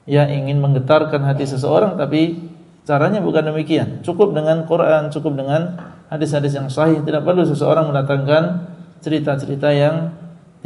ya 0.09 0.27
ingin 0.27 0.59
menggetarkan 0.59 1.23
hati 1.23 1.47
seseorang 1.47 1.95
tapi 1.95 2.51
caranya 2.83 3.23
bukan 3.23 3.53
demikian. 3.53 4.03
Cukup 4.03 4.35
dengan 4.35 4.67
Quran, 4.67 5.13
cukup 5.15 5.39
dengan 5.39 5.79
hadis-hadis 6.11 6.59
yang 6.59 6.67
sahih, 6.67 6.99
tidak 7.07 7.23
perlu 7.23 7.47
seseorang 7.47 7.87
mendatangkan 7.93 8.67
cerita-cerita 8.99 9.71
yang 9.71 10.11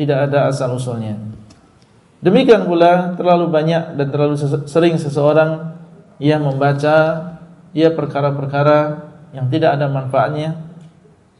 tidak 0.00 0.30
ada 0.30 0.48
asal 0.48 0.72
usulnya. 0.74 1.20
Demikian 2.24 2.64
pula 2.64 3.12
terlalu 3.20 3.52
banyak 3.52 4.00
dan 4.00 4.06
terlalu 4.08 4.40
sering 4.64 4.96
seseorang 4.96 5.76
yang 6.16 6.40
membaca 6.40 6.96
ya 7.76 7.92
perkara-perkara 7.92 9.12
yang 9.34 9.50
tidak 9.50 9.76
ada 9.76 9.90
manfaatnya 9.90 10.54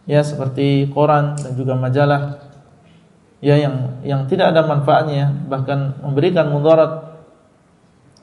ya 0.05 0.21
seperti 0.21 0.91
koran 0.93 1.39
dan 1.39 1.53
juga 1.57 1.79
majalah. 1.79 2.43
Ya 3.45 3.61
yang 3.61 4.01
yang 4.01 4.25
tidak 4.25 4.57
ada 4.57 4.65
manfaatnya 4.65 5.31
bahkan 5.49 5.97
memberikan 6.01 6.49
mudarat. 6.51 7.15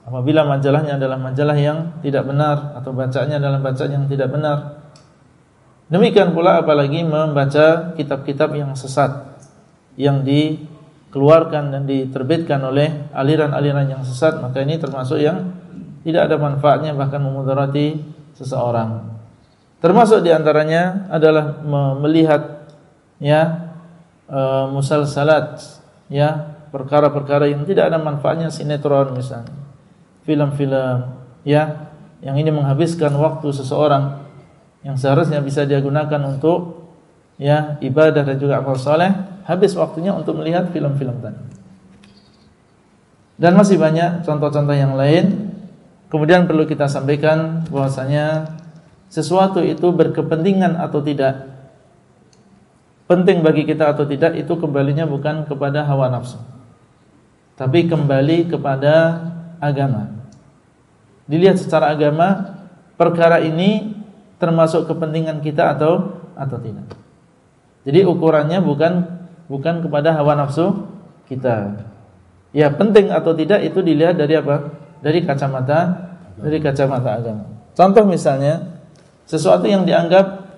Apabila 0.02 0.42
majalahnya 0.50 0.98
adalah 0.98 1.16
majalah 1.22 1.54
yang 1.54 2.02
tidak 2.02 2.26
benar 2.26 2.74
atau 2.74 2.90
bacanya 2.90 3.38
adalah 3.38 3.62
bacaan 3.62 3.92
yang 4.02 4.06
tidak 4.10 4.34
benar. 4.34 4.82
Demikian 5.94 6.34
pula 6.34 6.66
apalagi 6.66 7.06
membaca 7.06 7.94
kitab-kitab 7.94 8.58
yang 8.58 8.74
sesat 8.74 9.38
yang 10.00 10.26
dikeluarkan 10.26 11.70
dan 11.70 11.84
diterbitkan 11.86 12.66
oleh 12.66 13.12
aliran-aliran 13.14 13.86
yang 13.94 14.02
sesat. 14.02 14.42
Maka 14.42 14.66
ini 14.66 14.82
termasuk 14.82 15.22
yang 15.22 15.54
tidak 16.02 16.34
ada 16.34 16.42
manfaatnya 16.42 16.98
bahkan 16.98 17.22
memudarati 17.22 18.02
seseorang. 18.34 19.21
Termasuk 19.82 20.22
di 20.22 20.30
antaranya 20.30 21.10
adalah 21.10 21.58
melihat 21.98 22.70
ya 23.18 23.74
e, 24.30 24.40
musalsalat 24.70 25.58
ya 26.06 26.54
perkara-perkara 26.70 27.50
yang 27.50 27.66
tidak 27.66 27.90
ada 27.90 27.98
manfaatnya 27.98 28.54
sinetron 28.54 29.18
misalnya 29.18 29.50
film-film 30.22 31.18
ya 31.42 31.90
yang 32.22 32.38
ini 32.38 32.54
menghabiskan 32.54 33.10
waktu 33.18 33.50
seseorang 33.50 34.22
yang 34.86 34.98
seharusnya 34.98 35.42
bisa 35.42 35.66
dia 35.66 35.82
gunakan 35.82 36.22
untuk 36.30 36.90
ya 37.42 37.82
ibadah 37.82 38.22
dan 38.22 38.38
juga 38.38 38.62
amal 38.62 38.78
soleh 38.78 39.10
habis 39.50 39.74
waktunya 39.74 40.14
untuk 40.14 40.38
melihat 40.38 40.70
film-film 40.70 41.18
tadi. 41.22 41.42
Dan 43.42 43.58
masih 43.58 43.82
banyak 43.82 44.22
contoh-contoh 44.22 44.78
yang 44.78 44.94
lain. 44.94 45.50
Kemudian 46.14 46.46
perlu 46.46 46.70
kita 46.70 46.86
sampaikan 46.86 47.66
bahwasanya 47.74 48.46
sesuatu 49.12 49.60
itu 49.60 49.92
berkepentingan 49.92 50.80
atau 50.80 51.04
tidak, 51.04 51.52
penting 53.12 53.44
bagi 53.44 53.68
kita 53.68 53.92
atau 53.92 54.08
tidak 54.08 54.40
itu 54.40 54.56
kembalinya 54.56 55.04
bukan 55.04 55.44
kepada 55.44 55.84
hawa 55.84 56.08
nafsu. 56.08 56.40
Tapi 57.60 57.92
kembali 57.92 58.48
kepada 58.48 59.20
agama. 59.60 60.16
Dilihat 61.28 61.60
secara 61.60 61.92
agama 61.92 62.58
perkara 62.96 63.44
ini 63.44 63.94
termasuk 64.40 64.88
kepentingan 64.88 65.44
kita 65.44 65.76
atau 65.76 66.24
atau 66.34 66.58
tidak. 66.58 66.88
Jadi 67.84 68.08
ukurannya 68.08 68.64
bukan 68.64 69.06
bukan 69.52 69.84
kepada 69.84 70.16
hawa 70.16 70.40
nafsu 70.40 70.88
kita. 71.28 71.84
Ya 72.56 72.72
penting 72.72 73.12
atau 73.12 73.36
tidak 73.36 73.60
itu 73.68 73.84
dilihat 73.84 74.16
dari 74.16 74.40
apa? 74.40 74.82
dari 75.02 75.26
kacamata 75.26 75.80
dari 76.38 76.62
kacamata 76.62 77.10
agama. 77.18 77.46
Contoh 77.74 78.06
misalnya 78.06 78.71
sesuatu 79.32 79.64
yang 79.64 79.88
dianggap 79.88 80.52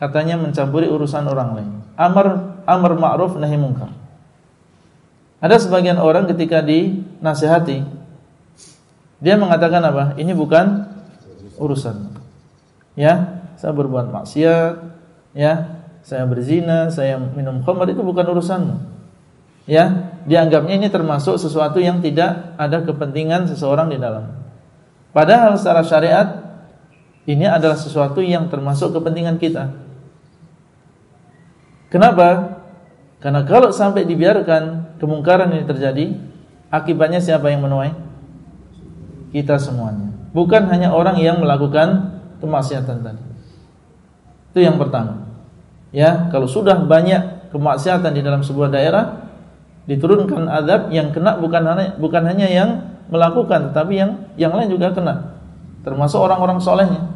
katanya 0.00 0.40
mencampuri 0.40 0.88
urusan 0.88 1.28
orang 1.28 1.50
lain. 1.52 1.72
Amar 2.00 2.56
amar 2.64 2.96
ma'ruf 2.96 3.36
nahi 3.36 3.60
mungkar. 3.60 3.92
Ada 5.44 5.60
sebagian 5.60 6.00
orang 6.00 6.24
ketika 6.24 6.64
dinasihati 6.64 7.84
dia 9.24 9.40
mengatakan 9.40 9.80
apa? 9.80 10.16
Ini 10.20 10.36
bukan 10.36 10.84
urusan. 11.56 12.12
Ya, 12.92 13.44
saya 13.56 13.72
berbuat 13.72 14.12
maksiat, 14.12 14.74
ya, 15.32 15.80
saya 16.04 16.28
berzina, 16.28 16.92
saya 16.92 17.16
minum 17.16 17.64
khamr 17.64 17.96
itu 17.96 18.04
bukan 18.04 18.26
urusanmu. 18.36 18.76
Ya, 19.64 20.12
dianggapnya 20.28 20.76
ini 20.76 20.88
termasuk 20.92 21.40
sesuatu 21.40 21.80
yang 21.80 22.04
tidak 22.04 22.52
ada 22.60 22.84
kepentingan 22.84 23.48
seseorang 23.48 23.88
di 23.88 23.96
dalam. 23.96 24.28
Padahal 25.16 25.56
secara 25.56 25.80
syariat 25.80 26.43
ini 27.24 27.48
adalah 27.48 27.76
sesuatu 27.76 28.20
yang 28.20 28.52
termasuk 28.52 28.92
kepentingan 28.92 29.40
kita. 29.40 29.72
Kenapa? 31.88 32.60
Karena 33.22 33.46
kalau 33.48 33.72
sampai 33.72 34.04
dibiarkan 34.04 34.96
kemungkaran 35.00 35.48
ini 35.56 35.64
terjadi, 35.64 36.12
akibatnya 36.68 37.24
siapa 37.24 37.48
yang 37.48 37.64
menuai? 37.64 37.96
Kita 39.32 39.56
semuanya. 39.56 40.12
Bukan 40.36 40.68
hanya 40.68 40.92
orang 40.92 41.16
yang 41.22 41.40
melakukan 41.40 42.20
kemaksiatan 42.42 43.00
tadi. 43.00 43.22
Itu 44.52 44.60
yang 44.60 44.76
pertama. 44.76 45.24
Ya, 45.94 46.26
kalau 46.34 46.50
sudah 46.50 46.82
banyak 46.84 47.54
kemaksiatan 47.54 48.12
di 48.12 48.20
dalam 48.20 48.42
sebuah 48.42 48.68
daerah, 48.68 49.30
diturunkan 49.86 50.50
adab 50.50 50.90
yang 50.90 51.14
kena 51.14 51.38
bukan 51.38 51.62
hanya 51.62 51.94
bukan 51.96 52.22
hanya 52.26 52.50
yang 52.50 52.70
melakukan, 53.06 53.70
tetapi 53.70 53.94
yang 53.94 54.10
yang 54.34 54.52
lain 54.52 54.74
juga 54.74 54.90
kena. 54.90 55.38
Termasuk 55.86 56.18
orang-orang 56.18 56.58
solehnya. 56.58 57.13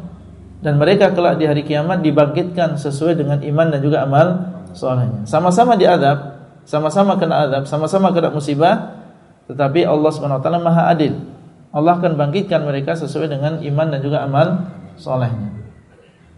Dan 0.59 0.75
mereka 0.75 1.15
kelak 1.15 1.39
di 1.39 1.47
hari 1.47 1.63
kiamat 1.63 2.03
dibangkitkan 2.03 2.75
sesuai 2.75 3.15
dengan 3.15 3.39
iman 3.39 3.67
dan 3.71 3.79
juga 3.79 4.03
amal 4.03 4.27
solehnya. 4.75 5.23
Sama-sama 5.23 5.79
diadab, 5.79 6.35
sama-sama 6.67 7.15
kena 7.15 7.47
adab, 7.47 7.63
sama-sama 7.63 8.11
kena 8.11 8.27
musibah, 8.27 8.99
tetapi 9.47 9.87
Allah 9.87 10.11
Subhanahu 10.11 10.43
wa 10.43 10.59
Maha 10.59 10.83
Adil. 10.91 11.15
Allah 11.71 11.95
akan 11.95 12.19
bangkitkan 12.19 12.65
mereka 12.67 12.97
sesuai 12.99 13.31
dengan 13.31 13.63
iman 13.63 13.87
dan 13.87 13.99
juga 14.03 14.27
amal 14.27 14.67
solehnya. 14.99 15.55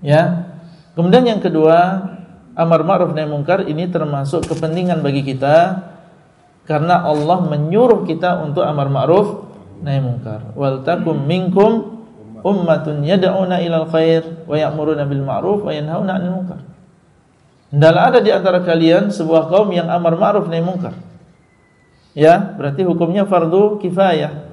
Ya, 0.05 0.51
Kemudian 0.91 1.23
yang 1.23 1.39
kedua, 1.39 2.03
amar 2.51 2.83
ma'ruf 2.83 3.15
nahi 3.15 3.27
munkar 3.27 3.63
ini 3.63 3.87
termasuk 3.87 4.43
kepentingan 4.43 4.99
bagi 4.99 5.23
kita 5.23 5.87
karena 6.67 7.07
Allah 7.07 7.47
menyuruh 7.47 8.03
kita 8.03 8.43
untuk 8.43 8.67
amar 8.67 8.91
ma'ruf 8.91 9.47
nahi 9.79 10.03
munkar. 10.03 10.51
Wal 10.59 10.83
takum 10.83 11.15
minkum 11.23 12.00
ummatun 12.41 13.05
yad'una 13.05 13.61
ilal 13.61 13.87
khair 13.89 14.45
wa 14.45 14.55
ya'muruna 14.57 15.05
bil 15.05 15.23
ma'ruf 15.23 15.65
wa 15.65 15.71
yanhauna 15.71 16.17
'anil 16.17 16.33
munkar. 16.41 16.59
Hendaklah 17.71 18.03
ada 18.11 18.19
di 18.19 18.31
antara 18.35 18.59
kalian 18.67 19.15
sebuah 19.15 19.47
kaum 19.47 19.71
yang 19.71 19.87
amar 19.87 20.19
ma'ruf 20.19 20.51
nahi 20.51 20.59
munkar. 20.59 20.91
Ya, 22.11 22.51
berarti 22.59 22.83
hukumnya 22.83 23.23
fardu 23.23 23.79
kifayah. 23.79 24.51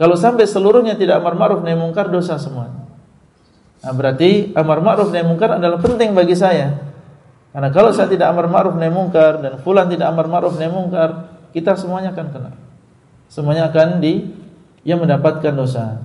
Kalau 0.00 0.16
sampai 0.16 0.48
seluruhnya 0.48 0.96
tidak 0.96 1.20
amar 1.20 1.36
ma'ruf 1.36 1.60
nahi 1.60 1.76
munkar 1.76 2.08
dosa 2.08 2.40
semuanya. 2.40 2.88
Nah, 3.84 3.92
berarti 3.92 4.56
amar 4.56 4.80
ma'ruf 4.80 5.12
nahi 5.12 5.28
munkar 5.28 5.60
adalah 5.60 5.76
penting 5.84 6.16
bagi 6.16 6.32
saya. 6.32 6.80
Karena 7.52 7.68
kalau 7.68 7.92
saya 7.92 8.08
tidak 8.08 8.32
amar 8.32 8.48
ma'ruf 8.48 8.74
nahi 8.80 8.88
munkar 8.88 9.44
dan 9.44 9.60
fulan 9.60 9.92
tidak 9.92 10.08
amar 10.08 10.24
ma'ruf 10.24 10.56
nahi 10.56 10.72
munkar, 10.72 11.28
kita 11.52 11.76
semuanya 11.76 12.16
akan 12.16 12.26
kena. 12.32 12.52
Semuanya 13.28 13.68
akan 13.68 14.00
di 14.00 14.32
yang 14.88 15.04
mendapatkan 15.04 15.52
dosa. 15.52 16.00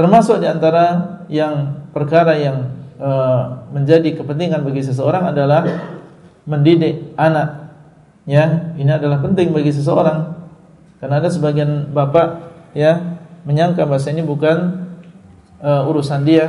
Termasuk 0.00 0.40
di 0.40 0.48
antara 0.48 1.20
yang 1.28 1.84
perkara 1.92 2.32
yang 2.40 2.72
uh, 2.96 3.68
menjadi 3.68 4.16
kepentingan 4.16 4.64
bagi 4.64 4.80
seseorang 4.80 5.28
adalah 5.28 5.68
mendidik 6.48 7.12
anak. 7.20 7.68
Ya, 8.24 8.72
ini 8.80 8.88
adalah 8.88 9.20
penting 9.20 9.52
bagi 9.52 9.68
seseorang. 9.76 10.40
Karena 11.04 11.20
ada 11.20 11.28
sebagian 11.28 11.92
bapak 11.92 12.48
ya 12.72 13.20
menyangka 13.44 13.84
bahasa 13.84 14.08
ini 14.08 14.24
bukan 14.24 14.88
uh, 15.60 15.84
urusan 15.84 16.24
dia 16.24 16.48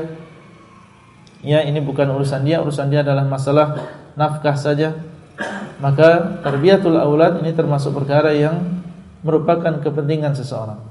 ya 1.44 1.66
ini 1.66 1.84
bukan 1.84 2.08
urusan 2.16 2.48
dia, 2.48 2.64
urusan 2.64 2.88
dia 2.88 3.04
adalah 3.04 3.28
masalah 3.28 3.68
nafkah 4.16 4.56
saja. 4.56 4.96
Maka 5.84 6.40
tarbiyatul 6.46 6.96
aulad 6.96 7.44
ini 7.44 7.52
termasuk 7.52 7.92
perkara 7.92 8.32
yang 8.32 8.80
merupakan 9.28 9.82
kepentingan 9.82 10.38
seseorang. 10.40 10.91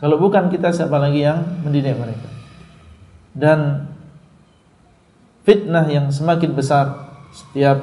Kalau 0.00 0.16
bukan 0.16 0.48
kita 0.48 0.72
siapa 0.72 0.96
lagi 0.96 1.22
yang 1.28 1.44
mendidik 1.60 1.94
mereka? 2.00 2.28
Dan 3.36 3.86
fitnah 5.44 5.84
yang 5.92 6.08
semakin 6.08 6.56
besar 6.56 7.12
setiap 7.30 7.78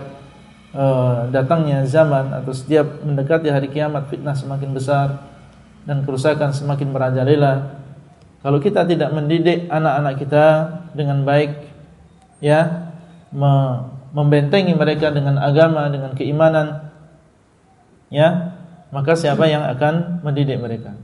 uh, 0.73 1.29
datangnya 1.29 1.85
zaman 1.85 2.33
atau 2.33 2.51
setiap 2.51 3.05
mendekati 3.05 3.53
hari 3.53 3.69
kiamat 3.69 4.09
fitnah 4.09 4.33
semakin 4.33 4.73
besar 4.73 5.29
dan 5.85 6.01
kerusakan 6.03 6.51
semakin 6.51 6.89
merajalela. 6.89 7.85
Kalau 8.41 8.57
kita 8.59 8.83
tidak 8.89 9.13
mendidik 9.13 9.69
anak-anak 9.69 10.13
kita 10.17 10.45
dengan 10.97 11.21
baik 11.21 11.53
ya 12.41 12.89
membentengi 14.13 14.73
mereka 14.73 15.11
dengan 15.11 15.37
agama, 15.37 15.91
dengan 15.91 16.15
keimanan, 16.15 16.89
ya, 18.07 18.55
maka 18.89 19.13
siapa 19.19 19.45
yang 19.51 19.67
akan 19.67 20.23
mendidik 20.23 20.57
mereka? 20.57 20.95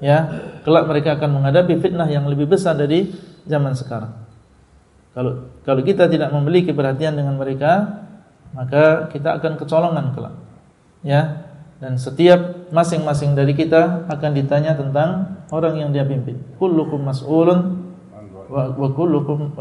Ya, 0.00 0.32
kelak 0.64 0.88
mereka 0.88 1.20
akan 1.20 1.40
menghadapi 1.40 1.76
fitnah 1.76 2.08
yang 2.08 2.24
lebih 2.24 2.48
besar 2.48 2.72
dari 2.72 3.12
zaman 3.44 3.76
sekarang. 3.76 4.16
Kalau 5.12 5.52
kalau 5.60 5.82
kita 5.84 6.08
tidak 6.08 6.32
memiliki 6.32 6.72
perhatian 6.72 7.20
dengan 7.20 7.36
mereka, 7.36 8.04
maka 8.56 9.12
kita 9.12 9.36
akan 9.36 9.60
kecolongan 9.60 10.16
kelak. 10.16 10.34
Ya, 11.04 11.52
dan 11.80 12.00
setiap 12.00 12.72
masing-masing 12.72 13.36
dari 13.36 13.52
kita 13.52 14.08
akan 14.08 14.30
ditanya 14.36 14.76
tentang 14.76 15.40
orang 15.52 15.80
yang 15.80 15.90
dia 15.92 16.04
pimpin. 16.04 16.40
Kullukum 16.56 17.04
mas'ulun 17.04 17.88
wa 18.50 18.88
kullukum 18.96 19.56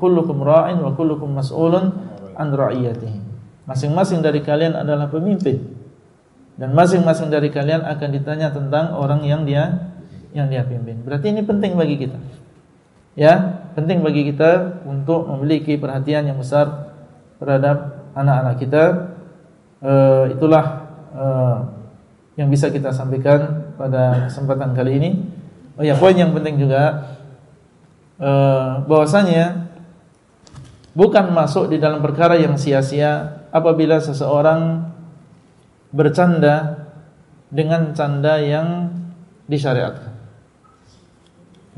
kullukum 0.00 0.36
ra'in 0.44 0.80
wa 0.80 0.96
kullukum 0.96 1.28
mas'ulun 1.32 1.92
an 2.36 2.48
ra'iyatihi. 2.52 3.20
Masing-masing 3.64 4.20
dari 4.20 4.44
kalian 4.44 4.76
adalah 4.76 5.08
pemimpin. 5.08 5.83
Dan 6.54 6.70
masing-masing 6.74 7.30
dari 7.30 7.50
kalian 7.50 7.82
akan 7.82 8.08
ditanya 8.14 8.54
tentang 8.54 8.94
orang 8.94 9.26
yang 9.26 9.42
dia 9.42 9.90
yang 10.34 10.50
dia 10.50 10.62
pimpin. 10.62 11.02
Berarti 11.02 11.30
ini 11.34 11.42
penting 11.42 11.74
bagi 11.74 11.98
kita. 11.98 12.18
Ya, 13.14 13.62
penting 13.78 14.02
bagi 14.02 14.26
kita 14.26 14.82
untuk 14.86 15.30
memiliki 15.30 15.78
perhatian 15.78 16.26
yang 16.26 16.38
besar 16.38 16.94
terhadap 17.38 18.06
anak-anak 18.14 18.54
kita. 18.58 18.84
E, 19.78 19.92
itulah 20.34 20.64
e, 21.14 21.26
yang 22.38 22.50
bisa 22.50 22.70
kita 22.74 22.90
sampaikan 22.90 23.70
pada 23.78 24.26
kesempatan 24.26 24.74
kali 24.74 24.98
ini. 24.98 25.10
Oh 25.78 25.82
ya, 25.86 25.94
poin 25.98 26.14
yang 26.14 26.34
penting 26.34 26.58
juga 26.58 27.14
Eh, 28.14 28.72
bahwasanya 28.86 29.74
bukan 30.94 31.34
masuk 31.34 31.66
di 31.66 31.82
dalam 31.82 31.98
perkara 31.98 32.38
yang 32.38 32.54
sia-sia 32.54 33.42
apabila 33.50 33.98
seseorang 33.98 34.93
bercanda 35.94 36.90
dengan 37.54 37.94
canda 37.94 38.42
yang 38.42 38.90
disyariatkan. 39.46 40.10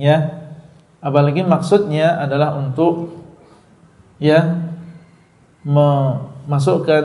Ya. 0.00 0.48
Apalagi 1.04 1.44
maksudnya 1.44 2.16
adalah 2.16 2.56
untuk 2.56 3.20
ya 4.16 4.64
memasukkan 5.60 7.04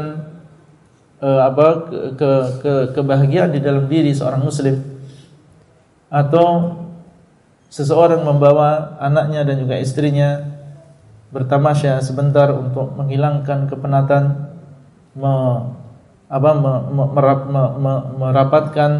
uh, 1.19 1.41
apa 1.51 1.67
ke, 1.91 1.99
ke, 2.15 2.31
ke 2.63 2.73
kebahagiaan 2.95 3.51
di 3.51 3.59
dalam 3.59 3.91
diri 3.91 4.15
seorang 4.15 4.41
muslim 4.41 4.79
atau 6.07 6.79
seseorang 7.71 8.23
membawa 8.23 8.99
anaknya 8.99 9.47
dan 9.47 9.59
juga 9.59 9.79
istrinya 9.79 10.43
bertamasya 11.31 12.03
sebentar 12.03 12.51
untuk 12.51 12.91
menghilangkan 12.99 13.71
kepenatan 13.71 14.23
me, 15.15 15.33
apa, 16.31 16.49
me, 16.55 16.73
me, 16.95 17.03
merap, 17.11 17.39
me, 17.51 17.63
me, 17.75 17.93
merapatkan 18.15 18.91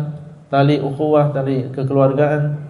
tali 0.51 0.84
ukhuwah 0.84 1.32
tali 1.32 1.71
kekeluargaan. 1.71 2.67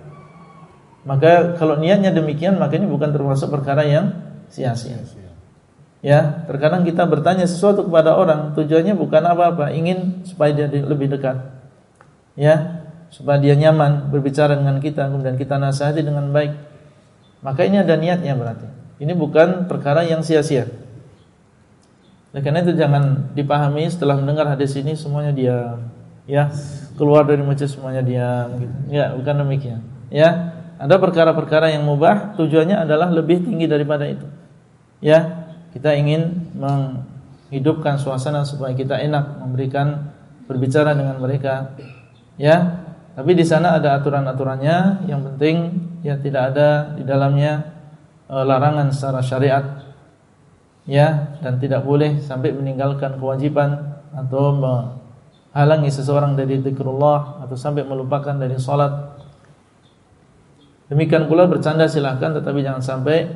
Maka 1.02 1.58
kalau 1.58 1.82
niatnya 1.82 2.14
demikian 2.14 2.62
maka 2.62 2.78
ini 2.78 2.86
bukan 2.86 3.10
termasuk 3.10 3.50
perkara 3.50 3.82
yang 3.90 4.14
sia-sia. 4.54 5.02
Ya 6.06 6.46
terkadang 6.46 6.86
kita 6.86 7.10
bertanya 7.10 7.50
sesuatu 7.50 7.86
kepada 7.86 8.14
orang 8.14 8.54
tujuannya 8.54 8.94
bukan 8.94 9.22
apa-apa 9.26 9.74
ingin 9.74 10.22
supaya 10.30 10.54
dia 10.54 10.70
lebih 10.70 11.10
dekat. 11.10 11.42
Ya 12.38 12.86
supaya 13.10 13.42
dia 13.42 13.58
nyaman 13.58 14.14
berbicara 14.14 14.54
dengan 14.54 14.78
kita 14.78 15.10
kemudian 15.10 15.42
kita 15.42 15.58
nasihati 15.58 16.06
dengan 16.06 16.30
baik. 16.30 16.54
Maka 17.42 17.66
ini 17.66 17.82
ada 17.82 17.98
niatnya 17.98 18.38
berarti. 18.38 18.70
Ini 19.02 19.18
bukan 19.18 19.66
perkara 19.66 20.06
yang 20.06 20.22
sia-sia 20.22 20.70
oleh 22.32 22.42
karena 22.42 22.64
itu 22.64 22.74
jangan 22.80 23.32
dipahami 23.36 23.88
setelah 23.92 24.16
mendengar 24.16 24.48
hadis 24.48 24.72
ini 24.80 24.96
semuanya 24.96 25.36
dia 25.36 25.58
Ya, 26.30 26.54
keluar 26.96 27.26
dari 27.26 27.42
masjid 27.42 27.66
semuanya 27.66 28.06
diam 28.06 28.62
gitu. 28.62 28.76
Ya, 28.94 29.12
bukan 29.18 29.42
demikian. 29.42 29.82
Ya, 30.14 30.54
ada 30.78 30.96
perkara-perkara 31.02 31.74
yang 31.74 31.84
mubah 31.84 32.38
tujuannya 32.38 32.88
adalah 32.88 33.10
lebih 33.10 33.42
tinggi 33.42 33.66
daripada 33.66 34.06
itu. 34.06 34.24
Ya, 35.02 35.50
kita 35.74 35.98
ingin 35.98 36.54
menghidupkan 36.54 37.98
suasana 37.98 38.46
supaya 38.46 38.72
kita 38.78 39.02
enak 39.02 39.44
memberikan 39.44 40.14
berbicara 40.46 40.94
dengan 40.94 41.18
mereka. 41.18 41.74
Ya, 42.38 42.86
tapi 43.18 43.34
di 43.34 43.44
sana 43.44 43.82
ada 43.82 43.98
aturan-aturannya. 43.98 45.10
Yang 45.10 45.22
penting 45.34 45.56
ya 46.06 46.16
tidak 46.22 46.54
ada 46.56 46.96
di 46.96 47.04
dalamnya 47.04 47.66
e, 48.30 48.36
larangan 48.40 48.94
secara 48.94 49.20
syariat. 49.26 49.66
Ya, 50.90 51.38
dan 51.46 51.62
tidak 51.62 51.86
boleh 51.86 52.18
sampai 52.18 52.58
meninggalkan 52.58 53.22
kewajiban 53.22 54.02
atau 54.12 54.58
menghalangi 54.58 55.94
seseorang 55.94 56.34
dari 56.34 56.58
zikrullah 56.58 57.46
atau 57.46 57.54
sampai 57.54 57.86
melupakan 57.86 58.34
dari 58.34 58.58
salat 58.58 59.22
Demikian 60.92 61.32
pula 61.32 61.48
bercanda 61.48 61.88
silahkan 61.88 62.36
tetapi 62.36 62.68
jangan 62.68 62.84
sampai 62.84 63.32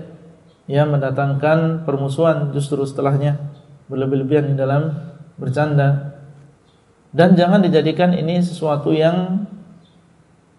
ya 0.67 0.83
mendatangkan 0.83 1.87
permusuhan 1.87 2.51
justru 2.51 2.83
setelahnya 2.83 3.39
berlebih-lebihan 3.87 4.51
di 4.51 4.55
dalam 4.59 4.91
bercanda 5.39 6.19
dan 7.15 7.39
jangan 7.39 7.63
dijadikan 7.63 8.11
ini 8.11 8.43
sesuatu 8.43 8.91
yang 8.91 9.47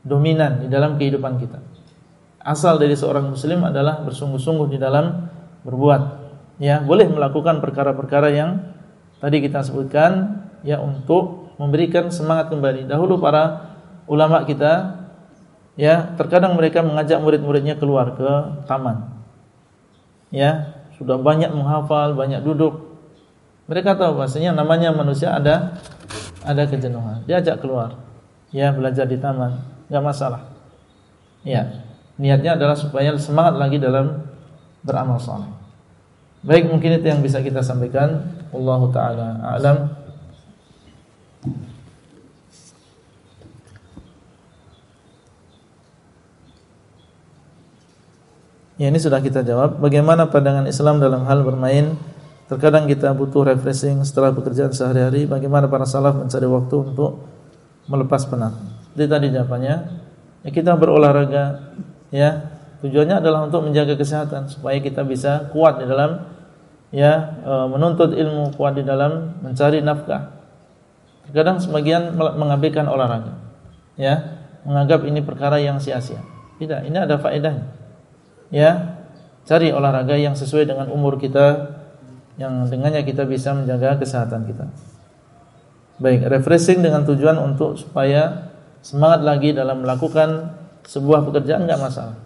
dominan 0.01 0.65
di 0.65 0.73
dalam 0.73 0.97
kehidupan 0.97 1.37
kita. 1.37 1.61
Asal 2.41 2.81
dari 2.81 2.97
seorang 2.97 3.29
muslim 3.29 3.61
adalah 3.69 4.01
bersungguh-sungguh 4.01 4.73
di 4.73 4.79
dalam 4.81 5.29
berbuat. 5.69 6.26
Ya, 6.57 6.81
boleh 6.81 7.05
melakukan 7.13 7.61
perkara-perkara 7.61 8.33
yang 8.33 8.73
tadi 9.21 9.45
kita 9.45 9.61
sebutkan 9.61 10.45
ya 10.65 10.81
untuk 10.81 11.53
memberikan 11.61 12.09
semangat 12.09 12.49
kembali. 12.49 12.89
Dahulu 12.89 13.21
para 13.21 13.77
ulama 14.09 14.45
kita 14.49 15.05
ya 15.77 16.17
terkadang 16.17 16.57
mereka 16.57 16.81
mengajak 16.81 17.21
murid-muridnya 17.21 17.77
keluar 17.77 18.17
ke 18.17 18.31
taman. 18.65 19.21
Ya 20.33 20.81
sudah 20.97 21.21
banyak 21.21 21.53
menghafal 21.53 22.17
banyak 22.17 22.41
duduk. 22.41 22.97
Mereka 23.69 23.99
tahu 23.99 24.17
bahasanya 24.17 24.57
namanya 24.57 24.97
manusia 24.97 25.37
ada 25.37 25.77
ada 26.41 26.65
kejenuhan. 26.65 27.25
Diajak 27.29 27.61
keluar 27.61 28.01
ya 28.49 28.73
belajar 28.73 29.05
di 29.05 29.21
taman. 29.21 29.61
Nggak 29.93 30.05
masalah. 30.05 30.43
Ya 31.45 31.85
niatnya 32.17 32.57
adalah 32.57 32.77
supaya 32.81 33.13
semangat 33.21 33.61
lagi 33.61 33.77
dalam 33.77 34.25
beramal 34.81 35.21
saleh 35.21 35.66
baik 36.47 36.71
mungkin 36.71 37.03
itu 37.03 37.07
yang 37.11 37.21
bisa 37.21 37.43
kita 37.43 37.61
sampaikan 37.61 38.23
Allah 38.55 38.81
taala 38.95 39.29
alam 39.43 39.79
Ya 48.77 48.93
ini 48.93 49.01
sudah 49.01 49.25
kita 49.25 49.41
jawab. 49.41 49.81
Bagaimana 49.81 50.29
pandangan 50.29 50.69
Islam 50.69 51.01
dalam 51.01 51.25
hal 51.25 51.41
bermain? 51.41 51.97
Terkadang 52.45 52.85
kita 52.85 53.09
butuh 53.17 53.49
refreshing 53.49 54.05
setelah 54.05 54.37
pekerjaan 54.37 54.69
sehari-hari. 54.69 55.25
Bagaimana 55.25 55.65
para 55.65 55.89
salaf 55.89 56.13
mencari 56.13 56.45
waktu 56.45 56.77
untuk 56.93 57.25
melepas 57.89 58.29
penat? 58.29 58.53
Jadi 58.93 59.09
tadi 59.09 59.27
jawabannya, 59.33 59.77
ya 60.45 60.51
kita 60.53 60.77
berolahraga, 60.77 61.73
ya 62.13 62.53
tujuannya 62.85 63.17
adalah 63.17 63.49
untuk 63.49 63.65
menjaga 63.65 63.97
kesehatan 63.97 64.53
supaya 64.53 64.77
kita 64.77 65.01
bisa 65.09 65.49
kuat 65.57 65.81
di 65.81 65.89
dalam 65.89 66.36
ya 66.97 67.37
e, 67.45 67.53
menuntut 67.69 68.17
ilmu, 68.17 68.57
kuat 68.57 68.81
di 68.81 68.85
dalam 68.89 69.37
mencari 69.45 69.85
nafkah. 69.85 70.33
Terkadang 71.29 71.61
sebagian 71.61 72.17
mengabaikan 72.17 72.89
olahraga, 72.89 73.37
ya 74.01 74.41
menganggap 74.65 75.05
ini 75.05 75.21
perkara 75.21 75.61
yang 75.61 75.77
sia-sia. 75.77 76.23
Tidak, 76.57 76.89
ini 76.89 76.97
ada 76.97 77.21
faedahnya 77.21 77.87
ya 78.51 79.03
cari 79.47 79.71
olahraga 79.71 80.15
yang 80.19 80.35
sesuai 80.35 80.67
dengan 80.67 80.91
umur 80.91 81.19
kita 81.19 81.79
yang 82.37 82.69
dengannya 82.69 83.01
kita 83.07 83.25
bisa 83.25 83.57
menjaga 83.57 83.97
kesehatan 83.97 84.45
kita. 84.45 84.69
Baik, 85.97 86.29
refreshing 86.29 86.85
dengan 86.85 87.09
tujuan 87.09 87.41
untuk 87.41 87.81
supaya 87.81 88.53
semangat 88.85 89.25
lagi 89.25 89.57
dalam 89.57 89.81
melakukan 89.81 90.53
sebuah 90.85 91.25
pekerjaan 91.25 91.65
enggak 91.65 91.81
masalah. 91.81 92.17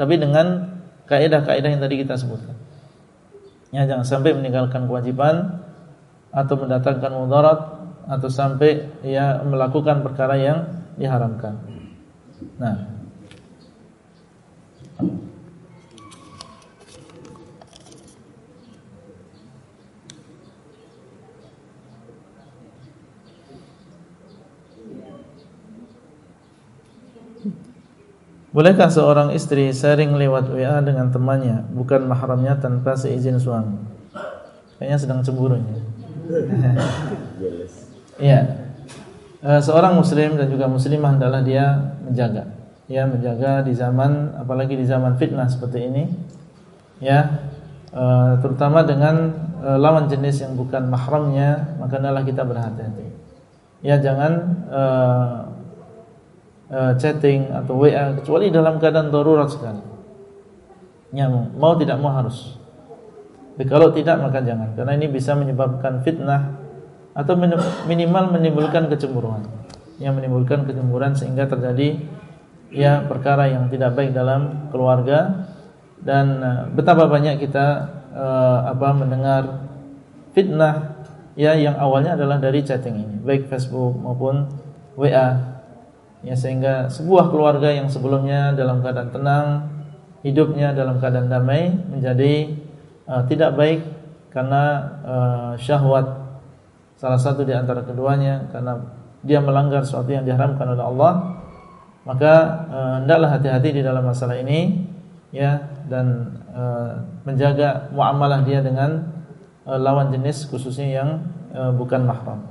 Tapi 0.00 0.16
dengan 0.16 0.80
kaidah-kaidah 1.04 1.68
yang 1.68 1.82
tadi 1.84 2.00
kita 2.00 2.16
sebutkan. 2.16 2.56
Ya, 3.70 3.86
jangan 3.86 4.02
sampai 4.02 4.34
meninggalkan 4.34 4.90
kewajiban 4.90 5.62
atau 6.34 6.54
mendatangkan 6.58 7.12
mudarat 7.14 7.60
atau 8.10 8.26
sampai 8.26 8.90
ya 9.06 9.42
melakukan 9.46 10.02
perkara 10.02 10.34
yang 10.34 10.66
diharamkan. 10.98 11.54
Nah, 12.58 12.99
Bolehkah 28.60 28.92
seorang 28.92 29.32
istri 29.32 29.72
sharing 29.72 30.20
lewat 30.20 30.52
WA 30.52 30.84
dengan 30.84 31.08
temannya 31.08 31.64
bukan 31.72 32.04
mahramnya 32.04 32.60
tanpa 32.60 32.92
seizin 32.92 33.40
suami? 33.40 33.72
Kayaknya 34.76 34.98
sedang 35.00 35.24
cemburu 35.24 35.56
ya. 35.56 35.64
Iya. 38.20 38.40
Eh, 39.40 39.60
seorang 39.64 39.96
muslim 39.96 40.36
dan 40.36 40.52
juga 40.52 40.68
muslimah 40.68 41.16
adalah 41.16 41.40
dia 41.40 41.96
menjaga. 42.04 42.52
Ya, 42.84 43.08
menjaga 43.08 43.64
di 43.64 43.72
zaman 43.72 44.36
apalagi 44.36 44.76
di 44.76 44.84
zaman 44.84 45.16
fitnah 45.16 45.48
seperti 45.48 45.88
ini. 45.88 46.04
Ya, 47.00 47.48
eh, 47.96 48.32
terutama 48.44 48.84
dengan 48.84 49.40
eh, 49.64 49.78
lawan 49.80 50.04
jenis 50.12 50.44
yang 50.44 50.52
bukan 50.52 50.84
mahramnya, 50.84 51.80
maka 51.80 51.96
adalah 51.96 52.20
kita 52.28 52.44
berhati-hati. 52.44 53.08
Ya, 53.80 53.96
jangan 53.96 54.60
uh, 56.70 56.92
chatting 56.96 57.50
atau 57.50 57.76
WA 57.76 58.16
kecuali 58.22 58.48
dalam 58.48 58.78
keadaan 58.78 59.10
darurat 59.10 59.50
sekali. 59.50 59.82
Yang 61.10 61.50
mau 61.58 61.74
tidak 61.74 61.98
mau 61.98 62.14
harus. 62.14 62.56
Tapi 63.58 63.66
kalau 63.68 63.92
tidak 63.92 64.22
maka 64.22 64.40
jangan 64.40 64.72
karena 64.72 64.96
ini 64.96 65.10
bisa 65.10 65.36
menyebabkan 65.36 66.00
fitnah 66.00 66.56
atau 67.12 67.36
minimal 67.84 68.32
menimbulkan 68.32 68.88
kecemburuan. 68.88 69.44
Yang 70.00 70.22
menimbulkan 70.22 70.64
kecemburuan 70.64 71.12
sehingga 71.12 71.44
terjadi 71.44 72.00
ya 72.72 73.04
perkara 73.04 73.50
yang 73.50 73.68
tidak 73.68 73.98
baik 73.98 74.14
dalam 74.14 74.70
keluarga 74.70 75.50
dan 76.00 76.26
uh, 76.40 76.62
betapa 76.72 77.10
banyak 77.10 77.42
kita 77.42 77.66
uh, 78.14 78.72
apa 78.72 78.88
mendengar 78.96 79.42
fitnah 80.32 81.04
ya 81.34 81.52
yang 81.58 81.76
awalnya 81.76 82.16
adalah 82.16 82.38
dari 82.38 82.62
chatting 82.62 82.96
ini, 82.96 83.16
baik 83.20 83.50
Facebook 83.50 83.98
maupun 83.98 84.48
WA 84.96 85.49
ya 86.20 86.36
sehingga 86.36 86.92
sebuah 86.92 87.32
keluarga 87.32 87.72
yang 87.72 87.88
sebelumnya 87.88 88.52
dalam 88.52 88.84
keadaan 88.84 89.10
tenang 89.12 89.46
hidupnya 90.20 90.76
dalam 90.76 91.00
keadaan 91.00 91.32
damai 91.32 91.72
menjadi 91.72 92.52
uh, 93.08 93.24
tidak 93.24 93.56
baik 93.56 93.80
karena 94.30 94.64
uh, 95.02 95.52
syahwat 95.56 96.06
salah 97.00 97.16
satu 97.16 97.42
di 97.48 97.56
antara 97.56 97.80
keduanya 97.80 98.52
karena 98.52 98.76
dia 99.24 99.40
melanggar 99.40 99.84
sesuatu 99.84 100.12
yang 100.12 100.24
diharamkan 100.28 100.76
oleh 100.76 100.84
Allah 100.84 101.12
maka 102.04 102.34
uh, 102.68 102.94
hendaklah 103.00 103.40
hati-hati 103.40 103.80
di 103.80 103.82
dalam 103.84 104.04
masalah 104.04 104.36
ini 104.36 104.88
ya 105.32 105.60
dan 105.88 106.36
uh, 106.52 107.00
menjaga 107.24 107.88
muamalah 107.92 108.44
dia 108.44 108.60
dengan 108.60 109.08
uh, 109.64 109.80
lawan 109.80 110.12
jenis 110.12 110.48
khususnya 110.48 110.88
yang 111.00 111.08
uh, 111.52 111.72
bukan 111.72 112.04
mahram. 112.04 112.44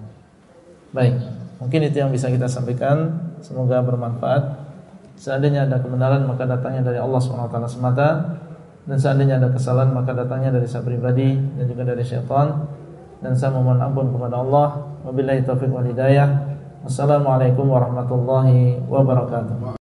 Baik 0.89 1.21
mungkin 1.59 1.79
itu 1.85 2.01
yang 2.01 2.09
bisa 2.09 2.31
kita 2.31 2.47
sampaikan 2.47 3.28
Semoga 3.39 3.83
bermanfaat. 3.83 4.67
Seandainya 5.19 5.67
ada 5.67 5.83
kebenaran 5.83 6.23
maka 6.23 6.47
datangnya 6.47 6.79
dari 6.79 6.99
Allah 6.99 7.19
SWT 7.19 7.55
semata 7.67 8.39
dan 8.87 8.97
seandainya 8.97 9.35
ada 9.37 9.51
kesalahan 9.51 9.91
maka 9.91 10.15
datangnya 10.15 10.55
dari 10.55 10.65
saya 10.65 10.81
pribadi 10.87 11.35
dan 11.35 11.65
juga 11.67 11.83
dari 11.83 12.03
syaitan 12.07 12.65
dan 13.19 13.35
saya 13.35 13.51
memohon 13.51 13.83
ampun 13.83 14.07
kepada 14.15 14.39
Allah. 14.39 14.67
Wabillahi 15.03 15.43
taufiq 15.43 15.71
wal 15.71 15.87
hidayah. 15.87 16.27
Wassalamualaikum 16.87 17.67
warahmatullahi 17.67 18.79
wabarakatuh. 18.87 19.78